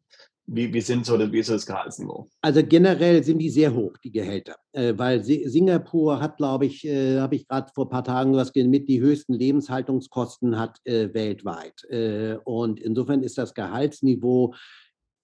wie, 0.47 0.73
wie, 0.73 0.81
sind 0.81 1.05
so, 1.05 1.19
wie 1.33 1.39
ist 1.39 1.51
das 1.51 1.67
Gehaltsniveau? 1.67 2.29
Also 2.41 2.63
generell 2.63 3.23
sind 3.25 3.39
die 3.39 3.51
sehr 3.51 3.75
hoch, 3.75 3.97
die 3.99 4.13
Gehälter, 4.13 4.57
äh, 4.73 4.95
weil 4.97 5.23
Singapur 5.25 6.21
hat, 6.21 6.37
glaube 6.37 6.67
ich, 6.67 6.87
äh, 6.87 7.19
habe 7.19 7.35
ich 7.35 7.49
gerade 7.49 7.71
vor 7.75 7.87
ein 7.87 7.91
paar 7.91 8.05
Tagen 8.05 8.35
was 8.35 8.55
mit 8.55 8.89
die 8.89 9.01
höchsten 9.01 9.35
Lebenshaltungskosten 9.35 10.59
hat 10.59 10.79
äh, 10.85 11.13
weltweit. 11.13 11.85
Äh, 11.91 12.39
und 12.45 12.81
insofern 12.81 13.23
ist 13.23 13.39
das 13.39 13.55
Gehaltsniveau 13.55 14.55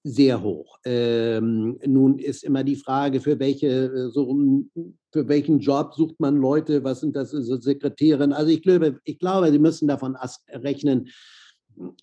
sehr 0.04 0.42
hoch. 0.42 0.78
Ähm, 0.84 1.78
nun 1.86 2.18
ist 2.18 2.42
immer 2.42 2.64
die 2.64 2.76
Frage, 2.76 3.20
für 3.20 3.38
welche 3.38 3.68
äh, 3.68 4.10
so 4.10 4.64
für 5.12 5.28
welchen 5.28 5.60
Job 5.60 5.94
sucht 5.94 6.18
man 6.18 6.36
Leute? 6.36 6.82
Was 6.82 7.00
sind 7.00 7.14
das 7.14 7.30
so 7.30 7.60
Sekretärinnen? 7.60 8.32
Also 8.32 8.50
ich 8.50 8.62
glaube, 8.62 8.98
ich 9.04 9.18
glaube, 9.18 9.52
Sie 9.52 9.58
müssen 9.58 9.86
davon 9.86 10.16
rechnen, 10.48 11.08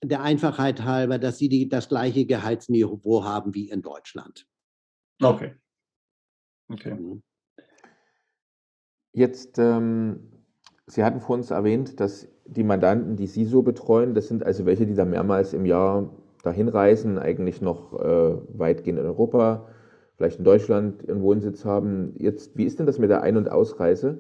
der 0.04 0.22
Einfachheit 0.22 0.84
halber, 0.84 1.20
dass 1.20 1.38
sie 1.38 1.50
die, 1.50 1.70
das 1.70 1.90
gleiche 1.90 2.26
Gehaltsniveau 2.26 3.24
haben 3.24 3.54
wie 3.54 3.70
in 3.70 3.82
Deutschland. 3.82 4.48
Okay. 5.22 5.56
Okay. 6.70 6.94
Mhm. 6.94 7.22
Jetzt, 9.12 9.58
ähm, 9.58 10.32
Sie 10.86 11.04
hatten 11.04 11.20
vor 11.20 11.36
uns 11.36 11.52
erwähnt, 11.52 12.00
dass 12.00 12.28
die 12.46 12.64
Mandanten, 12.64 13.16
die 13.16 13.28
Sie 13.28 13.46
so 13.46 13.62
betreuen, 13.62 14.14
das 14.14 14.28
sind 14.28 14.44
also 14.44 14.66
welche, 14.66 14.88
die 14.88 14.96
da 14.96 15.06
mehrmals 15.06 15.54
im 15.54 15.66
Jahr 15.66 16.10
dahin 16.44 16.68
reisen, 16.68 17.20
eigentlich 17.20 17.62
noch 17.62 17.94
äh, 18.00 18.38
weitgehend 18.58 19.00
in 19.00 19.06
Europa, 19.06 19.68
vielleicht 20.16 20.40
in 20.40 20.46
Deutschland 20.46 21.04
ihren 21.04 21.22
Wohnsitz 21.22 21.66
haben. 21.66 22.14
Jetzt, 22.18 22.58
wie 22.58 22.64
ist 22.64 22.80
denn 22.80 22.86
das 22.86 22.98
mit 22.98 23.10
der 23.10 23.22
Ein- 23.22 23.38
und 23.38 23.52
Ausreise? 23.52 24.20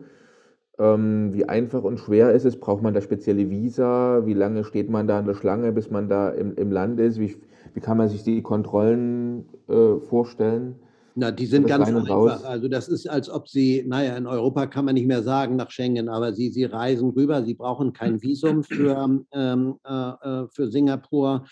Ähm, 0.79 1.33
wie 1.33 1.43
einfach 1.43 1.83
und 1.83 1.99
schwer 1.99 2.31
ist 2.31 2.45
es? 2.45 2.57
Braucht 2.57 2.81
man 2.81 2.93
da 2.93 3.01
spezielle 3.01 3.49
Visa? 3.49 4.25
Wie 4.25 4.33
lange 4.33 4.63
steht 4.63 4.89
man 4.89 5.07
da 5.07 5.19
in 5.19 5.25
der 5.25 5.35
Schlange, 5.35 5.73
bis 5.73 5.91
man 5.91 6.07
da 6.07 6.29
im, 6.29 6.55
im 6.55 6.71
Land 6.71 6.99
ist? 7.01 7.19
Wie, 7.19 7.35
wie 7.73 7.81
kann 7.81 7.97
man 7.97 8.07
sich 8.07 8.23
die 8.23 8.41
Kontrollen 8.41 9.45
äh, 9.67 9.99
vorstellen? 9.99 10.75
Na, 11.15 11.31
die 11.31 11.47
sind 11.47 11.67
ganz 11.67 11.89
einfach. 11.89 12.45
Also 12.45 12.69
das 12.69 12.87
ist, 12.87 13.09
als 13.09 13.29
ob 13.29 13.49
sie, 13.49 13.83
naja, 13.85 14.15
in 14.15 14.25
Europa 14.25 14.67
kann 14.67 14.85
man 14.85 14.93
nicht 14.93 15.07
mehr 15.07 15.21
sagen 15.21 15.57
nach 15.57 15.69
Schengen, 15.69 16.07
aber 16.07 16.31
sie, 16.31 16.49
sie 16.49 16.63
reisen 16.63 17.09
rüber, 17.09 17.43
sie 17.43 17.55
brauchen 17.55 17.91
kein 17.91 18.21
Visum 18.21 18.63
für, 18.63 19.25
ähm, 19.33 19.75
äh, 19.85 19.91
äh 19.91 20.47
für 20.49 20.71
Singapur. 20.71 21.43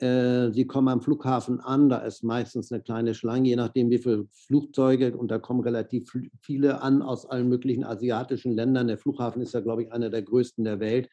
Äh, 0.00 0.52
sie 0.52 0.66
kommen 0.66 0.88
am 0.88 1.00
Flughafen 1.00 1.60
an, 1.60 1.88
da 1.88 1.98
ist 1.98 2.22
meistens 2.22 2.70
eine 2.70 2.82
kleine 2.82 3.14
Schlange, 3.14 3.48
je 3.48 3.56
nachdem 3.56 3.90
wie 3.90 3.98
viele 3.98 4.26
Flugzeuge, 4.32 5.16
und 5.16 5.30
da 5.30 5.38
kommen 5.38 5.60
relativ 5.60 6.12
viele 6.40 6.82
an 6.82 7.02
aus 7.02 7.26
allen 7.28 7.48
möglichen 7.48 7.84
asiatischen 7.84 8.52
Ländern. 8.52 8.86
Der 8.86 8.98
Flughafen 8.98 9.42
ist 9.42 9.54
ja, 9.54 9.60
glaube 9.60 9.82
ich, 9.82 9.92
einer 9.92 10.10
der 10.10 10.22
größten 10.22 10.64
der 10.64 10.78
Welt. 10.78 11.08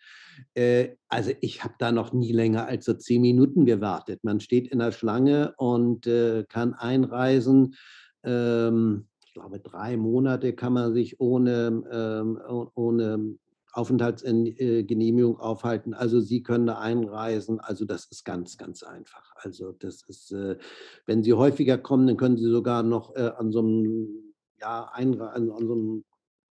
Äh, 0.54 0.90
also 1.10 1.32
ich 1.42 1.64
habe 1.64 1.74
da 1.80 1.92
noch 1.92 2.14
nie 2.14 2.32
länger 2.32 2.68
als 2.68 2.86
so 2.86 2.94
zehn 2.94 3.22
Minuten 3.22 3.66
gewartet. 3.66 4.24
Man 4.24 4.40
steht 4.40 4.68
in 4.68 4.80
der 4.80 4.92
Schlange 4.92 5.54
und 5.58 6.06
äh, 6.06 6.44
kann 6.48 6.74
einreisen. 6.74 7.76
Ähm, 8.24 9.08
ich 9.26 9.34
glaube, 9.34 9.60
drei 9.60 9.98
Monate 9.98 10.54
kann 10.54 10.74
man 10.74 10.94
sich 10.94 11.20
ohne, 11.20 11.84
ähm, 11.92 12.40
ohne 12.76 13.36
Aufenthaltsgenehmigung 13.76 15.40
aufhalten. 15.40 15.94
Also 15.94 16.20
Sie 16.20 16.44
können 16.44 16.66
da 16.66 16.80
einreisen. 16.80 17.60
Also 17.60 17.86
das 17.86 18.06
ist 18.06 18.24
ganz, 18.24 18.58
ganz 18.58 18.84
einfach. 18.84 19.34
Also 19.36 19.74
das 19.74 20.02
ist, 20.08 20.32
äh, 20.32 20.58
wenn 21.06 21.24
Sie 21.24 21.34
häufiger 21.34 21.78
kommen, 21.78 22.08
dann 22.08 22.18
können 22.18 22.38
Sie 22.38 22.50
sogar 22.50 22.84
noch 22.84 23.16
äh, 23.16 23.32
an 23.38 23.52
so 23.52 23.60
einem, 23.60 24.34
ja, 24.60 24.90
an, 24.94 25.20
an 25.22 25.48
so 25.48 25.74
einem 25.74 26.06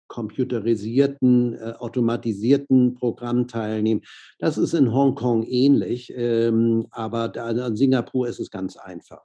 computerisierten, 0.07 1.53
äh, 1.55 1.73
automatisierten 1.77 2.95
Programm 2.95 3.47
teilnehmen. 3.47 4.01
Das 4.39 4.57
ist 4.57 4.73
in 4.73 4.93
Hongkong 4.93 5.43
ähnlich, 5.43 6.13
ähm, 6.15 6.87
aber 6.91 7.29
da, 7.29 7.49
in 7.49 7.75
Singapur 7.75 8.27
ist 8.27 8.39
es 8.39 8.49
ganz 8.49 8.77
einfach. 8.77 9.23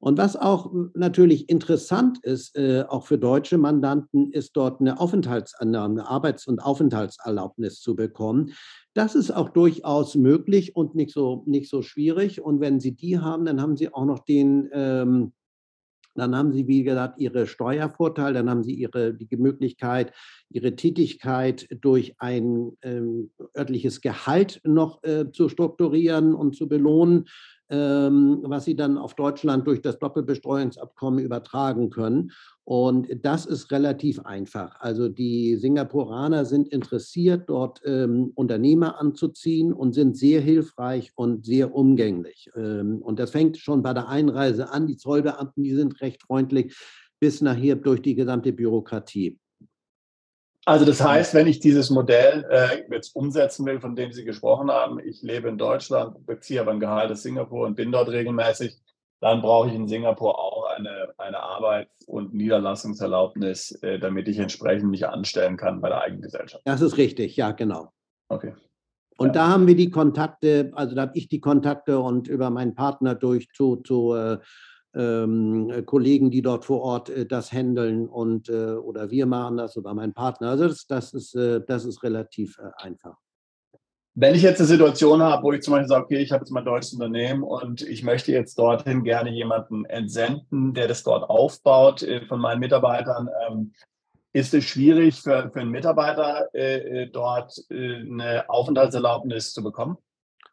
Und 0.00 0.16
was 0.16 0.36
auch 0.36 0.72
natürlich 0.94 1.48
interessant 1.48 2.18
ist, 2.22 2.56
äh, 2.56 2.84
auch 2.88 3.06
für 3.06 3.18
deutsche 3.18 3.58
Mandanten, 3.58 4.30
ist 4.30 4.56
dort 4.56 4.80
eine 4.80 5.00
Aufenthaltsannahme, 5.00 6.00
eine 6.00 6.08
Arbeits- 6.08 6.46
und 6.46 6.60
Aufenthaltserlaubnis 6.60 7.80
zu 7.80 7.96
bekommen. 7.96 8.52
Das 8.94 9.14
ist 9.16 9.32
auch 9.32 9.48
durchaus 9.48 10.14
möglich 10.14 10.76
und 10.76 10.94
nicht 10.94 11.12
so, 11.12 11.42
nicht 11.46 11.68
so 11.68 11.82
schwierig. 11.82 12.40
Und 12.40 12.60
wenn 12.60 12.78
Sie 12.78 12.92
die 12.92 13.18
haben, 13.18 13.44
dann 13.44 13.60
haben 13.60 13.76
Sie 13.76 13.92
auch 13.92 14.04
noch 14.04 14.20
den, 14.20 14.68
ähm, 14.72 15.32
dann 16.14 16.36
haben 16.36 16.52
Sie, 16.52 16.68
wie 16.68 16.84
gesagt, 16.84 17.20
Ihre 17.20 17.46
Steuervorteile, 17.46 18.34
dann 18.34 18.50
haben 18.50 18.62
Sie 18.62 18.74
Ihre, 18.74 19.14
die 19.14 19.36
Möglichkeit, 19.36 20.12
Ihre 20.48 20.76
Tätigkeit 20.76 21.68
durch 21.80 22.14
ein 22.18 22.72
ähm, 22.82 23.30
örtliches 23.56 24.00
Gehalt 24.00 24.60
noch 24.64 25.02
äh, 25.02 25.30
zu 25.32 25.48
strukturieren 25.48 26.34
und 26.34 26.54
zu 26.54 26.68
belohnen 26.68 27.26
was 27.70 28.64
sie 28.64 28.76
dann 28.76 28.96
auf 28.96 29.14
Deutschland 29.14 29.66
durch 29.66 29.82
das 29.82 29.98
Doppelbestreuungsabkommen 29.98 31.24
übertragen 31.24 31.90
können. 31.90 32.32
Und 32.64 33.08
das 33.22 33.46
ist 33.46 33.70
relativ 33.70 34.20
einfach. 34.20 34.78
Also 34.80 35.08
die 35.08 35.56
Singapuraner 35.56 36.44
sind 36.44 36.68
interessiert, 36.68 37.48
dort 37.48 37.80
ähm, 37.86 38.32
Unternehmer 38.34 39.00
anzuziehen 39.00 39.72
und 39.72 39.94
sind 39.94 40.18
sehr 40.18 40.42
hilfreich 40.42 41.12
und 41.14 41.46
sehr 41.46 41.74
umgänglich. 41.74 42.50
Ähm, 42.54 43.00
und 43.00 43.18
das 43.18 43.30
fängt 43.30 43.56
schon 43.56 43.82
bei 43.82 43.94
der 43.94 44.08
Einreise 44.08 44.70
an. 44.70 44.86
Die 44.86 44.98
Zollbeamten, 44.98 45.64
die 45.64 45.74
sind 45.74 46.00
recht 46.02 46.22
freundlich 46.22 46.76
bis 47.20 47.40
nachher 47.40 47.76
durch 47.76 48.02
die 48.02 48.14
gesamte 48.14 48.52
Bürokratie. 48.52 49.38
Also 50.68 50.84
das 50.84 51.02
heißt, 51.02 51.32
wenn 51.32 51.46
ich 51.46 51.60
dieses 51.60 51.88
Modell 51.88 52.44
äh, 52.50 52.84
jetzt 52.92 53.16
umsetzen 53.16 53.64
will, 53.64 53.80
von 53.80 53.96
dem 53.96 54.12
Sie 54.12 54.26
gesprochen 54.26 54.70
haben, 54.70 54.98
ich 54.98 55.22
lebe 55.22 55.48
in 55.48 55.56
Deutschland, 55.56 56.26
beziehe 56.26 56.60
aber 56.60 56.72
ein 56.72 56.78
Gehalt 56.78 57.10
aus 57.10 57.22
Singapur 57.22 57.66
und 57.66 57.74
bin 57.74 57.90
dort 57.90 58.10
regelmäßig, 58.10 58.76
dann 59.22 59.40
brauche 59.40 59.68
ich 59.68 59.74
in 59.74 59.88
Singapur 59.88 60.38
auch 60.38 60.66
eine, 60.76 61.14
eine 61.16 61.40
Arbeits- 61.42 62.04
und 62.06 62.34
Niederlassungserlaubnis, 62.34 63.78
äh, 63.80 63.98
damit 63.98 64.28
ich 64.28 64.38
entsprechend 64.40 64.90
mich 64.90 65.08
anstellen 65.08 65.56
kann 65.56 65.80
bei 65.80 65.88
der 65.88 66.02
Eigengesellschaft. 66.02 66.60
Das 66.66 66.82
ist 66.82 66.98
richtig, 66.98 67.34
ja, 67.38 67.52
genau. 67.52 67.90
Okay. 68.28 68.52
Und 69.16 69.28
ja. 69.28 69.32
da 69.32 69.48
haben 69.48 69.66
wir 69.66 69.74
die 69.74 69.90
Kontakte, 69.90 70.70
also 70.74 70.94
da 70.94 71.00
habe 71.00 71.12
ich 71.14 71.28
die 71.28 71.40
Kontakte 71.40 71.98
und 71.98 72.28
über 72.28 72.50
meinen 72.50 72.74
Partner 72.74 73.14
durch 73.14 73.48
zu, 73.54 73.76
zu 73.76 74.14
äh, 74.14 74.36
ähm, 74.94 75.70
äh, 75.70 75.82
Kollegen, 75.82 76.30
die 76.30 76.42
dort 76.42 76.64
vor 76.64 76.80
Ort 76.80 77.10
äh, 77.10 77.26
das 77.26 77.52
handeln 77.52 78.08
und 78.08 78.48
äh, 78.48 78.72
oder 78.72 79.10
wir 79.10 79.26
machen 79.26 79.58
das 79.58 79.76
oder 79.76 79.94
mein 79.94 80.14
Partner. 80.14 80.50
Also 80.50 80.68
das, 80.68 80.86
das, 80.86 81.12
ist, 81.14 81.34
äh, 81.34 81.60
das 81.66 81.84
ist 81.84 82.02
relativ 82.02 82.58
äh, 82.58 82.70
einfach. 82.82 83.16
Wenn 84.14 84.34
ich 84.34 84.42
jetzt 84.42 84.58
eine 84.58 84.66
Situation 84.66 85.22
habe, 85.22 85.44
wo 85.44 85.52
ich 85.52 85.62
zum 85.62 85.72
Beispiel 85.72 85.88
sage, 85.88 86.04
okay, 86.04 86.18
ich 86.18 86.32
habe 86.32 86.42
jetzt 86.42 86.50
mein 86.50 86.64
deutsches 86.64 86.94
Unternehmen 86.94 87.44
und 87.44 87.82
ich 87.82 88.02
möchte 88.02 88.32
jetzt 88.32 88.58
dorthin 88.58 89.04
gerne 89.04 89.30
jemanden 89.30 89.84
entsenden, 89.84 90.74
der 90.74 90.88
das 90.88 91.04
dort 91.04 91.28
aufbaut 91.30 92.02
äh, 92.02 92.24
von 92.26 92.40
meinen 92.40 92.58
Mitarbeitern, 92.58 93.28
ähm, 93.48 93.72
ist 94.32 94.52
es 94.54 94.64
schwierig 94.64 95.20
für, 95.20 95.50
für 95.50 95.60
einen 95.60 95.70
Mitarbeiter 95.70 96.48
dort 97.12 97.64
eine 97.70 98.48
Aufenthaltserlaubnis 98.48 99.54
zu 99.54 99.62
bekommen? 99.64 99.96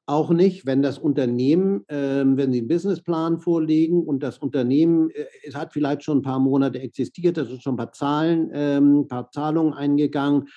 Auch 0.08 0.30
nicht, 0.30 0.68
wenn 0.68 0.84
das 0.84 1.00
Unternehmen, 1.00 1.84
ähm, 1.90 2.38
wenn 2.38 2.52
Sie 2.52 2.60
einen 2.60 2.68
Businessplan 2.68 3.40
vorlegen 3.40 4.04
und 4.04 4.22
das 4.22 4.38
Unternehmen, 4.38 5.10
äh, 5.10 5.26
es 5.44 5.56
hat 5.56 5.74
vielleicht 5.74 6.04
schon 6.04 6.20
ein 6.20 6.22
paar 6.22 6.40
Monate 6.40 6.80
existiert, 6.80 7.40
es 7.40 7.48
sind 7.48 7.64
schon 7.64 7.74
ein 7.74 7.78
paar 7.78 7.92
Zahlen, 7.92 8.52
ähm, 8.54 9.00
ein 9.00 9.08
paar 9.08 9.32
Zahlungen 9.32 9.74
eingegangen 9.74 10.48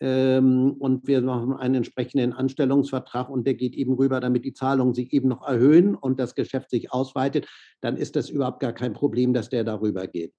ähm, 0.00 0.74
und 0.78 1.06
wir 1.06 1.22
machen 1.22 1.54
einen 1.54 1.76
entsprechenden 1.76 2.34
Anstellungsvertrag 2.34 3.30
und 3.30 3.46
der 3.46 3.54
geht 3.54 3.74
eben 3.74 3.94
rüber, 3.94 4.20
damit 4.20 4.44
die 4.44 4.52
Zahlungen 4.52 4.92
sich 4.92 5.10
eben 5.14 5.28
noch 5.28 5.46
erhöhen 5.46 5.94
und 5.94 6.20
das 6.20 6.34
Geschäft 6.34 6.68
sich 6.68 6.92
ausweitet, 6.92 7.46
dann 7.80 7.96
ist 7.96 8.14
das 8.14 8.28
überhaupt 8.28 8.60
gar 8.60 8.74
kein 8.74 8.92
Problem, 8.92 9.32
dass 9.32 9.48
der 9.48 9.64
darüber 9.64 10.06
geht. 10.06 10.34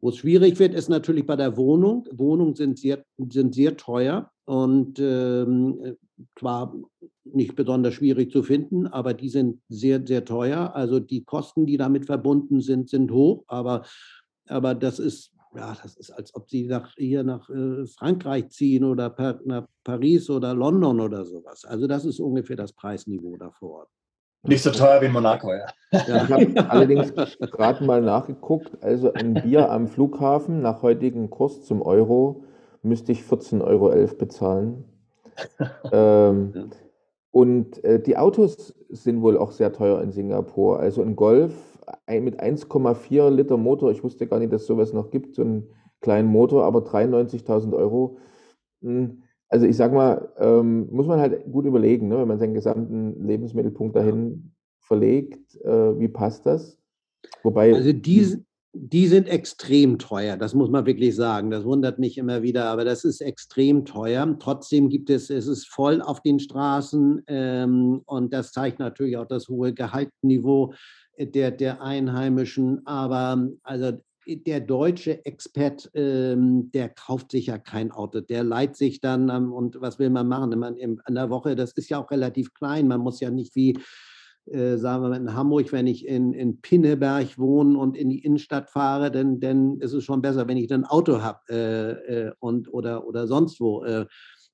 Wo 0.00 0.08
es 0.08 0.16
schwierig 0.16 0.58
wird, 0.58 0.74
ist 0.74 0.88
natürlich 0.88 1.26
bei 1.26 1.36
der 1.36 1.56
Wohnung. 1.56 2.08
Wohnungen 2.10 2.56
sind 2.56 2.78
sehr, 2.78 3.04
sind 3.18 3.54
sehr 3.54 3.76
teuer 3.76 4.30
und 4.50 4.98
ähm, 4.98 5.96
zwar 6.36 6.74
nicht 7.22 7.54
besonders 7.54 7.94
schwierig 7.94 8.32
zu 8.32 8.42
finden, 8.42 8.88
aber 8.88 9.14
die 9.14 9.28
sind 9.28 9.60
sehr, 9.68 10.04
sehr 10.04 10.24
teuer. 10.24 10.74
Also 10.74 10.98
die 10.98 11.22
Kosten, 11.22 11.66
die 11.66 11.76
damit 11.76 12.06
verbunden 12.06 12.60
sind, 12.60 12.90
sind 12.90 13.12
hoch, 13.12 13.44
aber, 13.46 13.84
aber 14.48 14.74
das 14.74 14.98
ist 14.98 15.30
ja, 15.54 15.76
das 15.80 15.96
ist, 15.96 16.10
als 16.10 16.34
ob 16.34 16.50
sie 16.50 16.66
nach, 16.66 16.94
hier 16.96 17.22
nach 17.22 17.48
äh, 17.48 17.86
Frankreich 17.86 18.48
ziehen 18.48 18.82
oder 18.82 19.10
per, 19.10 19.38
nach 19.44 19.66
Paris 19.84 20.28
oder 20.28 20.52
London 20.52 21.00
oder 21.00 21.24
sowas. 21.24 21.64
Also 21.64 21.86
das 21.86 22.04
ist 22.04 22.18
ungefähr 22.18 22.56
das 22.56 22.72
Preisniveau 22.72 23.36
da 23.36 23.52
vor 23.52 23.70
Ort. 23.70 23.88
Nicht 24.42 24.62
so 24.64 24.70
teuer 24.72 25.00
wie 25.00 25.06
in 25.06 25.12
Monaco, 25.12 25.52
ja. 25.52 25.66
ja 25.92 26.24
ich 26.24 26.30
habe 26.30 26.70
allerdings 26.70 27.12
gerade 27.14 27.84
mal 27.84 28.00
nachgeguckt. 28.00 28.82
Also 28.82 29.12
ein 29.12 29.34
Bier 29.34 29.70
am 29.70 29.86
Flughafen 29.86 30.60
nach 30.60 30.82
heutigem 30.82 31.30
Kurs 31.30 31.62
zum 31.62 31.82
Euro 31.82 32.44
müsste 32.82 33.12
ich 33.12 33.22
14,11 33.22 33.62
Euro 33.62 34.14
bezahlen. 34.16 34.84
ähm, 35.92 36.52
ja. 36.54 36.64
Und 37.32 37.82
äh, 37.84 38.00
die 38.02 38.16
Autos 38.16 38.74
sind 38.88 39.22
wohl 39.22 39.38
auch 39.38 39.52
sehr 39.52 39.72
teuer 39.72 40.02
in 40.02 40.10
Singapur. 40.10 40.80
Also 40.80 41.02
ein 41.02 41.14
Golf 41.14 41.52
mit 42.08 42.40
1,4 42.40 43.30
Liter 43.30 43.56
Motor, 43.56 43.90
ich 43.90 44.02
wusste 44.02 44.26
gar 44.26 44.38
nicht, 44.38 44.52
dass 44.52 44.62
es 44.62 44.66
sowas 44.68 44.92
noch 44.92 45.10
gibt, 45.10 45.34
so 45.34 45.42
einen 45.42 45.68
kleinen 46.00 46.28
Motor, 46.28 46.64
aber 46.64 46.80
93.000 46.80 47.74
Euro. 47.74 48.18
Hm, 48.82 49.22
also 49.48 49.66
ich 49.66 49.76
sag 49.76 49.92
mal, 49.92 50.32
ähm, 50.38 50.88
muss 50.90 51.06
man 51.06 51.20
halt 51.20 51.50
gut 51.50 51.66
überlegen, 51.66 52.08
ne, 52.08 52.18
wenn 52.18 52.28
man 52.28 52.38
seinen 52.38 52.54
gesamten 52.54 53.26
Lebensmittelpunkt 53.26 53.96
dahin 53.96 54.52
verlegt, 54.78 55.56
äh, 55.62 55.98
wie 55.98 56.08
passt 56.08 56.46
das? 56.46 56.78
Wobei. 57.42 57.74
Also 57.74 57.92
die, 57.92 58.44
die 58.72 59.08
sind 59.08 59.28
extrem 59.28 59.98
teuer, 59.98 60.36
das 60.36 60.54
muss 60.54 60.70
man 60.70 60.86
wirklich 60.86 61.16
sagen. 61.16 61.50
Das 61.50 61.64
wundert 61.64 61.98
mich 61.98 62.16
immer 62.18 62.42
wieder, 62.42 62.66
aber 62.66 62.84
das 62.84 63.04
ist 63.04 63.20
extrem 63.20 63.84
teuer. 63.84 64.36
Trotzdem 64.38 64.88
gibt 64.88 65.10
es, 65.10 65.28
es 65.28 65.48
ist 65.48 65.68
voll 65.68 66.00
auf 66.00 66.22
den 66.22 66.38
Straßen 66.38 67.22
ähm, 67.26 68.02
und 68.06 68.32
das 68.32 68.52
zeigt 68.52 68.78
natürlich 68.78 69.16
auch 69.16 69.26
das 69.26 69.48
hohe 69.48 69.74
Gehaltsniveau 69.74 70.72
der, 71.18 71.50
der 71.50 71.82
Einheimischen. 71.82 72.86
Aber 72.86 73.48
also 73.64 73.92
der 74.26 74.60
deutsche 74.60 75.24
Expert, 75.24 75.90
ähm, 75.94 76.70
der 76.72 76.90
kauft 76.90 77.32
sich 77.32 77.46
ja 77.46 77.58
kein 77.58 77.90
Auto, 77.90 78.20
der 78.20 78.44
leiht 78.44 78.76
sich 78.76 79.00
dann 79.00 79.28
ähm, 79.30 79.52
und 79.52 79.80
was 79.80 79.98
will 79.98 80.10
man 80.10 80.28
machen? 80.28 80.56
Man, 80.58 80.76
in, 80.76 81.00
in 81.08 81.14
der 81.14 81.30
Woche, 81.30 81.56
das 81.56 81.72
ist 81.72 81.90
ja 81.90 81.98
auch 81.98 82.10
relativ 82.10 82.54
klein, 82.54 82.86
man 82.86 83.00
muss 83.00 83.18
ja 83.18 83.30
nicht 83.30 83.56
wie, 83.56 83.76
äh, 84.46 84.76
sagen 84.76 85.02
wir 85.02 85.08
mal, 85.10 85.16
in 85.16 85.34
Hamburg, 85.34 85.72
wenn 85.72 85.86
ich 85.86 86.06
in, 86.06 86.32
in 86.32 86.60
Pinneberg 86.60 87.38
wohne 87.38 87.78
und 87.78 87.96
in 87.96 88.08
die 88.08 88.24
Innenstadt 88.24 88.70
fahre, 88.70 89.10
dann, 89.10 89.40
dann 89.40 89.78
ist 89.80 89.92
es 89.92 90.04
schon 90.04 90.22
besser, 90.22 90.48
wenn 90.48 90.56
ich 90.56 90.72
ein 90.72 90.84
Auto 90.84 91.22
habe 91.22 91.40
äh, 91.48 92.26
äh, 92.28 92.32
und, 92.40 92.72
oder, 92.72 93.06
oder 93.06 93.26
sonst 93.26 93.60
wo 93.60 93.84
äh, 93.84 94.06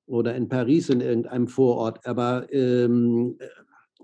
oder 0.07 0.35
in 0.37 0.49
Paris 0.49 0.89
in 0.89 1.01
irgendeinem 1.01 1.49
Vorort. 1.49 2.07
Aber 2.07 2.47
ähm, 2.53 3.39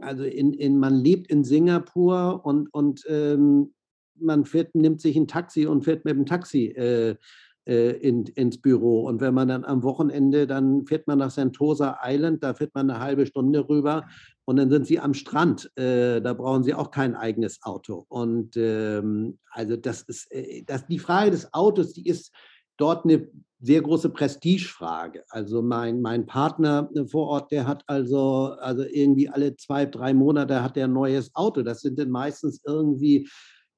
also 0.01 0.25
in, 0.25 0.53
in, 0.53 0.79
man 0.79 0.97
lebt 0.97 1.31
in 1.31 1.45
Singapur 1.45 2.45
und, 2.45 2.73
und 2.75 3.05
ähm, 3.09 3.73
man 4.17 4.45
fährt, 4.45 4.75
nimmt 4.75 5.01
sich 5.01 5.17
ein 5.17 5.29
Taxi 5.29 5.67
und 5.67 5.85
fährt 5.85 6.05
mit 6.05 6.17
dem 6.17 6.27
Taxi 6.27 6.67
äh, 6.67 7.17
äh, 7.65 7.91
in, 7.99 8.25
ins 8.25 8.61
Büro. 8.61 9.07
Und 9.07 9.21
wenn 9.21 9.35
man 9.35 9.49
dann 9.49 9.65
am 9.65 9.83
Wochenende, 9.83 10.47
dann 10.47 10.85
fährt 10.87 11.07
man 11.07 11.19
nach 11.19 11.31
Sentosa 11.31 11.99
Island, 12.03 12.43
da 12.43 12.55
fährt 12.55 12.75
man 12.75 12.91
eine 12.91 13.01
halbe 13.01 13.27
Stunde 13.27 13.69
rüber 13.69 14.09
und 14.45 14.57
dann 14.57 14.71
sind 14.71 14.87
sie 14.87 14.99
am 14.99 15.15
Strand. 15.15 15.71
Äh, 15.77 16.21
da 16.21 16.35
brauchen 16.35 16.65
sie 16.65 16.75
auch 16.75 16.91
kein 16.91 17.15
eigenes 17.15 17.63
Auto. 17.63 18.07
Und 18.09 18.57
ähm, 18.57 19.39
also 19.51 19.77
das 19.77 20.03
ist, 20.03 20.31
äh, 20.33 20.63
das, 20.65 20.87
die 20.87 20.99
Frage 20.99 21.31
des 21.31 21.53
Autos, 21.55 21.93
die 21.93 22.07
ist 22.07 22.33
dort 22.77 23.05
eine 23.05 23.29
sehr 23.61 23.81
große 23.81 24.11
Prestigefrage. 24.11 25.23
Also 25.29 25.63
mein, 25.63 26.01
mein 26.01 26.27
Partner 26.27 26.91
vor 27.09 27.29
Ort, 27.29 27.53
der 27.53 27.69
hat 27.69 27.85
also, 27.87 28.57
also 28.59 28.83
irgendwie 28.83 29.29
alle 29.29 29.57
zwei, 29.57 29.87
drei 29.87 30.13
Monate 30.13 30.63
hat 30.63 30.77
er 30.77 30.87
ein 30.87 30.93
neues 30.93 31.33
Auto. 31.35 31.63
Das 31.63 31.81
sind 31.81 31.99
dann 31.99 32.11
meistens 32.11 32.61
irgendwie 32.67 33.29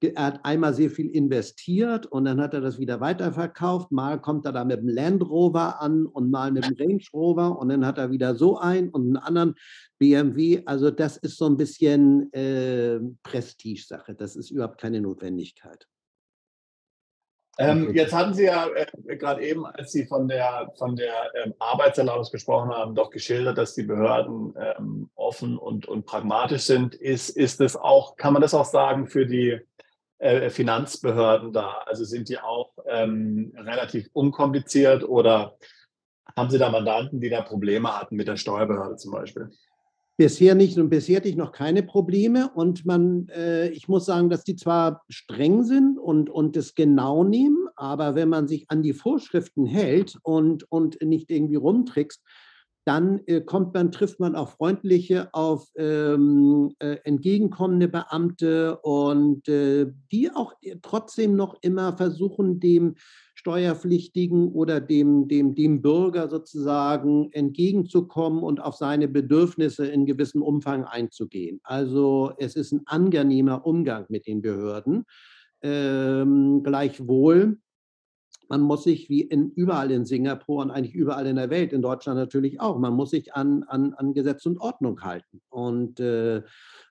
er 0.09 0.27
hat 0.27 0.45
einmal 0.45 0.75
sehr 0.75 0.91
viel 0.91 1.11
investiert 1.11 2.07
und 2.07 2.25
dann 2.25 2.41
hat 2.41 2.55
er 2.55 2.61
das 2.61 2.79
wieder 2.79 3.01
weiterverkauft. 3.01 3.93
Mal 3.93 4.21
kommt 4.21 4.47
er 4.47 4.53
da 4.53 4.65
mit 4.65 4.81
dem 4.81 4.89
Land 4.89 5.23
Rover 5.23 5.81
an 5.81 6.07
und 6.07 6.31
mal 6.31 6.53
mit 6.53 6.65
dem 6.65 6.77
Range 6.79 7.05
Rover 7.13 7.59
und 7.59 7.69
dann 7.69 7.87
hat 7.87 7.99
er 7.99 8.11
wieder 8.11 8.35
so 8.35 8.59
einen 8.59 8.91
und 8.91 9.03
einen 9.03 9.17
anderen 9.17 9.55
BMW. 9.99 10.63
Also 10.67 10.91
das 10.91 11.17
ist 11.17 11.39
so 11.39 11.47
ein 11.47 11.57
bisschen 11.57 12.33
äh, 12.33 13.01
Prestige-Sache. 13.23 14.15
Das 14.15 14.37
ist 14.37 14.51
überhaupt 14.51 14.81
keine 14.81 15.01
Notwendigkeit. 15.01 15.87
Ähm, 17.57 17.95
jetzt 17.95 18.13
hatten 18.13 18.35
Sie 18.35 18.45
ja 18.45 18.67
äh, 18.69 19.17
gerade 19.17 19.43
eben, 19.43 19.65
als 19.65 19.93
Sie 19.93 20.07
von 20.07 20.27
der, 20.27 20.73
von 20.77 20.97
der 20.97 21.15
ähm, 21.35 21.55
Arbeitserlaubnis 21.59 22.31
gesprochen 22.31 22.71
haben, 22.71 22.95
doch 22.95 23.11
geschildert, 23.11 23.59
dass 23.59 23.75
die 23.75 23.85
Behörden 23.85 24.55
ähm, 24.59 25.11
offen 25.15 25.57
und, 25.57 25.87
und 25.87 26.05
pragmatisch 26.05 26.63
sind. 26.63 26.95
Ist, 26.97 27.31
ist 27.31 27.61
es 27.61 27.77
auch, 27.77 28.17
kann 28.17 28.33
man 28.33 28.43
das 28.43 28.55
auch 28.55 28.65
sagen 28.65 29.07
für 29.07 29.27
die 29.27 29.61
äh, 30.19 30.51
Finanzbehörden 30.51 31.53
da? 31.53 31.83
Also 31.87 32.05
sind 32.05 32.29
die 32.29 32.39
auch 32.39 32.73
ähm, 32.87 33.53
relativ 33.57 34.09
unkompliziert 34.13 35.05
oder 35.05 35.57
haben 36.37 36.51
Sie 36.51 36.59
da 36.59 36.71
Mandanten, 36.71 37.21
die 37.21 37.31
da 37.31 37.43
Probleme 37.43 37.97
hatten 37.97 38.17
mit 38.17 38.29
der 38.29 38.37
Steuerbehörde 38.37 38.97
zum 38.97 39.13
Beispiel? 39.13 39.51
Bisher 40.17 40.55
nicht 40.55 40.79
und 40.79 40.91
bisher 40.91 41.17
hatte 41.17 41.29
ich 41.29 41.37
noch 41.37 41.51
keine 41.51 41.83
Probleme 41.83 42.49
und 42.55 42.87
man, 42.87 43.29
äh, 43.31 43.69
ich 43.71 43.89
muss 43.89 44.07
sagen, 44.07 44.31
dass 44.31 44.45
die 44.45 44.55
zwar 44.55 45.03
streng 45.09 45.65
sind 45.65 45.99
und, 45.99 46.31
und 46.31 46.57
es 46.57 46.77
genau 46.77 47.25
nehmen, 47.25 47.69
aber 47.75 48.15
wenn 48.15 48.29
man 48.29 48.47
sich 48.47 48.71
an 48.71 48.83
die 48.83 48.93
Vorschriften 48.93 49.67
hält 49.67 50.17
und, 50.23 50.71
und 50.71 51.03
nicht 51.03 51.33
irgendwie 51.33 51.57
rumtrickst, 51.57 52.23
dann 52.85 53.21
äh, 53.27 53.41
kommt 53.41 53.73
man, 53.75 53.93
trifft 53.93 54.21
man 54.21 54.37
auf 54.37 54.53
freundliche, 54.53 55.33
auf 55.33 55.69
ähm, 55.77 56.75
äh, 56.79 56.97
entgegenkommende 57.05 57.89
Beamte 57.89 58.79
und 58.81 59.49
äh, 59.49 59.87
die 60.13 60.31
auch 60.31 60.53
äh, 60.63 60.77
trotzdem 60.83 61.35
noch 61.35 61.57
immer 61.63 61.97
versuchen, 61.97 62.61
dem 62.61 62.97
Steuerpflichtigen 63.35 64.49
oder 64.53 64.81
dem, 64.81 65.29
dem, 65.29 65.55
dem 65.55 65.83
Bürger 65.83 66.29
sozusagen 66.29 67.31
entgegenzukommen 67.33 68.43
und 68.43 68.61
auf 68.61 68.77
seine 68.77 69.09
Bedürfnisse 69.09 69.87
in 69.87 70.07
gewissem 70.07 70.43
Umfang 70.43 70.85
einzugehen. 70.85 71.61
Also 71.63 72.33
es 72.39 72.55
ist 72.55 72.73
ein 72.73 72.83
angenehmer 72.87 73.67
Umgang 73.67 74.07
mit 74.09 74.27
den 74.27 74.43
Behörden. 74.43 75.05
Ähm, 75.63 76.63
gleichwohl 76.63 77.59
man 78.49 78.61
muss 78.61 78.85
sich 78.85 79.09
wie 79.09 79.23
in, 79.23 79.51
überall 79.51 79.91
in 79.91 80.05
Singapur 80.05 80.63
und 80.63 80.71
eigentlich 80.71 80.95
überall 80.95 81.27
in 81.27 81.37
der 81.37 81.51
Welt, 81.51 81.73
in 81.73 81.83
Deutschland 81.83 82.19
natürlich 82.19 82.61
auch, 82.61 82.79
man 82.79 82.95
muss 82.95 83.11
sich 83.11 83.35
an, 83.35 83.63
an, 83.65 83.95
an 83.95 84.15
Gesetz 84.15 84.47
und 84.47 84.59
Ordnung 84.59 85.01
halten. 85.03 85.41
Und 85.49 86.01
äh, 86.01 86.43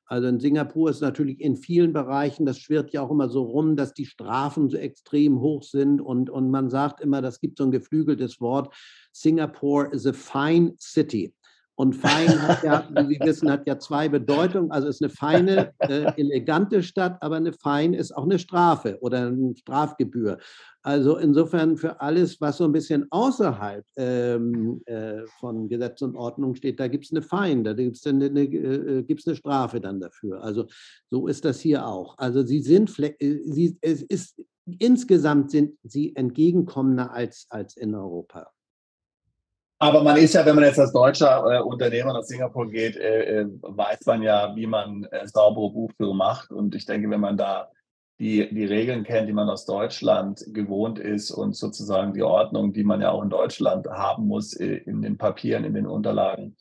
also 0.05 0.27
in 0.27 0.39
Singapur 0.39 0.89
ist 0.89 1.01
natürlich 1.01 1.39
in 1.39 1.55
vielen 1.55 1.93
Bereichen, 1.93 2.45
das 2.45 2.59
schwirrt 2.59 2.91
ja 2.91 3.01
auch 3.01 3.11
immer 3.11 3.29
so 3.29 3.43
rum, 3.43 3.75
dass 3.75 3.93
die 3.93 4.05
Strafen 4.05 4.69
so 4.69 4.77
extrem 4.77 5.39
hoch 5.39 5.63
sind 5.63 6.01
und, 6.01 6.29
und 6.29 6.51
man 6.51 6.69
sagt 6.69 7.01
immer, 7.01 7.21
das 7.21 7.39
gibt 7.39 7.57
so 7.57 7.63
ein 7.63 7.71
geflügeltes 7.71 8.41
Wort, 8.41 8.73
Singapore 9.11 9.89
is 9.91 10.05
a 10.05 10.13
fine 10.13 10.75
city. 10.77 11.33
Und 11.75 11.95
fein 11.95 12.41
hat 12.47 12.63
ja, 12.63 12.87
wie 12.91 13.15
Sie 13.15 13.19
wissen, 13.19 13.49
hat 13.49 13.65
ja 13.65 13.79
zwei 13.79 14.07
Bedeutungen. 14.07 14.71
Also 14.71 14.87
ist 14.87 15.01
eine 15.01 15.09
feine, 15.09 15.73
äh, 15.79 16.11
elegante 16.17 16.83
Stadt, 16.83 17.17
aber 17.21 17.37
eine 17.37 17.51
fein 17.51 17.93
ist 17.93 18.15
auch 18.15 18.25
eine 18.25 18.37
Strafe 18.37 18.97
oder 19.01 19.27
eine 19.27 19.55
Strafgebühr. 19.55 20.37
Also 20.83 21.17
insofern 21.17 21.77
für 21.77 21.99
alles, 22.01 22.39
was 22.41 22.57
so 22.57 22.65
ein 22.65 22.73
bisschen 22.73 23.07
außerhalb 23.09 23.85
ähm, 23.95 24.81
äh, 24.85 25.25
von 25.39 25.67
Gesetz 25.67 26.01
und 26.01 26.15
Ordnung 26.15 26.55
steht, 26.55 26.79
da 26.79 26.87
gibt 26.87 27.05
es 27.05 27.11
eine 27.11 27.21
Fein, 27.21 27.63
da 27.63 27.73
gibt 27.73 27.95
es 27.95 28.05
eine, 28.05 28.25
eine, 28.25 28.43
äh, 28.43 29.05
eine 29.07 29.35
Strafe 29.35 29.79
dann 29.79 29.99
dafür. 29.99 30.43
Also 30.43 30.67
so 31.09 31.27
ist 31.27 31.45
das 31.45 31.59
hier 31.61 31.87
auch. 31.87 32.17
Also 32.17 32.43
sie 32.43 32.59
sind, 32.59 32.93
äh, 32.99 33.39
sie, 33.45 33.77
es 33.81 34.03
ist, 34.03 34.39
insgesamt 34.77 35.51
sind 35.51 35.77
sie 35.83 36.15
entgegenkommender 36.15 37.11
als, 37.11 37.47
als 37.49 37.77
in 37.77 37.95
Europa. 37.95 38.51
Aber 39.83 40.01
man 40.01 40.15
ist 40.17 40.33
ja, 40.33 40.45
wenn 40.45 40.55
man 40.55 40.63
jetzt 40.63 40.79
als 40.79 40.93
deutscher 40.93 41.43
äh, 41.45 41.61
Unternehmer 41.61 42.13
nach 42.13 42.23
Singapur 42.23 42.69
geht, 42.69 42.95
äh, 42.95 43.41
äh, 43.41 43.45
weiß 43.61 44.05
man 44.05 44.21
ja, 44.21 44.55
wie 44.55 44.65
man 44.65 45.03
äh, 45.11 45.27
saubere 45.27 45.71
Buchführung 45.71 46.15
macht. 46.15 46.51
Und 46.51 46.73
ich 46.73 46.85
denke, 46.85 47.09
wenn 47.09 47.19
man 47.19 47.35
da 47.35 47.69
die, 48.19 48.53
die 48.53 48.65
Regeln 48.65 49.03
kennt, 49.03 49.27
die 49.27 49.33
man 49.33 49.49
aus 49.49 49.65
Deutschland 49.65 50.45
gewohnt 50.53 50.99
ist 50.99 51.31
und 51.31 51.55
sozusagen 51.57 52.13
die 52.13 52.23
Ordnung, 52.23 52.71
die 52.71 52.85
man 52.85 53.01
ja 53.01 53.11
auch 53.11 53.21
in 53.21 53.29
Deutschland 53.29 53.87
haben 53.87 54.27
muss, 54.27 54.53
äh, 54.53 54.77
in 54.85 55.01
den 55.01 55.17
Papieren, 55.17 55.65
in 55.65 55.73
den 55.73 55.85
Unterlagen, 55.85 56.55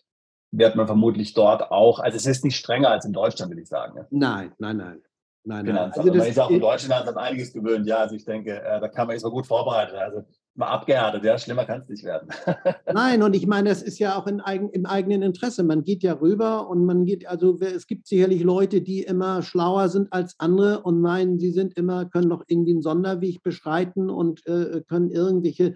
wird 0.51 0.75
man 0.75 0.87
vermutlich 0.87 1.33
dort 1.33 1.70
auch, 1.70 2.01
also 2.01 2.16
es 2.16 2.27
ist 2.27 2.45
nicht 2.45 2.57
strenger 2.57 2.91
als 2.91 3.05
in 3.05 3.12
Deutschland, 3.12 3.53
will 3.53 3.61
ich 3.61 3.68
sagen. 3.68 4.05
Nein, 4.11 4.53
nein, 4.59 4.77
nein. 4.79 5.03
Nein, 5.45 5.66
nein. 5.66 5.93
Also 5.93 6.12
man 6.12 6.27
ist 6.27 6.39
auch 6.39 6.51
in 6.51 6.61
Deutschland 6.61 7.09
an 7.09 7.16
einiges 7.16 7.53
gewöhnt. 7.53 7.87
Ja, 7.87 7.99
also 7.99 8.14
ich 8.14 8.25
denke, 8.25 8.62
äh, 8.62 8.81
da 8.81 8.89
kann 8.89 9.07
man 9.07 9.16
sich 9.16 9.23
so 9.23 9.31
gut 9.31 9.47
vorbereiten. 9.47 9.97
Also 9.97 10.25
mal 10.55 10.68
abgehärtet, 10.68 11.24
ja, 11.24 11.38
schlimmer 11.38 11.64
kann 11.64 11.82
es 11.82 11.88
nicht 11.88 12.05
werden. 12.05 12.28
Nein, 12.92 13.22
und 13.22 13.34
ich 13.34 13.46
meine, 13.46 13.70
es 13.70 13.82
ist 13.82 13.98
ja 13.98 14.16
auch 14.16 14.26
in 14.26 14.40
im 14.72 14.86
eigenen 14.86 15.22
Interesse. 15.22 15.62
Man 15.62 15.82
geht 15.82 16.03
ja 16.03 16.14
rüber 16.14 16.68
und 16.68 16.84
man 16.84 17.05
geht, 17.05 17.26
also 17.26 17.59
es 17.61 17.86
gibt 17.86 18.07
sicherlich 18.07 18.42
Leute, 18.42 18.82
die 18.82 19.03
immer 19.03 19.42
schlauer 19.42 19.88
sind 19.88 20.12
als 20.12 20.38
andere 20.38 20.82
und 20.82 21.00
meinen, 21.00 21.38
sie 21.38 21.53
sind 21.53 21.76
immer, 21.78 22.05
können 22.05 22.28
noch 22.28 22.44
irgendwie 22.46 22.72
einen 22.72 22.82
Sonderweg 22.82 23.42
beschreiten 23.42 24.11
und 24.11 24.46
äh, 24.46 24.82
können 24.86 25.11
irgendwelche 25.11 25.74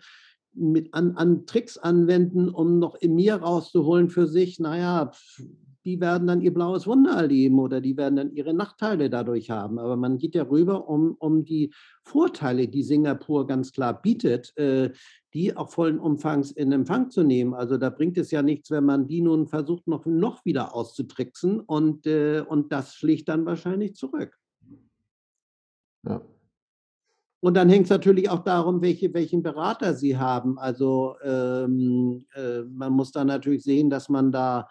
mit 0.53 0.93
an, 0.95 1.17
an 1.17 1.47
Tricks 1.47 1.77
anwenden, 1.77 2.49
um 2.49 2.79
noch 2.79 2.95
in 2.97 3.15
mir 3.15 3.37
rauszuholen 3.37 4.09
für 4.09 4.27
sich. 4.27 4.59
Naja, 4.59 5.11
die 5.87 6.01
werden 6.01 6.27
dann 6.27 6.41
ihr 6.41 6.53
blaues 6.53 6.87
Wunder 6.87 7.13
erleben 7.13 7.61
oder 7.61 7.81
die 7.81 7.97
werden 7.97 8.17
dann 8.17 8.33
ihre 8.33 8.53
Nachteile 8.53 9.09
dadurch 9.09 9.51
haben. 9.51 9.79
Aber 9.79 9.97
man 9.97 10.19
geht 10.19 10.35
ja 10.35 10.43
rüber, 10.43 10.89
um, 10.89 11.15
um 11.21 11.45
die 11.45 11.73
Vorteile, 12.03 12.67
die 12.67 12.83
Singapur 12.83 13.47
ganz 13.47 13.71
klar 13.73 14.03
bietet, 14.03 14.53
äh, 14.59 14.91
die 15.33 15.57
auch 15.57 15.71
vollen 15.71 16.01
Umfangs 16.01 16.51
in 16.51 16.73
Empfang 16.73 17.11
zu 17.11 17.23
nehmen. 17.23 17.55
Also 17.55 17.79
da 17.79 17.91
bringt 17.91 18.19
es 18.19 18.33
ja 18.33 18.43
nichts, 18.43 18.71
wenn 18.73 18.85
man 18.85 19.07
die 19.07 19.21
nun 19.23 19.47
versucht, 19.47 19.87
noch, 19.87 20.07
noch 20.07 20.45
wieder 20.45 20.75
auszutricksen 20.75 21.61
und, 21.61 22.05
äh, 22.07 22.41
und 22.41 22.73
das 22.73 22.97
schlägt 22.97 23.29
dann 23.29 23.47
wahrscheinlich 23.47 23.95
zurück. 23.95 24.37
Ja. 26.05 26.21
Und 27.41 27.55
dann 27.55 27.69
hängt 27.69 27.85
es 27.85 27.91
natürlich 27.91 28.29
auch 28.29 28.43
darum, 28.43 28.83
welche, 28.83 29.15
welchen 29.15 29.41
Berater 29.41 29.95
Sie 29.95 30.17
haben. 30.17 30.59
Also 30.59 31.15
ähm, 31.23 32.27
äh, 32.35 32.63
man 32.63 32.93
muss 32.93 33.13
da 33.13 33.25
natürlich 33.25 33.63
sehen, 33.63 33.89
dass 33.89 34.09
man 34.09 34.33
da 34.33 34.67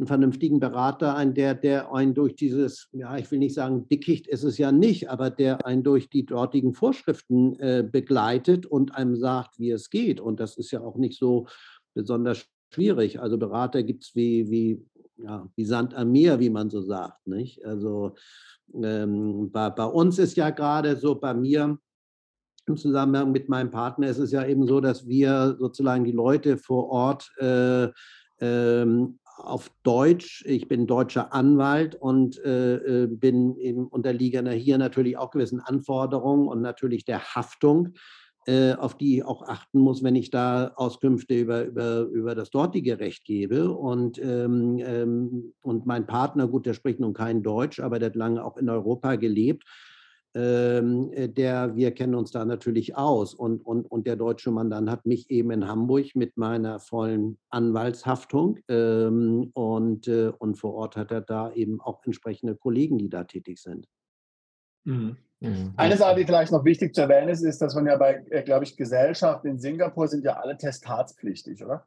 einen 0.00 0.06
vernünftigen 0.06 0.60
Berater 0.60 1.14
ein, 1.14 1.34
der, 1.34 1.54
der 1.54 1.92
einen 1.92 2.14
durch 2.14 2.34
dieses, 2.34 2.88
ja, 2.92 3.18
ich 3.18 3.30
will 3.30 3.38
nicht 3.38 3.54
sagen, 3.54 3.86
Dickicht 3.88 4.26
ist 4.26 4.44
es 4.44 4.56
ja 4.56 4.72
nicht, 4.72 5.10
aber 5.10 5.28
der 5.28 5.66
einen 5.66 5.82
durch 5.82 6.08
die 6.08 6.24
dortigen 6.24 6.72
Vorschriften 6.72 7.58
äh, 7.60 7.86
begleitet 7.88 8.64
und 8.64 8.94
einem 8.94 9.14
sagt, 9.14 9.58
wie 9.58 9.70
es 9.70 9.90
geht. 9.90 10.18
Und 10.18 10.40
das 10.40 10.56
ist 10.56 10.70
ja 10.70 10.80
auch 10.80 10.96
nicht 10.96 11.18
so 11.18 11.46
besonders 11.92 12.46
schwierig. 12.72 13.20
Also 13.20 13.36
Berater 13.36 13.82
gibt 13.82 14.04
es 14.04 14.14
wie, 14.14 14.50
wie, 14.50 14.82
ja, 15.18 15.46
wie 15.54 15.64
Sand 15.66 15.94
am 15.94 16.12
Meer, 16.12 16.40
wie 16.40 16.50
man 16.50 16.70
so 16.70 16.80
sagt. 16.80 17.26
Nicht? 17.26 17.62
Also 17.66 18.14
ähm, 18.72 19.50
bei, 19.52 19.68
bei 19.68 19.84
uns 19.84 20.18
ist 20.18 20.34
ja 20.36 20.48
gerade 20.48 20.96
so, 20.96 21.14
bei 21.14 21.34
mir, 21.34 21.78
im 22.66 22.76
Zusammenhang 22.76 23.32
mit 23.32 23.48
meinem 23.48 23.70
Partner 23.70 24.08
ist 24.08 24.18
es 24.18 24.32
ja 24.32 24.46
eben 24.46 24.66
so, 24.66 24.80
dass 24.80 25.06
wir 25.06 25.56
sozusagen 25.58 26.04
die 26.04 26.12
Leute 26.12 26.56
vor 26.56 26.88
Ort 26.88 27.30
äh, 27.38 27.88
ähm, 28.40 29.18
auf 29.46 29.70
Deutsch. 29.82 30.44
Ich 30.46 30.68
bin 30.68 30.86
deutscher 30.86 31.32
Anwalt 31.32 31.94
und 31.94 32.42
äh, 32.44 33.04
äh 33.04 33.06
bin 33.06 33.56
im 33.56 33.86
unterliege 33.86 34.48
hier 34.50 34.78
natürlich 34.78 35.16
auch 35.16 35.30
gewissen 35.30 35.60
Anforderungen 35.60 36.48
und 36.48 36.60
natürlich 36.62 37.04
der 37.04 37.34
Haftung, 37.34 37.94
äh, 38.46 38.74
auf 38.74 38.96
die 38.96 39.18
ich 39.18 39.24
auch 39.24 39.42
achten 39.42 39.80
muss, 39.80 40.02
wenn 40.02 40.14
ich 40.14 40.30
da 40.30 40.72
Auskünfte 40.76 41.38
über, 41.38 41.64
über, 41.64 42.00
über 42.02 42.34
das 42.34 42.50
dortige 42.50 42.98
Recht 42.98 43.24
gebe. 43.24 43.70
Und, 43.72 44.18
ähm, 44.18 44.78
ähm, 44.78 45.52
und 45.62 45.86
mein 45.86 46.06
Partner, 46.06 46.48
gut, 46.48 46.66
der 46.66 46.74
spricht 46.74 47.00
nun 47.00 47.12
kein 47.12 47.42
Deutsch, 47.42 47.80
aber 47.80 47.98
der 47.98 48.10
hat 48.10 48.16
lange 48.16 48.44
auch 48.44 48.56
in 48.56 48.68
Europa 48.68 49.16
gelebt 49.16 49.64
ähm, 50.34 51.12
äh, 51.12 51.28
der, 51.28 51.74
wir 51.76 51.92
kennen 51.92 52.14
uns 52.14 52.30
da 52.30 52.44
natürlich 52.44 52.96
aus. 52.96 53.34
Und, 53.34 53.64
und, 53.64 53.86
und 53.86 54.06
der 54.06 54.16
deutsche 54.16 54.50
Mandant 54.50 54.90
hat 54.90 55.06
mich 55.06 55.30
eben 55.30 55.50
in 55.50 55.66
Hamburg 55.66 56.14
mit 56.14 56.36
meiner 56.36 56.78
vollen 56.78 57.38
Anwaltshaftung 57.50 58.58
ähm, 58.68 59.50
und, 59.54 60.08
äh, 60.08 60.32
und 60.38 60.56
vor 60.56 60.74
Ort 60.74 60.96
hat 60.96 61.10
er 61.10 61.20
da 61.20 61.52
eben 61.52 61.80
auch 61.80 62.04
entsprechende 62.04 62.54
Kollegen, 62.56 62.98
die 62.98 63.08
da 63.08 63.24
tätig 63.24 63.58
sind. 63.58 63.86
Mhm. 64.84 65.16
Mhm. 65.40 65.72
Eine 65.76 65.96
Sache, 65.96 66.16
die 66.16 66.26
vielleicht 66.26 66.52
noch 66.52 66.64
wichtig 66.64 66.94
zu 66.94 67.00
erwähnen 67.00 67.30
ist, 67.30 67.42
ist, 67.42 67.62
dass 67.62 67.74
man 67.74 67.86
ja 67.86 67.96
bei, 67.96 68.24
äh, 68.30 68.42
glaube 68.42 68.64
ich, 68.64 68.76
Gesellschaften 68.76 69.48
in 69.48 69.58
Singapur 69.58 70.06
sind 70.06 70.24
ja 70.24 70.34
alle 70.34 70.56
testatspflichtig, 70.56 71.64
oder? 71.64 71.86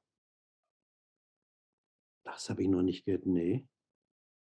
Das 2.23 2.49
habe 2.49 2.63
ich 2.63 2.67
noch 2.67 2.81
nicht 2.81 3.05
gehört, 3.05 3.25
nee. 3.25 3.67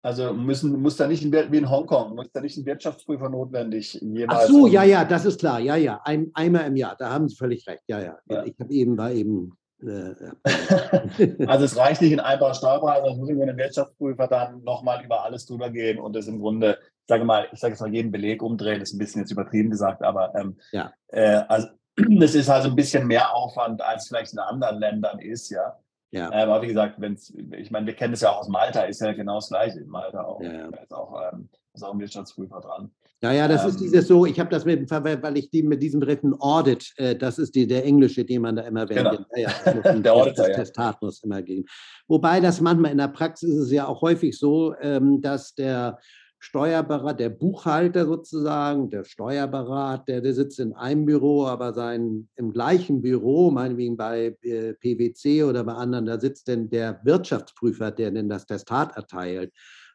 Also 0.07 0.33
müssen, 0.33 0.81
muss 0.81 0.97
da 0.97 1.09
nicht 1.09 1.25
in, 1.25 1.33
wie 1.33 1.57
in 1.57 1.69
Hongkong, 1.69 2.15
muss 2.15 2.31
da 2.31 2.41
nicht 2.41 2.57
ein 2.57 2.65
Wirtschaftsprüfer 2.65 3.29
notwendig 3.29 3.95
jemals. 3.95 4.45
Ach 4.45 4.47
so, 4.47 4.69
ja, 4.69 4.85
ja, 4.85 5.05
das 5.05 5.25
ist 5.25 5.41
klar, 5.41 5.59
ja, 5.59 5.75
ja, 5.75 6.01
ein, 6.05 6.31
einmal 6.33 6.69
im 6.69 6.77
Jahr, 6.77 6.95
da 6.97 7.11
haben 7.11 7.29
Sie 7.29 7.35
völlig 7.35 7.67
recht, 7.67 7.83
ja, 7.89 8.01
ja. 8.01 8.17
ja. 8.31 8.45
Ich 8.45 8.55
habe 8.61 8.73
eben, 8.73 8.97
war 8.97 9.11
eben 9.11 9.59
äh, 9.83 10.15
also 11.49 11.65
es 11.65 11.77
reicht 11.77 12.03
nicht 12.03 12.13
in 12.13 12.21
einfacher 12.21 12.55
Steuerpreis, 12.55 13.03
es 13.05 13.17
muss 13.17 13.29
irgendwie 13.29 13.51
ein 13.51 13.57
Wirtschaftsprüfer 13.57 14.29
dann 14.29 14.63
nochmal 14.63 15.05
über 15.05 15.25
alles 15.25 15.45
drüber 15.45 15.71
gehen 15.71 15.99
und 15.99 16.15
das 16.15 16.29
im 16.29 16.39
Grunde, 16.39 16.79
ich 16.81 17.09
sage 17.09 17.25
mal, 17.25 17.49
ich 17.53 17.59
sage 17.59 17.73
jetzt 17.73 17.81
mal 17.81 17.93
jeden 17.93 18.13
Beleg 18.13 18.45
umdrehen, 18.45 18.79
das 18.79 18.91
ist 18.91 18.95
ein 18.95 18.99
bisschen 18.99 19.23
jetzt 19.23 19.33
übertrieben 19.33 19.71
gesagt, 19.71 20.05
aber 20.05 20.33
ähm, 20.37 20.57
ja. 20.71 20.93
äh, 21.09 21.43
also 21.49 21.67
das 22.21 22.37
ist 22.37 22.49
also 22.49 22.69
ein 22.69 22.77
bisschen 22.77 23.09
mehr 23.09 23.35
Aufwand, 23.35 23.83
als 23.83 24.07
vielleicht 24.07 24.35
in 24.35 24.39
anderen 24.39 24.79
Ländern 24.79 25.19
ist, 25.19 25.51
ja. 25.51 25.77
Ja. 26.17 26.31
Äh, 26.31 26.43
aber 26.43 26.63
wie 26.63 26.69
gesagt, 26.69 26.95
wenn's, 26.99 27.33
ich 27.53 27.71
meine, 27.71 27.87
wir 27.87 27.95
kennen 27.95 28.15
es 28.15 28.23
ja 28.23 28.31
auch 28.31 28.39
aus 28.39 28.49
Malta, 28.49 28.83
ist 28.83 29.01
ja 29.01 29.13
genau 29.13 29.37
das 29.37 29.49
gleiche. 29.49 29.81
In 29.81 29.89
Malta 29.89 30.25
auch, 30.25 30.41
ja, 30.41 30.53
ja. 30.53 30.69
ist, 30.69 30.93
auch 30.93 31.21
ähm, 31.33 31.49
ist 31.75 31.83
auch 31.83 31.93
ein 31.93 32.01
Wirtschaftsprüfer 32.01 32.61
dran. 32.61 32.91
Ja, 33.23 33.33
ja, 33.33 33.49
das 33.49 33.63
ähm, 33.63 33.71
ist 33.71 33.81
dieses 33.81 34.09
so, 34.09 34.27
ich 34.27 34.39
habe 34.39 34.51
das 34.51 34.65
mit, 34.65 34.91
weil 34.91 35.37
ich 35.37 35.51
die 35.51 35.63
mit 35.63 35.83
diesem 35.83 36.01
Begriff 36.01 36.21
Audit, 36.39 36.93
äh, 36.97 37.17
das 37.17 37.39
ist 37.39 37.55
die, 37.55 37.67
der 37.67 37.85
englische, 37.85 38.25
den 38.25 38.43
man 38.43 38.57
da 38.57 38.63
immer 38.63 38.87
verwendet. 38.87 39.27
Genau. 39.35 39.49
Ja, 39.49 39.73
ja, 39.85 39.93
der 39.99 40.15
Auditor, 40.15 40.47
das 40.47 40.49
ja. 40.49 40.55
Testat 40.55 41.03
muss 41.03 41.23
immer 41.23 41.43
geben. 41.43 41.65
Wobei 42.09 42.41
das 42.41 42.61
manchmal 42.61 42.93
in 42.93 42.99
der 42.99 43.09
Praxis 43.09 43.51
ist 43.51 43.65
es 43.65 43.73
ja 43.73 43.87
auch 43.87 44.01
häufig 44.03 44.39
so, 44.39 44.75
ähm, 44.81 45.21
dass 45.21 45.55
der 45.55 45.99
Steuerberater, 46.39 47.17
der 47.17 47.31
Buchhalter 47.31 48.07
sozusagen, 48.07 48.91
der 48.91 49.05
Steuerberater, 49.05 50.21
der, 50.21 50.35
sitzt 50.35 50.61
in 50.61 50.75
einem 50.75 51.07
Büro, 51.07 51.47
aber 51.47 51.73
sein, 51.73 52.29
im 52.37 52.53
gleichen 52.53 53.03
Büro, 53.03 53.51
meinetwegen 53.51 53.97
bei 53.97 54.37
äh, 54.43 54.75
PwC 54.75 55.45
oder 55.45 55.65
bei 55.65 55.73
anderen, 55.73 56.07
da 56.07 56.21
sitzt 56.21 56.49
denn 56.49 56.69
der 56.69 57.01
Wirtschaftsprüfer, 57.05 57.91
der 57.91 58.11
denn 58.11 58.29
das 58.29 58.47
Testat 58.47 58.97
erteilt. 58.97 59.53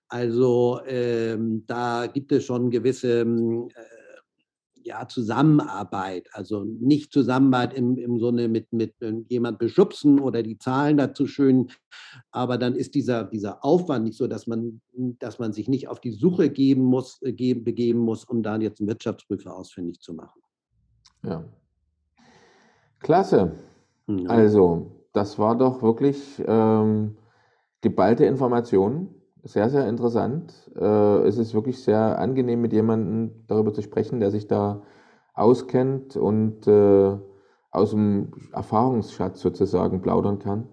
Also 0.09 0.81
ähm, 0.87 1.63
da 1.67 2.07
gibt 2.07 2.31
es 2.31 2.43
schon 2.43 2.69
gewisse 2.69 3.21
äh, 3.21 4.00
ja, 4.83 5.07
Zusammenarbeit, 5.07 6.27
also 6.33 6.63
nicht 6.63 7.11
Zusammenarbeit 7.11 7.73
im, 7.73 7.97
im 7.97 8.19
Sinne 8.19 8.47
mit, 8.47 8.71
mit 8.73 8.93
jemand 9.29 9.59
beschubsen 9.59 10.19
oder 10.19 10.43
die 10.43 10.57
Zahlen 10.57 10.97
dazu 10.97 11.27
schön, 11.27 11.69
aber 12.31 12.57
dann 12.57 12.75
ist 12.75 12.95
dieser, 12.95 13.23
dieser 13.23 13.63
Aufwand 13.63 14.05
nicht 14.05 14.17
so, 14.17 14.27
dass 14.27 14.47
man, 14.47 14.81
dass 14.93 15.39
man 15.39 15.53
sich 15.53 15.67
nicht 15.67 15.87
auf 15.87 15.99
die 15.99 16.11
Suche 16.11 16.49
geben 16.49 16.83
muss, 16.83 17.21
äh, 17.21 17.33
geben, 17.33 17.63
begeben 17.63 17.99
muss, 17.99 18.25
um 18.25 18.43
dann 18.43 18.61
jetzt 18.61 18.79
einen 18.79 18.89
Wirtschaftsprüfer 18.89 19.55
ausfindig 19.55 19.99
zu 19.99 20.13
machen. 20.13 20.41
Ja. 21.23 21.43
Klasse. 22.99 23.53
Ja. 24.07 24.29
Also, 24.29 24.91
das 25.13 25.37
war 25.39 25.57
doch 25.57 25.81
wirklich 25.81 26.41
ähm, 26.45 27.17
geballte 27.81 28.25
Informationen 28.25 29.20
sehr, 29.43 29.69
sehr 29.69 29.87
interessant. 29.87 30.53
Äh, 30.79 31.27
es 31.27 31.37
ist 31.37 31.53
wirklich 31.53 31.83
sehr 31.83 32.19
angenehm, 32.19 32.61
mit 32.61 32.73
jemandem 32.73 33.45
darüber 33.47 33.73
zu 33.73 33.81
sprechen, 33.81 34.19
der 34.19 34.31
sich 34.31 34.47
da 34.47 34.83
auskennt 35.33 36.17
und 36.17 36.67
äh, 36.67 37.17
aus 37.71 37.91
dem 37.91 38.31
Erfahrungsschatz 38.51 39.41
sozusagen 39.41 40.01
plaudern 40.01 40.39
kann. 40.39 40.67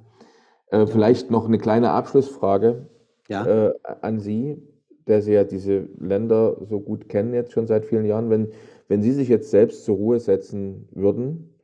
Äh, 0.70 0.86
vielleicht 0.86 1.30
noch 1.30 1.46
eine 1.46 1.58
kleine 1.58 1.90
Abschlussfrage 1.90 2.88
ja. 3.28 3.46
äh, 3.46 3.74
an 4.02 4.18
Sie, 4.20 4.62
der 5.06 5.22
Sie 5.22 5.32
ja 5.32 5.44
diese 5.44 5.88
Länder 5.98 6.56
so 6.68 6.80
gut 6.80 7.08
kennen 7.08 7.32
jetzt 7.32 7.52
schon 7.52 7.66
seit 7.66 7.86
vielen 7.86 8.04
Jahren. 8.04 8.30
Wenn, 8.30 8.48
wenn 8.88 9.02
Sie 9.02 9.12
sich 9.12 9.28
jetzt 9.28 9.50
selbst 9.50 9.84
zur 9.84 9.96
Ruhe 9.96 10.20
setzen 10.20 10.88
würden, 10.92 11.54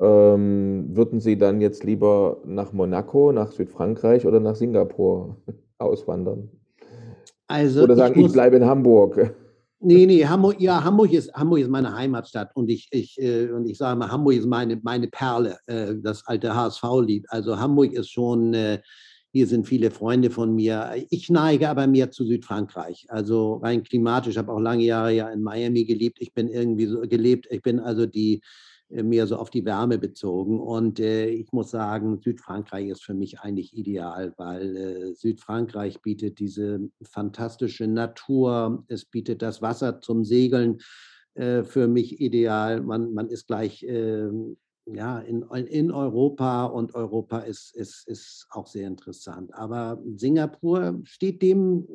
ähm, 0.00 0.88
würden 0.96 1.20
Sie 1.20 1.38
dann 1.38 1.60
jetzt 1.60 1.84
lieber 1.84 2.42
nach 2.44 2.72
Monaco, 2.72 3.30
nach 3.32 3.52
Südfrankreich 3.52 4.26
oder 4.26 4.40
nach 4.40 4.56
Singapur 4.56 5.36
auswandern? 5.78 6.48
Also 7.46 7.82
Oder 7.84 7.96
sagen, 7.96 8.14
ich, 8.14 8.20
muss, 8.20 8.30
ich 8.30 8.34
bleibe 8.34 8.56
in 8.56 8.64
Hamburg. 8.64 9.34
Nee, 9.78 10.06
nee, 10.06 10.24
Hamburg, 10.24 10.60
ja, 10.60 10.82
Hamburg 10.82 11.12
ist, 11.12 11.32
Hamburg 11.34 11.60
ist 11.60 11.70
meine 11.70 11.94
Heimatstadt 11.94 12.50
und 12.56 12.70
ich, 12.70 12.88
ich, 12.90 13.20
äh, 13.20 13.50
und 13.50 13.68
ich 13.68 13.76
sage 13.76 13.98
mal, 13.98 14.10
Hamburg 14.10 14.34
ist 14.34 14.46
meine, 14.46 14.80
meine 14.82 15.06
Perle, 15.06 15.58
äh, 15.66 15.94
das 16.02 16.26
alte 16.26 16.54
HSV-Lied. 16.54 17.26
Also 17.28 17.58
Hamburg 17.58 17.92
ist 17.92 18.10
schon, 18.10 18.54
äh, 18.54 18.80
hier 19.32 19.46
sind 19.46 19.68
viele 19.68 19.90
Freunde 19.90 20.30
von 20.30 20.54
mir. 20.54 20.94
Ich 21.10 21.28
neige 21.28 21.68
aber 21.68 21.86
mehr 21.86 22.10
zu 22.10 22.24
Südfrankreich. 22.24 23.06
Also 23.10 23.56
rein 23.56 23.82
klimatisch, 23.82 24.38
habe 24.38 24.50
auch 24.50 24.60
lange 24.60 24.84
Jahre 24.84 25.12
ja 25.12 25.28
in 25.28 25.42
Miami 25.42 25.84
gelebt. 25.84 26.18
Ich 26.20 26.32
bin 26.32 26.48
irgendwie 26.48 26.86
so 26.86 27.02
gelebt, 27.02 27.46
ich 27.50 27.60
bin 27.60 27.78
also 27.78 28.06
die, 28.06 28.40
mehr 28.88 29.26
so 29.26 29.36
auf 29.36 29.50
die 29.50 29.64
Wärme 29.64 29.98
bezogen. 29.98 30.60
Und 30.60 31.00
äh, 31.00 31.28
ich 31.28 31.52
muss 31.52 31.70
sagen, 31.70 32.20
Südfrankreich 32.22 32.88
ist 32.88 33.02
für 33.02 33.14
mich 33.14 33.40
eigentlich 33.40 33.76
ideal, 33.76 34.32
weil 34.36 34.76
äh, 34.76 35.14
Südfrankreich 35.14 36.00
bietet 36.02 36.38
diese 36.38 36.80
fantastische 37.02 37.86
Natur, 37.86 38.84
es 38.88 39.04
bietet 39.04 39.42
das 39.42 39.62
Wasser 39.62 40.00
zum 40.00 40.24
Segeln. 40.24 40.78
Äh, 41.36 41.64
für 41.64 41.86
mich 41.86 42.20
ideal. 42.20 42.80
Man, 42.80 43.12
man 43.12 43.28
ist 43.28 43.46
gleich 43.46 43.84
ähm, 43.86 44.56
ja, 44.86 45.18
in, 45.18 45.42
in 45.42 45.90
Europa 45.90 46.64
und 46.64 46.94
Europa 46.94 47.40
ist, 47.40 47.74
ist, 47.76 48.08
ist 48.08 48.46
auch 48.50 48.66
sehr 48.66 48.86
interessant. 48.86 49.52
Aber 49.52 50.00
Singapur 50.14 51.00
steht 51.04 51.42
dem 51.42 51.86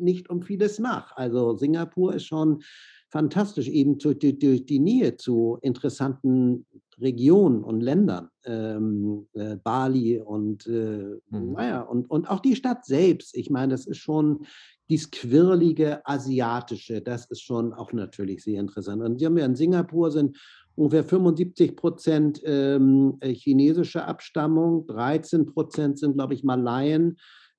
nicht 0.00 0.30
um 0.30 0.42
vieles 0.42 0.78
nach. 0.78 1.16
Also 1.16 1.56
Singapur 1.56 2.14
ist 2.14 2.26
schon 2.26 2.62
fantastisch, 3.10 3.68
eben 3.68 3.98
durch, 3.98 4.18
durch 4.18 4.66
die 4.66 4.78
Nähe 4.78 5.16
zu 5.16 5.58
interessanten 5.62 6.66
Regionen 7.00 7.62
und 7.62 7.80
Ländern, 7.80 8.28
ähm, 8.44 9.28
äh, 9.34 9.56
Bali 9.56 10.20
und, 10.20 10.66
äh, 10.66 11.16
mhm. 11.30 11.52
naja, 11.52 11.82
und, 11.82 12.10
und 12.10 12.28
auch 12.28 12.40
die 12.40 12.56
Stadt 12.56 12.84
selbst. 12.84 13.36
Ich 13.36 13.50
meine, 13.50 13.72
das 13.72 13.86
ist 13.86 13.98
schon 13.98 14.46
dies 14.90 15.10
quirlige 15.10 16.04
Asiatische, 16.06 17.00
das 17.00 17.26
ist 17.26 17.42
schon 17.42 17.72
auch 17.72 17.92
natürlich 17.92 18.42
sehr 18.42 18.58
interessant. 18.58 19.02
Und 19.02 19.18
Sie 19.18 19.26
haben 19.26 19.38
ja 19.38 19.44
in 19.44 19.54
Singapur 19.54 20.10
sind 20.10 20.38
ungefähr 20.74 21.04
75 21.04 21.76
Prozent 21.76 22.40
ähm, 22.44 23.18
chinesische 23.22 24.04
Abstammung, 24.04 24.86
13 24.86 25.46
Prozent 25.46 25.98
sind, 25.98 26.14
glaube 26.14 26.34
ich, 26.34 26.44
Malaien. 26.44 27.18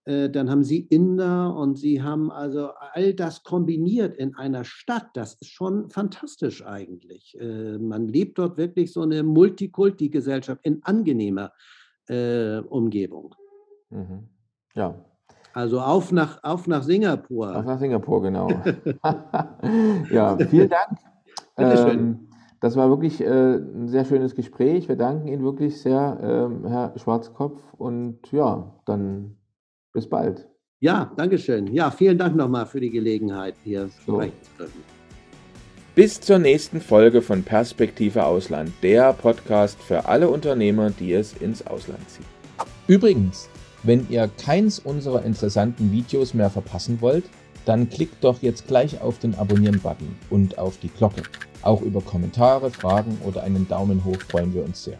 Äh, 0.09 0.31
dann 0.31 0.49
haben 0.49 0.63
sie 0.63 0.79
Inder 0.79 1.55
und 1.55 1.77
sie 1.77 2.01
haben 2.01 2.31
also 2.31 2.69
all 2.93 3.13
das 3.13 3.43
kombiniert 3.43 4.17
in 4.17 4.35
einer 4.35 4.63
Stadt. 4.63 5.09
Das 5.13 5.35
ist 5.35 5.51
schon 5.51 5.91
fantastisch 5.91 6.65
eigentlich. 6.65 7.37
Äh, 7.39 7.77
man 7.77 8.07
lebt 8.07 8.39
dort 8.39 8.57
wirklich 8.57 8.91
so 8.91 9.03
eine 9.03 9.21
Multikulti-Gesellschaft 9.21 10.61
in 10.63 10.81
angenehmer 10.83 11.51
äh, 12.07 12.57
Umgebung. 12.57 13.35
Mhm. 13.91 14.29
Ja. 14.73 14.95
Also 15.53 15.79
auf 15.79 16.11
nach, 16.11 16.43
auf 16.43 16.65
nach 16.65 16.81
Singapur. 16.81 17.55
Auf 17.55 17.65
nach 17.65 17.79
Singapur, 17.79 18.23
genau. 18.23 18.49
ja, 20.11 20.37
vielen 20.37 20.69
Dank. 20.69 20.97
Ähm, 21.55 22.29
das 22.61 22.75
war 22.75 22.89
wirklich 22.89 23.21
äh, 23.21 23.57
ein 23.57 23.87
sehr 23.87 24.05
schönes 24.05 24.33
Gespräch. 24.33 24.89
Wir 24.89 24.95
danken 24.95 25.27
Ihnen 25.27 25.43
wirklich 25.43 25.79
sehr, 25.79 26.17
ähm, 26.21 26.65
Herr 26.65 26.97
Schwarzkopf. 26.97 27.61
Und 27.77 28.31
ja, 28.31 28.73
dann 28.85 29.35
bis 29.93 30.07
bald. 30.07 30.47
Ja, 30.79 31.11
danke 31.17 31.37
schön. 31.37 31.67
Ja, 31.73 31.91
vielen 31.91 32.17
Dank 32.17 32.35
nochmal 32.35 32.65
für 32.65 32.79
die 32.79 32.89
Gelegenheit, 32.89 33.55
hier 33.63 33.89
so. 34.05 34.13
sprechen 34.13 34.37
zu 34.43 34.63
dürfen. 34.63 34.83
Bis 35.95 36.21
zur 36.21 36.39
nächsten 36.39 36.79
Folge 36.79 37.21
von 37.21 37.43
Perspektive 37.43 38.23
Ausland, 38.23 38.71
der 38.81 39.11
Podcast 39.11 39.81
für 39.81 40.05
alle 40.05 40.29
Unternehmer, 40.29 40.91
die 40.91 41.11
es 41.11 41.33
ins 41.33 41.67
Ausland 41.67 42.09
ziehen. 42.09 42.25
Übrigens, 42.87 43.49
wenn 43.83 44.07
ihr 44.09 44.29
keins 44.41 44.79
unserer 44.79 45.25
interessanten 45.25 45.91
Videos 45.91 46.33
mehr 46.33 46.49
verpassen 46.49 47.01
wollt, 47.01 47.25
dann 47.65 47.89
klickt 47.89 48.23
doch 48.23 48.41
jetzt 48.41 48.67
gleich 48.67 49.01
auf 49.01 49.19
den 49.19 49.35
Abonnieren-Button 49.35 50.15
und 50.29 50.57
auf 50.57 50.77
die 50.77 50.89
Glocke. 50.89 51.23
Auch 51.61 51.81
über 51.81 52.01
Kommentare, 52.01 52.71
Fragen 52.71 53.17
oder 53.25 53.43
einen 53.43 53.67
Daumen 53.67 54.05
hoch 54.05 54.21
freuen 54.29 54.53
wir 54.53 54.63
uns 54.63 54.85
sehr. 54.85 54.99